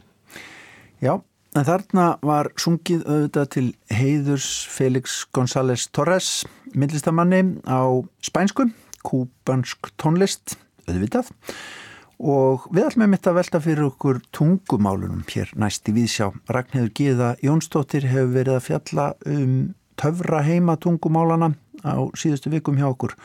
Já, 1.02 1.16
en 1.58 1.70
þarna 1.74 2.08
var 2.22 2.54
sungið 2.54 3.08
auðvitað 3.10 3.52
til 3.58 3.68
heiðurs 3.90 4.52
Felix 4.70 5.24
González 5.34 5.88
Torres, 5.90 6.44
myndlistamanni 6.78 7.42
á 7.66 7.82
spænsku, 8.22 8.70
kúbansk 9.02 9.90
tónlist, 9.98 10.60
auðvitað. 10.86 11.34
Og 12.24 12.70
við 12.72 12.86
ætlum 12.88 13.04
með 13.04 13.10
mitt 13.12 13.28
að 13.28 13.36
velta 13.36 13.60
fyrir 13.60 13.88
okkur 13.90 14.22
tungumálunum 14.32 15.26
hér 15.28 15.50
næst 15.60 15.90
í 15.92 15.96
Víðsjá. 15.98 16.30
Ragnhildur 16.48 16.94
Gíða 16.96 17.32
Jónsdóttir 17.44 18.08
hefur 18.08 18.32
verið 18.38 18.56
að 18.56 18.68
fjalla 18.70 19.08
um 19.28 19.58
töfra 20.00 20.40
heima 20.48 20.78
tungumálana 20.80 21.52
á 21.84 22.00
síðustu 22.16 22.54
vikum 22.54 22.80
hjá 22.80 22.88
okkur. 22.88 23.18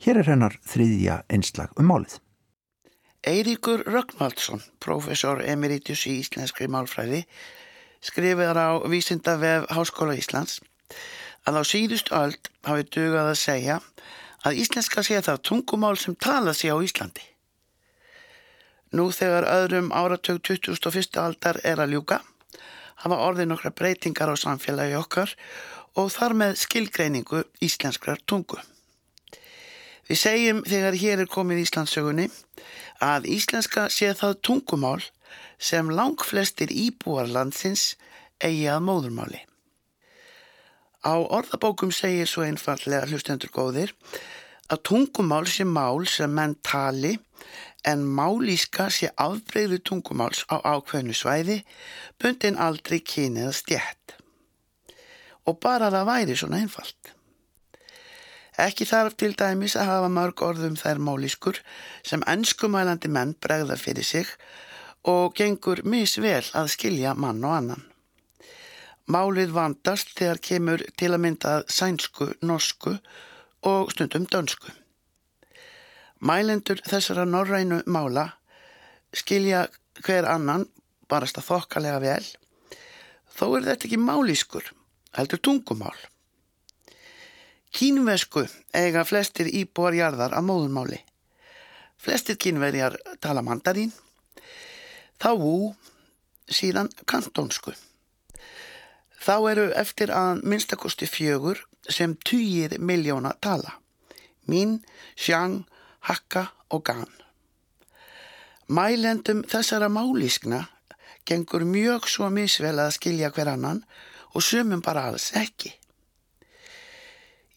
Hér 0.00 0.22
er 0.22 0.32
hennar 0.32 0.56
þriðja 0.64 1.20
einslag 1.28 1.76
um 1.76 1.92
málið. 1.92 2.16
Eiríkur 3.28 3.84
Rögnvaldsson, 3.84 4.62
professor 4.80 5.42
emeritus 5.44 6.06
í 6.08 6.16
íslenskri 6.22 6.70
málfræði, 6.72 7.26
skrifiðar 8.00 8.56
á 8.56 8.70
Vísindavef 8.88 9.68
Háskóla 9.74 10.16
Íslands 10.16 10.62
að 11.44 11.60
á 11.60 11.62
síðust 11.68 12.14
öld 12.16 12.48
hafi 12.64 12.88
dugað 12.88 13.34
að 13.34 13.40
segja 13.42 13.80
að 14.46 14.62
íslenska 14.62 15.04
sé 15.04 15.20
það 15.20 15.42
tungumál 15.50 15.98
sem 16.00 16.16
tala 16.16 16.56
sé 16.56 16.72
á 16.72 16.78
Íslandi. 16.80 17.26
Nú 18.96 19.10
þegar 19.12 19.44
öðrum 19.44 19.90
áratug 19.92 20.40
2001. 20.48 21.18
aldar 21.20 21.58
er 21.64 21.80
að 21.82 21.92
ljúka 21.92 22.22
hafa 23.02 23.18
orðið 23.28 23.50
nokkra 23.50 23.72
breytingar 23.76 24.32
á 24.32 24.36
samfélagi 24.40 24.96
okkar 24.98 25.34
og 25.98 26.08
þar 26.14 26.34
með 26.40 26.56
skilgreiningu 26.62 27.42
íslenskrar 27.64 28.22
tungu. 28.24 28.58
Við 30.08 30.20
segjum 30.22 30.62
þegar 30.64 30.96
hér 30.96 31.22
er 31.22 31.28
komið 31.28 31.66
Íslandsögunni 31.66 32.30
að 33.04 33.28
íslenska 33.28 33.90
sé 33.92 34.08
það 34.16 34.38
tungumál 34.48 35.02
sem 35.60 35.90
lang 35.92 36.16
flestir 36.24 36.72
íbúarlandsins 36.72 37.98
eigi 38.40 38.66
að 38.72 38.86
móðurmáli. 38.88 39.42
Á 41.04 41.12
orðabókum 41.12 41.92
segir 41.92 42.26
svo 42.26 42.46
einfallega 42.46 43.06
hlustendur 43.10 43.52
góðir 43.52 43.92
að 44.72 44.82
tungumál 44.88 45.44
sé 45.46 45.66
mál 45.68 46.06
sem 46.08 46.32
menn 46.32 46.56
tali 46.64 47.18
en 47.84 48.02
málíska 48.04 48.88
sé 48.90 49.10
afbreyðu 49.16 49.78
tungumáls 49.84 50.44
á 50.50 50.58
ákveðnu 50.62 51.14
svæði 51.14 51.60
bundin 52.20 52.58
aldrei 52.58 52.98
kynið 53.00 53.50
að 53.50 53.58
stjætt. 53.60 54.16
Og 55.46 55.60
bara 55.62 55.90
það 55.94 56.10
væri 56.10 56.36
svona 56.36 56.60
einfalt. 56.62 57.12
Ekki 58.58 58.88
þarf 58.90 59.14
til 59.14 59.36
dæmis 59.38 59.76
að 59.78 59.90
hafa 59.92 60.08
mörg 60.10 60.42
orðum 60.42 60.74
þær 60.76 60.98
málískur 60.98 61.60
sem 62.02 62.24
ennskumælandi 62.26 63.10
menn 63.14 63.36
bregðar 63.38 63.78
fyrir 63.78 64.04
sig 64.04 64.26
og 65.06 65.36
gengur 65.38 65.84
misvel 65.86 66.42
að 66.58 66.72
skilja 66.74 67.14
mann 67.14 67.44
og 67.46 67.54
annan. 67.60 67.84
Málið 69.08 69.54
vandast 69.54 70.10
þegar 70.18 70.42
kemur 70.44 70.82
til 70.98 71.14
að 71.14 71.22
mynda 71.22 71.54
sænsku, 71.70 72.32
norsku 72.42 72.98
og 73.62 73.94
stundum 73.94 74.26
dönsku. 74.26 74.74
Mælendur 76.18 76.80
þessara 76.82 77.24
norrænu 77.28 77.82
mála 77.86 78.32
skilja 79.14 79.66
hver 80.02 80.26
annan 80.28 80.66
barast 81.08 81.38
að 81.38 81.48
þokkalega 81.48 82.00
vel, 82.02 82.24
þó 83.38 83.44
er 83.58 83.68
þetta 83.68 83.88
ekki 83.88 84.00
málískur, 84.02 84.72
heldur 85.16 85.40
tungumál. 85.42 85.96
Kínvesku 87.74 88.46
eiga 88.74 89.04
flestir 89.04 89.48
íbúarjarðar 89.52 90.34
að 90.36 90.46
móðunmáli. 90.48 90.98
Flestir 91.98 92.38
kínverjar 92.40 92.96
tala 93.22 93.42
mandarín, 93.44 93.92
þá 95.20 95.30
vú, 95.38 95.54
síðan 96.48 96.90
kantónsku. 97.06 97.74
Þá 99.18 99.34
eru 99.50 99.66
eftir 99.76 100.12
að 100.14 100.44
minnstakosti 100.46 101.08
fjögur 101.10 101.64
sem 101.90 102.14
týjir 102.24 102.78
miljóna 102.78 103.34
tala. 103.42 103.74
Mín, 104.48 104.78
Xiang, 105.18 105.64
Hakka 106.08 106.46
og 106.72 106.84
Gan. 106.84 107.10
Mælendum 108.68 109.42
þessara 109.44 109.90
málískna 109.92 110.62
gengur 111.28 111.66
mjög 111.68 112.06
svo 112.08 112.30
misvel 112.32 112.80
að 112.80 112.94
skilja 112.96 113.28
hver 113.28 113.50
annan 113.52 113.82
og 114.32 114.42
sumum 114.42 114.80
bara 114.84 115.02
alls 115.10 115.30
ekki. 115.36 115.74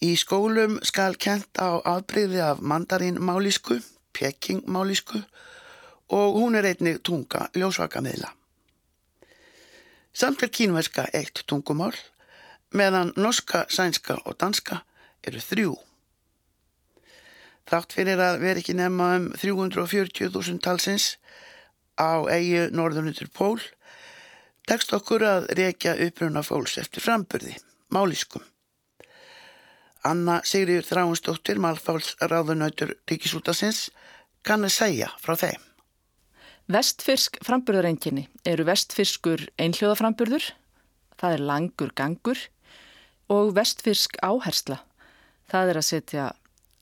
Í 0.04 0.12
skólum 0.20 0.80
skal 0.84 1.16
kent 1.16 1.62
á 1.64 1.80
afbreyði 1.93 2.41
af 2.43 2.60
mandarín 2.60 3.22
málísku, 3.24 3.78
peking 4.12 4.66
málísku 4.68 5.22
og 6.12 6.39
hún 6.39 6.58
er 6.60 6.68
einnig 6.68 6.99
tunga 7.08 7.47
ljósvakameðla. 7.56 8.34
Samt 10.12 10.43
er 10.43 10.52
kínverska 10.52 11.08
eitt 11.14 11.45
tungumál 11.47 11.95
meðan 12.76 13.14
norska, 13.16 13.64
sænska 13.70 14.20
og 14.26 14.36
danska 14.39 14.82
eru 15.24 15.39
þrjú. 15.39 15.78
Þátt 17.70 17.93
fyrir 17.95 18.22
að 18.22 18.39
vera 18.41 18.62
ekki 18.62 18.76
nefna 18.78 19.09
um 19.20 19.28
340.000 19.38 20.62
talsins 20.64 21.16
á 21.99 22.26
eigi 22.32 22.70
norðunundur 22.74 23.30
pól 23.34 23.59
tekst 24.70 24.93
okkur 24.95 25.26
að 25.26 25.49
reykja 25.57 25.97
uppruna 26.05 26.43
fólks 26.45 26.78
eftir 26.82 27.03
framburði, 27.03 27.55
málískum. 27.93 28.43
Anna 30.07 30.39
Sigriður 30.47 30.88
Þráinsdóttir, 30.88 31.59
Malfáls 31.62 32.16
ráðunautur 32.22 32.95
Ríkisútasins, 33.09 33.89
kann 34.41 34.66
að 34.66 34.74
segja 34.78 35.12
frá 35.22 35.36
þeim. 35.38 35.68
Vestfyrsk 36.72 37.38
framburðarenginni 37.45 38.28
eru 38.47 38.66
vestfyrskur 38.66 39.43
einhljóðaframburður, 39.62 40.47
það 41.20 41.36
er 41.36 41.45
langur 41.51 41.91
gangur 41.97 42.41
og 43.30 43.51
vestfyrsk 43.57 44.18
áhersla. 44.26 44.80
Það 45.51 45.74
er 45.74 45.82
að 45.82 45.88
setja 45.89 46.28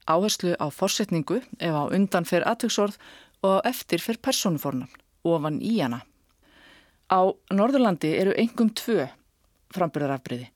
áherslu 0.10 0.56
á 0.58 0.68
fórsetningu 0.74 1.40
ef 1.60 1.74
á 1.74 1.84
undan 1.94 2.26
fer 2.26 2.46
aðtöksorð 2.50 2.98
og 3.46 3.62
eftir 3.68 4.02
fer 4.04 4.20
personufornan, 4.22 4.90
ofan 5.24 5.62
í 5.62 5.78
hana. 5.80 6.02
Á 7.10 7.22
Norðurlandi 7.54 8.12
eru 8.20 8.36
engum 8.38 8.70
tvö 8.76 9.08
framburðarafbriði. 9.74 10.50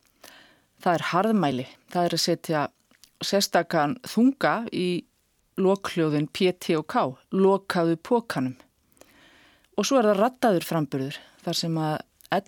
Það 0.84 0.97
er 0.97 1.06
harðmæli, 1.14 1.66
það 1.89 2.06
er 2.06 2.16
að 2.18 2.24
setja 2.24 2.62
sérstakann 3.24 3.97
þunga 4.10 4.56
í 4.74 5.06
lokhljóðin 5.62 6.28
PT 6.34 6.76
og 6.80 6.88
K, 6.89 7.06
lokaðu 7.32 7.97
pókanum. 8.01 8.58
Og 9.78 9.88
svo 9.88 9.99
er 9.99 10.10
það 10.12 10.20
rattaður 10.20 10.68
framburður, 10.68 11.20
þar 11.45 11.60
sem 11.60 11.78
að 11.82 11.95
L, 12.34 12.43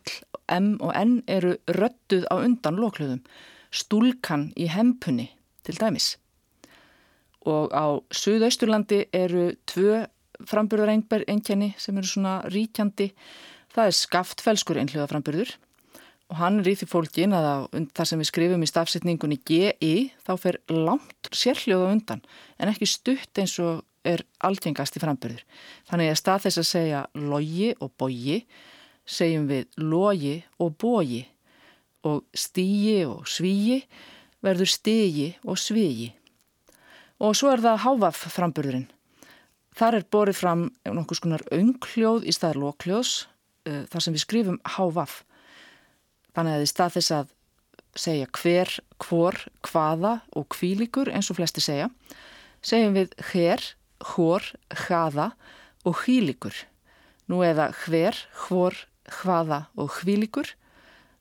M 0.51 0.70
og 0.82 0.91
N 0.97 1.16
eru 1.30 1.56
röttuð 1.70 2.28
á 2.30 2.36
undan 2.41 2.78
lokhljóðum, 2.82 3.24
stúlkan 3.74 4.49
í 4.58 4.70
hempunni 4.70 5.30
til 5.66 5.78
dæmis. 5.80 6.16
Og 7.46 7.74
á 7.74 7.86
Suðausturlandi 8.10 9.06
eru 9.14 9.52
tvö 9.70 10.06
framburðareinkenni 10.50 11.74
sem 11.80 11.98
eru 11.98 12.10
svona 12.10 12.39
ríkjandi, 12.52 13.12
það 13.72 13.91
er 13.91 13.98
skaftfelskur 14.00 14.80
einhljóðaframburður 14.82 15.54
og 16.32 16.39
hann 16.39 16.62
er 16.62 16.72
í 16.72 16.76
því 16.80 16.88
fólkin 16.89 17.36
að 17.38 17.48
það 17.93 18.08
sem 18.10 18.22
við 18.22 18.30
skrifum 18.32 18.64
í 18.66 18.70
stafsetningunni 18.70 19.38
GI 19.46 19.93
þá 20.26 20.32
fer 20.41 20.58
langt 20.74 21.30
sérhljóða 21.30 21.91
undan 21.93 22.24
en 22.58 22.72
ekki 22.72 22.89
stutt 22.89 23.41
eins 23.41 23.54
og 23.62 23.84
er 24.06 24.22
algengast 24.46 24.98
í 24.98 25.02
frambyrður. 25.02 25.43
Þannig 25.89 26.12
að 26.12 26.20
stað 26.22 26.43
þess 26.46 26.62
að 26.62 26.68
segja 26.70 27.04
logi 27.18 27.72
og 27.82 27.93
bogi 27.98 28.41
segjum 29.06 29.48
við 29.50 29.70
logi 29.82 30.36
og 30.62 30.76
bogi 30.82 31.24
og 32.06 32.26
stígi 32.38 33.00
og 33.10 33.26
svígi 33.30 33.82
verður 34.46 34.70
stigi 34.70 35.32
og 35.46 35.58
svígi. 35.62 36.12
Og 37.24 37.36
svo 37.38 37.53
er 37.53 37.63
það 37.63 37.84
hávaf 37.86 38.26
frambyrðurinn. 38.34 38.89
Þar 39.76 39.97
er 39.99 40.05
borið 40.11 40.38
fram 40.39 40.66
nokkus 40.88 41.22
konar 41.24 41.43
öngljóð 41.51 42.28
í 42.28 42.34
staðar 42.36 42.61
lokljóðs 42.63 43.13
eh, 43.68 43.84
þar 43.91 44.03
sem 44.03 44.16
við 44.16 44.24
skrifum 44.24 44.59
hávaf. 44.76 45.24
Þannig 46.36 46.57
að 46.57 46.66
í 46.66 46.70
stað 46.72 46.95
þess 46.97 47.16
að 47.16 47.34
segja 47.95 48.28
hver, 48.36 48.72
hvor, 48.99 49.39
hvaða 49.63 50.20
og 50.36 50.47
kvílikur 50.51 51.11
eins 51.11 51.32
og 51.32 51.39
flesti 51.39 51.63
segja, 51.63 51.89
segjum 52.66 52.95
við 52.97 53.16
hér, 53.32 53.63
hór, 54.16 54.47
hvaða 54.86 55.32
og 55.88 56.03
hvílikur. 56.03 56.55
Nú 57.32 57.41
eða 57.47 57.72
hver, 57.86 58.20
hvor, 58.45 58.76
hvaða 59.22 59.66
og 59.80 59.91
hvílikur. 60.01 60.51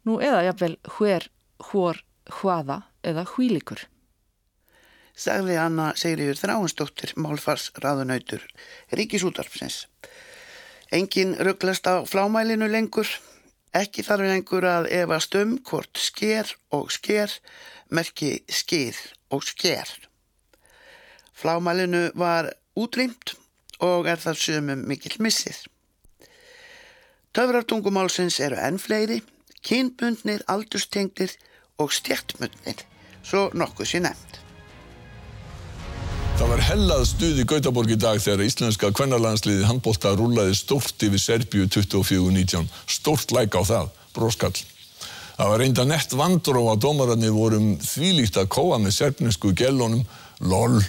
Nú 0.05 0.18
eða 0.20 0.42
jafnvel 0.49 0.76
hver, 0.97 1.28
hór, 1.70 2.03
hvaða 2.28 2.82
eða 3.07 3.24
hvílikur. 3.34 3.86
Sagði 5.14 5.54
Anna 5.62 5.92
Sigriður 5.94 6.40
Þráinsdóttir, 6.40 7.12
málfars 7.14 7.68
raðunautur, 7.78 8.42
Ríkisútarpsins. 8.90 9.84
Engin 10.90 11.36
rugglast 11.38 11.86
á 11.86 12.02
flámælinu 12.02 12.66
lengur. 12.70 13.06
Ekki 13.74 14.02
þarf 14.06 14.30
einhver 14.30 14.66
að 14.66 14.90
efast 14.94 15.34
um 15.38 15.56
hvort 15.66 15.98
sker 15.98 16.50
og 16.74 16.90
sker 16.94 17.30
merki 17.94 18.44
skýr 18.50 18.98
og 19.30 19.46
sker. 19.46 19.86
Flámælinu 21.34 22.10
var 22.18 22.50
útrýmt 22.74 23.34
og 23.82 24.06
er 24.10 24.18
það 24.18 24.42
sumum 24.42 24.86
mikill 24.86 25.18
missið. 25.22 25.64
Töfrartungumálsins 27.34 28.38
eru 28.42 28.58
enn 28.62 28.78
fleiri, 28.78 29.18
kynbundnir, 29.66 30.46
aldustengdir 30.46 31.34
og 31.82 31.90
stjertmundnir, 31.94 32.86
svo 33.26 33.48
nokkuð 33.54 33.90
sé 33.90 34.02
nefnd. 34.06 34.43
Það 36.35 36.49
var 36.51 36.62
hellað 36.66 37.03
stuð 37.07 37.37
í 37.39 37.45
Gautaborg 37.47 37.93
í 37.95 37.97
dag 38.03 38.18
þegar 38.18 38.41
íslenska 38.43 38.89
kvennarlandsliði 38.99 39.68
handbólta 39.68 40.16
rúlaði 40.18 40.57
stórt 40.59 41.05
yfir 41.07 41.20
Serbíu 41.22 41.68
24-19. 41.70 42.66
Stórt 42.91 43.30
læk 43.37 43.55
á 43.55 43.62
það, 43.62 43.93
broskall. 44.16 44.57
Það 45.37 45.53
var 45.53 45.62
reynda 45.62 45.85
nett 45.87 46.16
vandró 46.18 46.64
að 46.72 46.82
dómararnir 46.82 47.32
vorum 47.37 47.70
þvílíkt 47.78 48.41
að 48.43 48.51
kóa 48.57 48.80
með 48.82 48.97
serfnesku 48.99 49.55
gellunum. 49.55 50.03
LOL, 50.43 50.82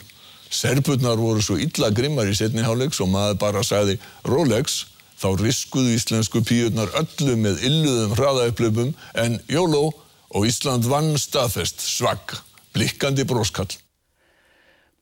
serpurnar 0.50 1.22
voru 1.22 1.46
svo 1.46 1.60
illa 1.62 1.94
grimmar 1.94 2.34
í 2.34 2.36
setniháleiks 2.42 3.06
og 3.06 3.14
maður 3.14 3.40
bara 3.46 3.64
sagði 3.66 4.00
Rolex. 4.26 4.82
Þá 5.22 5.30
riskuðu 5.46 5.94
íslensku 5.94 6.42
píurnar 6.42 6.90
öllu 6.98 7.38
með 7.38 7.62
illuðum 7.70 8.18
hraðaupplöfum 8.18 8.94
en 9.22 9.40
jóló 9.46 9.92
og 10.34 10.50
Ísland 10.50 10.90
vann 10.90 11.14
staðfest 11.22 11.86
svagg, 11.86 12.34
blikkandi 12.74 13.30
bróskall. 13.30 13.70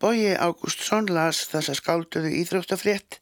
Bóji 0.04 0.34
Ágústsson 0.36 1.06
las 1.16 1.46
þessa 1.48 1.78
skálduðu 1.80 2.28
íþróttafrétt 2.42 3.22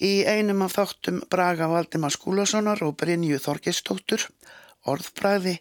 í 0.00 0.22
einum 0.24 0.62
af 0.64 0.78
þáttum 0.78 1.18
Braga 1.28 1.66
Valdimar 1.68 2.14
Skúlasonar 2.14 2.80
og 2.86 2.94
Brynju 3.02 3.36
Þorgestóttur 3.44 4.24
orðbræði 4.88 5.58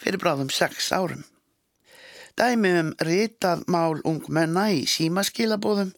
fyrir 0.00 0.22
bráðum 0.22 0.48
sex 0.48 0.88
árum. 0.96 1.20
Dæmi 2.32 2.72
um 2.80 2.94
ritað 3.04 3.66
mál 3.68 4.00
ungmenna 4.08 4.70
í 4.72 4.86
símaskilabóðum 4.88 5.92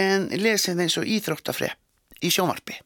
en 0.00 0.26
lesið 0.32 0.80
eins 0.86 0.96
og 0.96 1.12
íþróttafrétt 1.18 2.24
í 2.24 2.32
sjómarpi. 2.32 2.80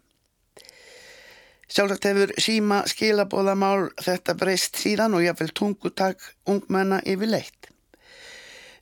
Sjálfsagt 1.70 2.10
hefur 2.10 2.34
síma 2.34 2.82
skilabóðamál 2.90 3.92
þetta 3.94 4.34
breyst 4.34 4.82
síðan 4.82 5.14
og 5.14 5.22
jáfnvel 5.22 5.54
tungutak 5.54 6.32
ungmenna 6.50 6.98
yfir 7.06 7.36
leitt. 7.38 7.70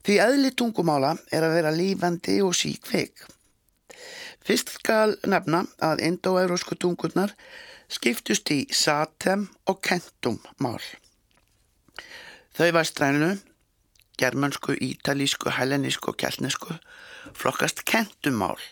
Því 0.06 0.20
aðli 0.22 0.52
tungumála 0.54 1.16
er 1.34 1.42
að 1.42 1.56
vera 1.56 1.70
lífandi 1.74 2.36
og 2.46 2.52
síkveik. 2.54 3.24
Fyrst 4.46 4.68
skal 4.76 5.16
nefna 5.26 5.64
að 5.82 6.04
indo-eurósku 6.06 6.76
tungurnar 6.78 7.32
skiptust 7.90 8.52
í 8.54 8.60
satem 8.70 9.48
og 9.66 9.80
kentum 9.82 10.36
mál. 10.62 10.78
Þau 12.54 12.70
vastrænu, 12.76 13.32
germansku, 14.14 14.76
ítalísku, 14.78 15.50
hælenísku 15.58 16.12
og 16.12 16.20
kjallnesku 16.22 16.78
flokkast 17.34 17.82
kentum 17.90 18.38
mál. 18.44 18.62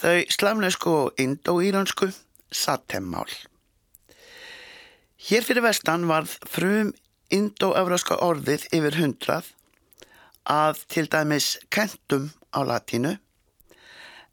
Þau 0.00 0.24
slavnesku 0.32 0.96
og 1.02 1.20
indo-íransku 1.20 2.08
satemmál. 2.48 3.28
Hér 5.28 5.44
fyrir 5.44 5.68
vestan 5.68 6.08
varð 6.08 6.38
frum 6.48 6.96
indo-euróska 7.28 8.16
orðið 8.24 8.64
yfir 8.72 9.00
hundrað 9.02 9.52
að 10.48 10.84
til 10.88 11.06
dæmis 11.12 11.56
kentum 11.70 12.30
á 12.56 12.64
latínu 12.64 13.16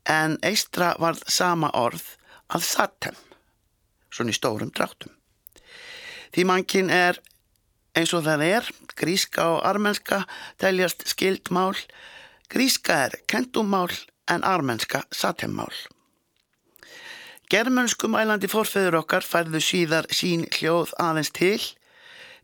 en 0.06 0.38
eistra 0.46 0.94
varð 1.02 1.24
sama 1.28 1.72
orð 1.74 2.04
að 2.54 2.66
satem, 2.68 3.16
svona 4.14 4.32
í 4.32 4.38
stórum 4.38 4.72
dráttum. 4.72 5.12
Því 6.36 6.46
mannkinn 6.48 6.92
er 6.94 7.20
eins 7.96 8.14
og 8.14 8.26
það 8.26 8.44
er, 8.46 8.70
gríska 8.96 9.48
og 9.56 9.64
armenska 9.68 10.24
teljast 10.62 11.06
skildmál, 11.10 11.76
gríska 12.52 13.06
er 13.08 13.18
kentummál 13.28 13.92
en 14.32 14.44
armenska 14.44 15.04
satemmál. 15.12 15.74
Germanskum 17.50 18.18
ælandi 18.18 18.50
forfeyður 18.50 19.02
okkar 19.04 19.26
færðu 19.26 19.62
síðar 19.62 20.08
sín 20.10 20.48
hljóð 20.58 20.96
aðeins 21.02 21.32
til, 21.36 21.62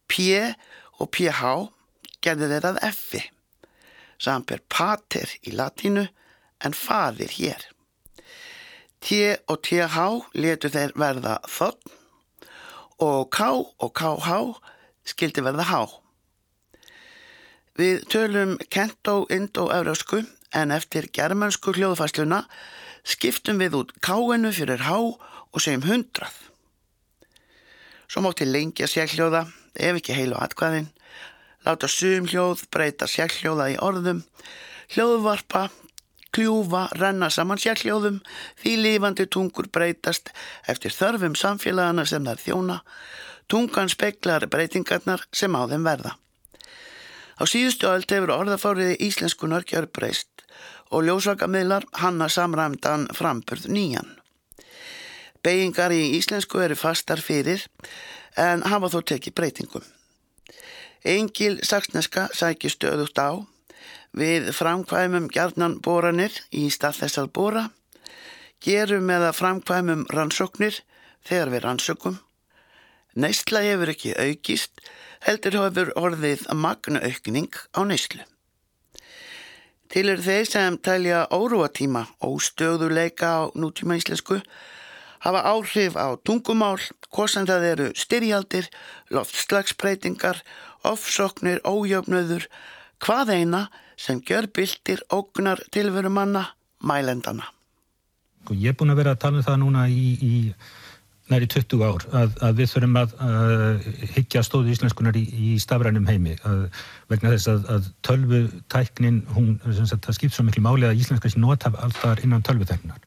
P 0.07 0.37
og 1.01 1.09
PH 1.09 1.41
gerði 2.21 2.51
þeirrað 2.51 2.81
F-i, 2.91 3.21
samper 4.21 4.61
pater 4.69 5.29
í 5.41 5.53
latínu 5.57 6.05
en 6.61 6.77
faðir 6.77 7.33
hér. 7.37 7.63
T 9.01 9.17
og 9.49 9.63
TH 9.65 9.97
letu 10.37 10.69
þeir 10.69 10.93
verða 10.99 11.39
þotn 11.49 11.97
og 13.01 13.31
K 13.33 13.47
og 13.81 13.89
KH 13.97 14.35
skildi 15.09 15.41
verða 15.41 15.65
H. 15.71 15.79
Við 17.79 18.03
tölum 18.13 18.59
kentó-indó-eurósku 18.69 20.21
en 20.53 20.75
eftir 20.75 21.07
germansku 21.15 21.73
hljóðfæsluna 21.73 22.43
skiptum 23.07 23.57
við 23.61 23.79
út 23.79 23.93
K-inu 24.05 24.51
fyrir 24.53 24.85
H 24.85 24.93
og 25.01 25.63
segjum 25.63 25.87
hundrað. 25.87 26.35
Svo 28.11 28.21
mátti 28.21 28.45
lengja 28.45 28.89
sérhljóða, 28.91 29.45
ef 29.73 29.97
ekki 30.01 30.13
heilu 30.13 30.35
atkvæðin, 30.35 30.89
láta 31.65 31.89
sum 31.91 32.27
hljóð 32.29 32.65
breyta 32.73 33.07
sérhljóða 33.09 33.69
í 33.73 33.77
orðum, 33.81 34.23
hljóðvarpa, 34.95 35.67
kljúfa, 36.35 36.87
renna 36.97 37.29
saman 37.29 37.59
sérhljóðum, 37.61 38.21
því 38.61 38.75
lífandi 38.85 39.27
tungur 39.27 39.67
breytast 39.71 40.31
eftir 40.71 40.95
þörfum 40.95 41.35
samfélagana 41.35 42.05
sem 42.07 42.25
þær 42.25 42.43
þjóna, 42.45 42.79
tungan 43.51 43.91
speklar 43.91 44.47
breytingarnar 44.47 45.27
sem 45.35 45.55
á 45.55 45.61
þeim 45.67 45.85
verða. 45.85 46.15
Á 47.41 47.43
síðustu 47.49 47.89
öll 47.89 48.05
hefur 48.05 48.35
orðafáriði 48.35 48.99
íslenskunar 49.07 49.65
gjörbreyst 49.65 50.45
og 50.91 51.07
ljósvakamiðlar 51.07 51.87
hanna 52.01 52.27
samræmdan 52.29 53.07
framburð 53.17 53.69
nýjan. 53.71 54.17
Beigingar 55.41 55.93
í 55.95 56.19
íslensku 56.19 56.61
eru 56.61 56.77
fastar 56.77 57.23
fyrir 57.23 57.63
en 58.37 58.61
hafa 58.61 58.91
þó 58.93 58.99
tekið 59.13 59.35
breytingum. 59.39 59.87
Engil 61.01 61.57
saksneska 61.65 62.27
sækir 62.37 62.69
stöðugt 62.69 63.17
á 63.17 63.41
við 64.13 64.51
framkvæmum 64.53 65.29
gjarnan 65.33 65.79
boranir 65.81 66.35
í 66.53 66.67
stað 66.69 66.99
þess 67.01 67.21
að 67.21 67.31
bora, 67.37 67.63
gerum 68.61 69.09
eða 69.09 69.31
framkvæmum 69.33 70.05
rannsóknir 70.11 70.81
þegar 71.25 71.53
við 71.53 71.63
rannsökum. 71.65 72.19
Neistla 73.15 73.63
hefur 73.65 73.91
ekki 73.91 74.13
aukist, 74.13 74.83
heldur 75.25 75.57
hefur 75.57 75.91
orðið 75.99 76.45
magnuaukning 76.53 77.49
á 77.73 77.81
neistlu. 77.87 78.21
Til 79.91 80.07
er 80.07 80.21
þeir 80.23 80.45
sem 80.47 80.77
tælja 80.79 81.25
óruatíma 81.35 82.05
og 82.23 82.37
stöðuleika 82.45 83.27
á 83.27 83.41
nútíma 83.57 83.97
íslensku 83.99 84.37
hafa 85.25 85.41
áhrif 85.43 85.97
á 85.99 86.15
tungumál, 86.23 86.79
hvorsan 87.11 87.47
það 87.49 87.67
eru 87.71 87.87
styrjaldir, 87.97 88.67
loftslagsbreytingar, 89.13 90.41
ofsoknir, 90.87 91.61
ójöfnöður, 91.67 92.47
hvað 93.03 93.33
eina 93.37 93.65
sem 93.99 94.21
gjör 94.25 94.49
byltir 94.55 95.03
ógnar 95.13 95.61
tilveru 95.73 96.09
manna, 96.09 96.47
mælendana. 96.81 97.51
Sko, 98.41 98.55
ég 98.57 98.73
er 98.73 98.77
búin 98.77 98.93
að 98.93 99.03
vera 99.03 99.13
að 99.15 99.21
tala 99.21 99.41
um 99.41 99.45
það 99.45 99.59
núna 99.61 99.83
í, 99.91 100.05
í 100.25 100.33
næri 101.31 101.47
20 101.51 101.83
ár 101.85 102.05
að, 102.17 102.33
að 102.43 102.57
við 102.57 102.71
þurfum 102.71 102.97
að, 103.01 103.13
að 103.27 103.85
higgja 104.15 104.43
stóðu 104.45 104.73
íslenskunar 104.73 105.19
í, 105.19 105.23
í 105.29 105.51
stafrænum 105.61 106.09
heimi 106.09 106.33
að, 106.47 106.65
vegna 107.11 107.35
þess 107.35 107.51
að, 107.53 107.91
tölvutæknin, 108.07 109.21
hún, 109.35 109.53
það 109.61 110.17
skipt 110.17 110.35
svo 110.35 110.47
miklu 110.47 110.65
máli 110.65 110.89
að 110.89 111.03
íslenska 111.03 111.31
sé 111.31 111.41
notaf 111.41 111.77
alltaf 111.77 112.23
innan 112.25 112.43
tölvutæknar. 112.47 112.99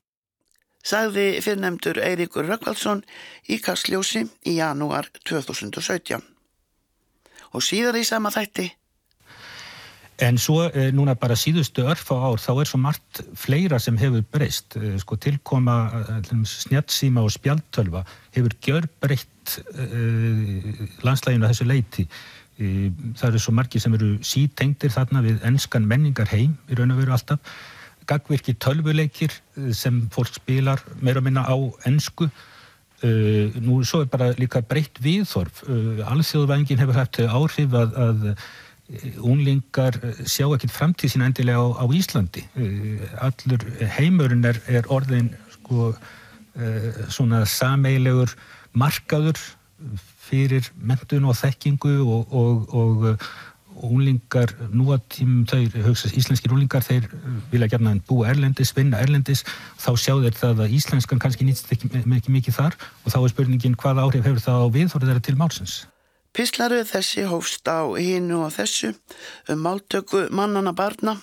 Sagði 0.85 1.41
fyrrnemdur 1.41 1.99
Eiríkur 2.05 2.47
Rökkvaldsson 2.49 3.03
í 3.49 3.59
Kastljósi 3.65 4.27
í 4.45 4.59
janúar 4.59 5.09
2017. 5.25 6.21
Og 7.55 7.63
síðar 7.65 7.97
í 7.97 8.05
sama 8.05 8.33
þætti 8.35 8.69
En 10.23 10.37
svo 10.39 10.69
eh, 10.69 10.93
núna 10.95 11.17
bara 11.19 11.35
síðustu 11.35 11.83
örf 11.91 12.13
á 12.15 12.15
ár 12.15 12.39
þá 12.39 12.53
er 12.63 12.69
svo 12.71 12.79
margt 12.79 13.23
fleira 13.35 13.81
sem 13.83 13.97
hefur 13.99 14.23
breyst. 14.31 14.77
Eh, 14.79 14.95
sko 15.03 15.19
tilkoma 15.19 15.79
eh, 15.91 16.31
snjattsíma 16.47 17.25
og 17.25 17.33
spjaltölva 17.35 18.05
hefur 18.37 18.55
gjör 18.63 18.87
breytt 19.03 19.31
landslæginu 21.05 21.45
að 21.45 21.51
þessu 21.51 21.67
leiti. 21.69 22.05
Það 22.57 23.27
eru 23.27 23.41
svo 23.43 23.53
margi 23.53 23.81
sem 23.83 23.93
eru 23.93 24.15
sítengtir 24.25 24.93
þarna 24.95 25.21
við 25.27 25.43
ennskan 25.45 25.85
menningar 25.91 26.31
heim 26.31 26.55
í 26.71 26.79
raun 26.79 26.95
og 26.95 27.03
veru 27.03 27.13
alltaf. 27.13 27.43
Gagvirki 28.07 28.55
tölvuleikir 28.61 29.33
sem 29.73 30.03
fólk 30.13 30.35
spilar 30.37 30.83
meira 31.01 31.23
og 31.23 31.29
minna 31.29 31.45
á 31.47 31.57
ennsku. 31.89 32.29
Nú 33.05 33.81
svo 33.85 34.03
er 34.05 34.11
bara 34.13 34.33
líka 34.39 34.63
breytt 34.65 35.01
viðþorf. 35.05 35.65
Alþjóðvængin 36.09 36.81
hefur 36.81 37.01
haft 37.01 37.21
áhrif 37.21 37.75
að, 37.77 37.99
að 38.07 38.29
Únlingar 39.25 39.97
sjá 40.29 40.45
ekkert 40.53 40.75
framtíð 40.75 41.15
sína 41.15 41.31
endilega 41.31 41.57
á, 41.57 41.81
á 41.81 41.85
Íslandi. 41.89 42.45
Allur 43.25 43.65
heimurinn 43.97 44.45
er, 44.45 44.61
er 44.69 44.89
orðin 44.93 45.31
sko, 45.57 45.95
svona 47.09 47.45
sameilegur 47.49 48.35
markaður 48.77 49.41
fyrir 50.25 50.69
mentun 50.77 51.27
og 51.29 51.37
þekkingu 51.39 51.97
og, 52.05 52.33
og, 52.33 52.77
og 52.77 53.09
únlingar 53.87 54.53
nú 54.73 54.91
að 54.95 55.03
tímum 55.15 55.45
þau, 55.49 55.63
hugsa, 55.87 56.11
íslenskir 56.17 56.53
únlingar 56.55 56.85
þeir 56.85 57.09
vilja 57.53 57.71
gerna 57.75 57.95
búa 58.09 58.29
erlendis, 58.33 58.73
vinna 58.77 59.01
erlendis 59.03 59.45
þá 59.81 59.91
sjá 59.95 60.15
þeir 60.25 60.39
það 60.41 60.63
að 60.67 60.77
íslenskan 60.79 61.23
kannski 61.23 61.47
nýttst 61.49 61.73
ekki, 61.75 61.91
ekki 62.01 62.35
mikið 62.35 62.59
þar 62.59 62.79
og 63.05 63.15
þá 63.15 63.19
er 63.21 63.35
spurningin 63.35 63.79
hvað 63.81 64.03
áhrif 64.05 64.29
hefur 64.29 64.45
það 64.45 64.65
á 64.65 64.69
viðhorið 64.77 65.13
þeirra 65.13 65.27
til 65.29 65.37
málsins. 65.41 65.77
Pislaruð 66.35 66.89
þessi 66.91 67.29
hófst 67.31 67.69
á 67.71 67.87
hínu 67.95 68.41
og 68.43 68.55
þessu 68.57 68.91
um 69.53 69.61
máltöku 69.63 70.27
mannana 70.35 70.75
barna 70.75 71.15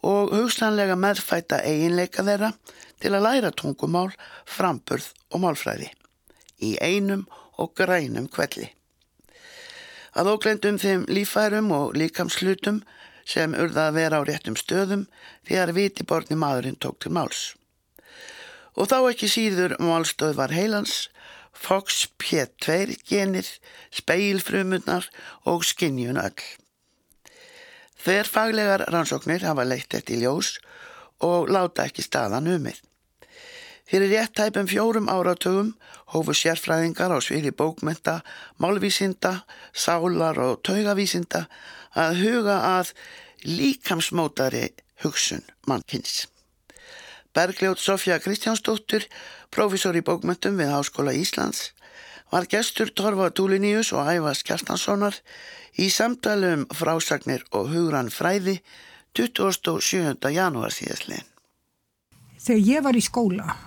og 0.00 0.32
hugsanlega 0.32 0.96
meðfæta 0.96 1.60
eiginleika 1.60 2.24
þeirra 2.24 2.54
til 3.00 3.12
að 3.12 3.24
læra 3.26 3.50
tungumál, 3.52 4.08
framburð 4.48 5.10
og 5.32 5.44
málfræði 5.44 5.90
í 6.64 6.76
einum 6.80 7.26
og 7.60 7.74
grænum 7.76 8.28
kvelli. 8.32 8.70
Að 10.16 10.32
óglendum 10.34 10.78
þeim 10.82 11.04
lífærum 11.10 11.70
og 11.74 11.94
líkamslutum 11.98 12.82
sem 13.26 13.54
urða 13.54 13.88
að 13.88 13.98
vera 14.00 14.18
á 14.18 14.22
réttum 14.26 14.56
stöðum 14.58 15.06
þegar 15.46 15.74
vitiborni 15.76 16.38
maðurinn 16.38 16.78
tók 16.82 16.98
til 17.02 17.12
máls. 17.14 17.54
Og 18.74 18.90
þá 18.90 18.98
ekki 19.12 19.28
síður 19.30 19.76
málstöð 19.82 20.36
var 20.38 20.54
heilans, 20.54 21.08
Fox 21.52 22.06
P2 22.18 22.96
genir, 23.04 23.46
speilfrumunar 23.92 25.10
og 25.50 25.66
skinnjun 25.66 26.20
öll. 26.22 26.44
Þeir 28.00 28.30
faglegar 28.32 28.86
rannsóknir 28.88 29.44
hafa 29.44 29.66
leitt 29.68 29.98
í 30.08 30.22
ljós 30.22 30.54
og 31.20 31.50
láta 31.52 31.84
ekki 31.84 32.02
staðan 32.06 32.48
umið. 32.48 32.80
Fyrir 33.90 34.12
rétt 34.12 34.36
tæpum 34.38 34.68
fjórum 34.70 35.08
áratugum 35.10 35.72
hófu 36.14 36.30
sérfræðingar 36.30 37.10
á 37.10 37.18
sviði 37.18 37.50
bókmenta, 37.50 38.20
málvísinda, 38.62 39.40
sálar 39.74 40.38
og 40.38 40.60
taugavísinda 40.62 41.48
að 41.98 42.20
huga 42.22 42.58
að 42.78 42.92
líkamsmótari 43.42 44.68
hugsun 45.02 45.42
mannkynns. 45.66 46.28
Bergljótt 47.34 47.82
Sofja 47.82 48.20
Kristjánsdóttur, 48.22 49.08
profesor 49.50 49.98
í 49.98 50.02
bókmentum 50.06 50.54
við 50.58 50.70
Háskóla 50.70 51.14
Íslands, 51.14 51.72
var 52.30 52.46
gestur 52.46 52.92
Torfa 52.94 53.32
Túliníus 53.34 53.90
og 53.90 54.06
Ævas 54.06 54.44
Kjartanssonar 54.46 55.18
í 55.82 55.88
samtalum 55.90 56.68
frásagnir 56.70 57.42
og 57.50 57.72
hugran 57.74 58.12
fræði 58.14 58.60
27. 59.18 60.14
janúar 60.30 60.70
síðastlegin. 60.70 61.26
Þegar 62.38 62.64
ég 62.70 62.86
var 62.86 62.94
í 62.98 63.02
skóla 63.02 63.58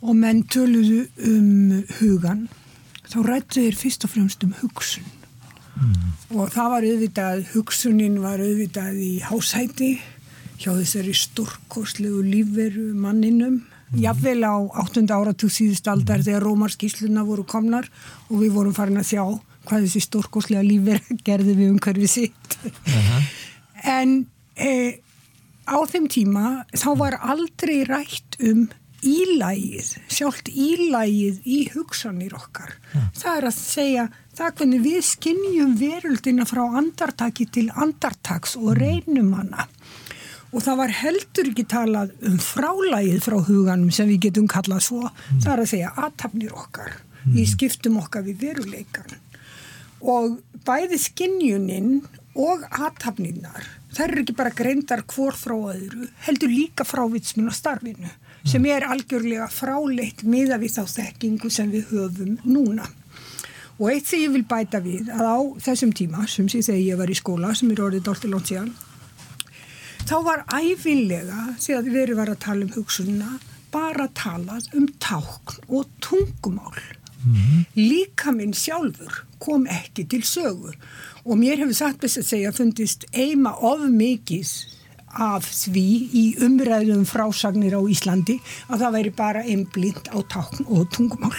og 0.00 0.14
menn 0.18 0.44
töluðu 0.46 1.06
um 1.26 1.84
hugan 1.98 2.46
þá 3.08 3.18
rættu 3.24 3.64
þeir 3.64 3.78
fyrst 3.78 4.04
og 4.06 4.12
fremst 4.12 4.44
um 4.46 4.52
hugsun 4.60 5.06
mm. 5.80 6.36
og 6.36 6.52
það 6.54 6.70
var 6.74 6.86
auðvitað 6.90 7.42
hugsunin 7.54 8.20
var 8.22 8.42
auðvitað 8.44 9.00
í 9.02 9.12
hásæti 9.24 9.96
hjá 10.58 10.70
þessari 10.70 11.14
stórkoslegu 11.16 12.22
lífveru 12.26 12.92
manninum 12.98 13.58
mm. 13.58 13.98
jafnvel 14.04 14.42
á 14.46 14.56
8. 14.84 15.04
áratug 15.10 15.52
síðust 15.54 15.90
aldar 15.90 16.20
mm. 16.20 16.28
þegar 16.28 16.46
rómarskísluna 16.46 17.26
voru 17.26 17.46
komnar 17.48 17.90
og 18.28 18.42
við 18.42 18.54
vorum 18.58 18.76
farin 18.76 19.00
að 19.02 19.12
sjá 19.14 19.22
hvað 19.68 19.84
þessi 19.84 20.04
stórkoslega 20.06 20.64
lífveru 20.66 21.18
gerði 21.28 21.58
við 21.58 21.74
umhverfið 21.74 22.12
sitt 22.12 22.58
uh 22.62 23.10
-huh. 23.10 23.30
en 23.98 24.18
e, 24.54 25.00
á 25.66 25.78
þeim 25.90 26.06
tíma 26.08 26.64
þá 26.72 26.90
var 26.96 27.18
aldrei 27.20 27.82
rætt 27.88 28.38
um 28.40 28.68
ílægið, 29.06 29.90
sjálft 30.10 30.48
ílægið 30.50 31.42
í 31.46 31.58
hugsanir 31.74 32.34
okkar. 32.36 32.74
Ja. 32.94 33.04
Það 33.20 33.38
er 33.38 33.46
að 33.48 33.56
segja 33.56 34.04
það 34.38 34.54
hvernig 34.58 34.84
við 34.84 35.00
skinnjum 35.06 35.74
veruldina 35.78 36.46
frá 36.48 36.64
andartaki 36.80 37.48
til 37.54 37.68
andartaks 37.74 38.56
og 38.58 38.72
mm. 38.72 38.78
reynum 38.80 39.32
hana. 39.38 39.68
Og 40.48 40.64
það 40.64 40.78
var 40.80 40.94
heldur 41.02 41.50
ekki 41.50 41.66
talað 41.68 42.12
um 42.24 42.38
frálægið 42.40 43.24
frá 43.26 43.38
huganum 43.48 43.90
sem 43.94 44.08
við 44.08 44.28
getum 44.28 44.48
kallað 44.50 44.86
svo. 44.88 45.02
Mm. 45.04 45.40
Það 45.44 45.50
er 45.52 45.64
að 45.64 45.72
segja 45.74 45.94
aðtapnir 46.06 46.54
okkar. 46.56 46.94
Mm. 47.24 47.32
Við 47.36 47.50
skiptum 47.54 47.98
okkar 48.00 48.24
við 48.26 48.46
veruleikan. 48.46 49.18
Og 49.98 50.38
bæði 50.66 50.98
skinnjunin 51.02 51.98
og 52.38 52.62
aðtapnirnar, 52.70 53.64
það 53.90 54.04
eru 54.04 54.22
ekki 54.22 54.34
bara 54.38 54.54
greindar 54.54 55.02
hvor 55.10 55.34
frá 55.34 55.56
öðru, 55.72 56.06
heldur 56.22 56.52
líka 56.52 56.84
frá 56.86 57.02
vitsmun 57.10 57.50
og 57.50 57.56
starfinu 57.56 58.10
sem 58.48 58.64
er 58.64 58.86
algjörlega 58.88 59.46
fráleitt 59.52 60.22
miða 60.24 60.56
við 60.60 60.78
þá 60.78 60.92
þekkingu 60.94 61.50
sem 61.52 61.68
við 61.68 61.90
höfum 61.90 62.36
núna. 62.48 62.86
Og 63.76 63.90
eitt 63.92 64.08
sem 64.08 64.22
ég 64.22 64.32
vil 64.32 64.46
bæta 64.48 64.80
við 64.80 65.10
að 65.12 65.26
á 65.28 65.38
þessum 65.66 65.92
tíma, 65.92 66.24
sem 66.26 66.48
sé 66.48 66.62
þegar 66.64 66.80
ég 66.80 67.00
var 67.02 67.12
í 67.12 67.16
skóla, 67.18 67.50
sem 67.54 67.68
er 67.74 67.82
orðið 67.84 68.06
dálta 68.06 68.30
langt 68.32 68.48
síðan, 68.48 68.70
þá 70.08 70.16
var 70.24 70.44
æfinlega, 70.48 71.42
þegar 71.60 71.84
við 71.90 72.00
erum 72.06 72.20
verið 72.22 72.38
að 72.38 72.44
tala 72.46 72.64
um 72.64 72.72
hugsunna, 72.78 73.34
bara 73.74 74.08
talað 74.16 74.70
um 74.80 74.88
tákn 74.96 75.68
og 75.68 75.92
tungumál. 76.00 76.80
Mm 77.18 77.34
-hmm. 77.34 77.64
Líka 77.76 78.32
minn 78.32 78.54
sjálfur 78.54 79.24
kom 79.38 79.66
ekki 79.66 80.08
til 80.08 80.22
sögu 80.22 80.72
og 81.24 81.36
mér 81.36 81.58
hefur 81.58 81.74
satt 81.74 82.00
best 82.00 82.18
að 82.18 82.30
segja 82.30 82.52
fundist 82.52 83.04
eima 83.12 83.52
of 83.60 83.80
mikið 83.80 84.77
af 85.14 85.46
því 85.46 85.86
í 86.12 86.24
umræðum 86.44 87.06
frásagnir 87.08 87.76
á 87.78 87.82
Íslandi 87.88 88.38
að 88.68 88.84
það 88.84 88.94
væri 88.98 89.12
bara 89.16 89.44
einblind 89.44 90.10
á 90.12 90.18
tákn 90.28 90.68
og 90.68 90.88
tungumál. 90.94 91.34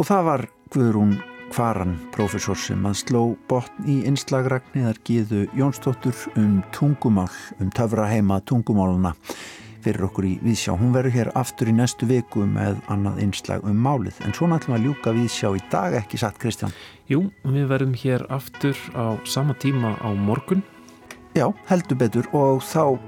Og 0.00 0.08
það 0.08 0.24
var 0.26 0.48
Guðrún 0.72 1.16
Kvaran, 1.52 1.98
profesor 2.14 2.56
sem 2.56 2.80
að 2.88 3.00
sló 3.02 3.22
botn 3.50 3.88
í 3.88 3.98
einslagragniðar 4.08 4.96
Gíðu 5.04 5.42
Jónsdóttur 5.58 6.16
um 6.40 6.62
tungumál, 6.72 7.28
um 7.60 7.68
töfra 7.76 8.06
heima 8.08 8.40
tungumáluna 8.48 9.12
fyrir 9.84 10.06
okkur 10.06 10.26
í 10.28 10.32
Vísjá. 10.44 10.74
Hún 10.78 10.94
verður 10.94 11.16
hér 11.16 11.30
aftur 11.38 11.70
í 11.70 11.74
næstu 11.76 12.06
viku 12.10 12.46
með 12.48 12.80
annað 12.92 13.22
einslag 13.24 13.64
um 13.68 13.78
málið. 13.82 14.20
En 14.26 14.34
svona 14.36 14.58
ætlum 14.60 14.76
að 14.78 14.86
ljúka 14.86 15.14
Vísjá 15.16 15.50
í 15.56 15.62
dag, 15.72 15.96
ekki 15.98 16.20
satt 16.22 16.38
Kristján? 16.42 16.74
Jú, 17.10 17.26
við 17.44 17.66
verðum 17.70 17.96
hér 17.98 18.26
aftur 18.32 18.78
á 18.94 19.18
sama 19.28 19.56
tíma 19.58 19.96
á 19.98 20.10
morgun. 20.14 20.62
Já, 21.36 21.48
heldur 21.70 21.98
betur 22.00 22.28
og 22.36 22.60
þá 22.64 22.98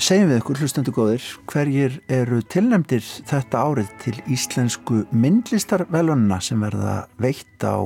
segjum 0.00 0.30
við 0.30 0.38
ykkur 0.40 0.60
hlustendu 0.62 0.92
góðir 0.96 1.24
hverjir 1.50 1.98
eru 2.10 2.40
tilnemdir 2.50 3.04
þetta 3.04 3.64
árið 3.68 3.90
til 4.00 4.14
íslensku 4.32 5.02
myndlistarvelunna 5.12 6.40
sem 6.42 6.62
verða 6.64 7.02
veitt 7.20 7.62
á 7.62 7.78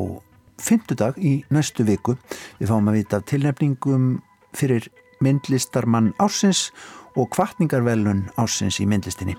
fymtudag 0.63 1.19
í 1.19 1.41
næstu 1.53 1.85
viku. 1.87 2.15
Við 2.61 2.71
fáum 2.71 2.91
að 2.93 3.01
vita 3.01 3.21
tilnefningum 3.27 4.07
fyrir 4.55 4.87
myndlistarmann 5.25 6.13
ársins 6.23 6.69
og 7.15 7.31
kvartningarvelun 7.35 8.29
ásins 8.41 8.81
í 8.83 8.89
myndlistinni 8.91 9.39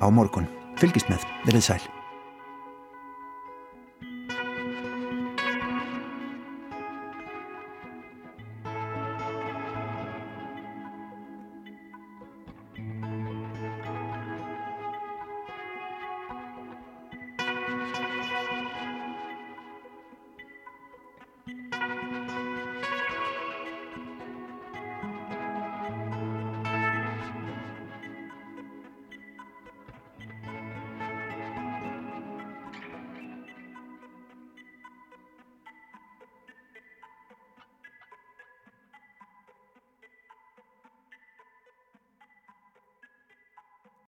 á 0.00 0.06
morgun. 0.10 0.48
Fylgist 0.80 1.10
með, 1.12 1.26
verið 1.46 1.68
sæl. 1.70 1.93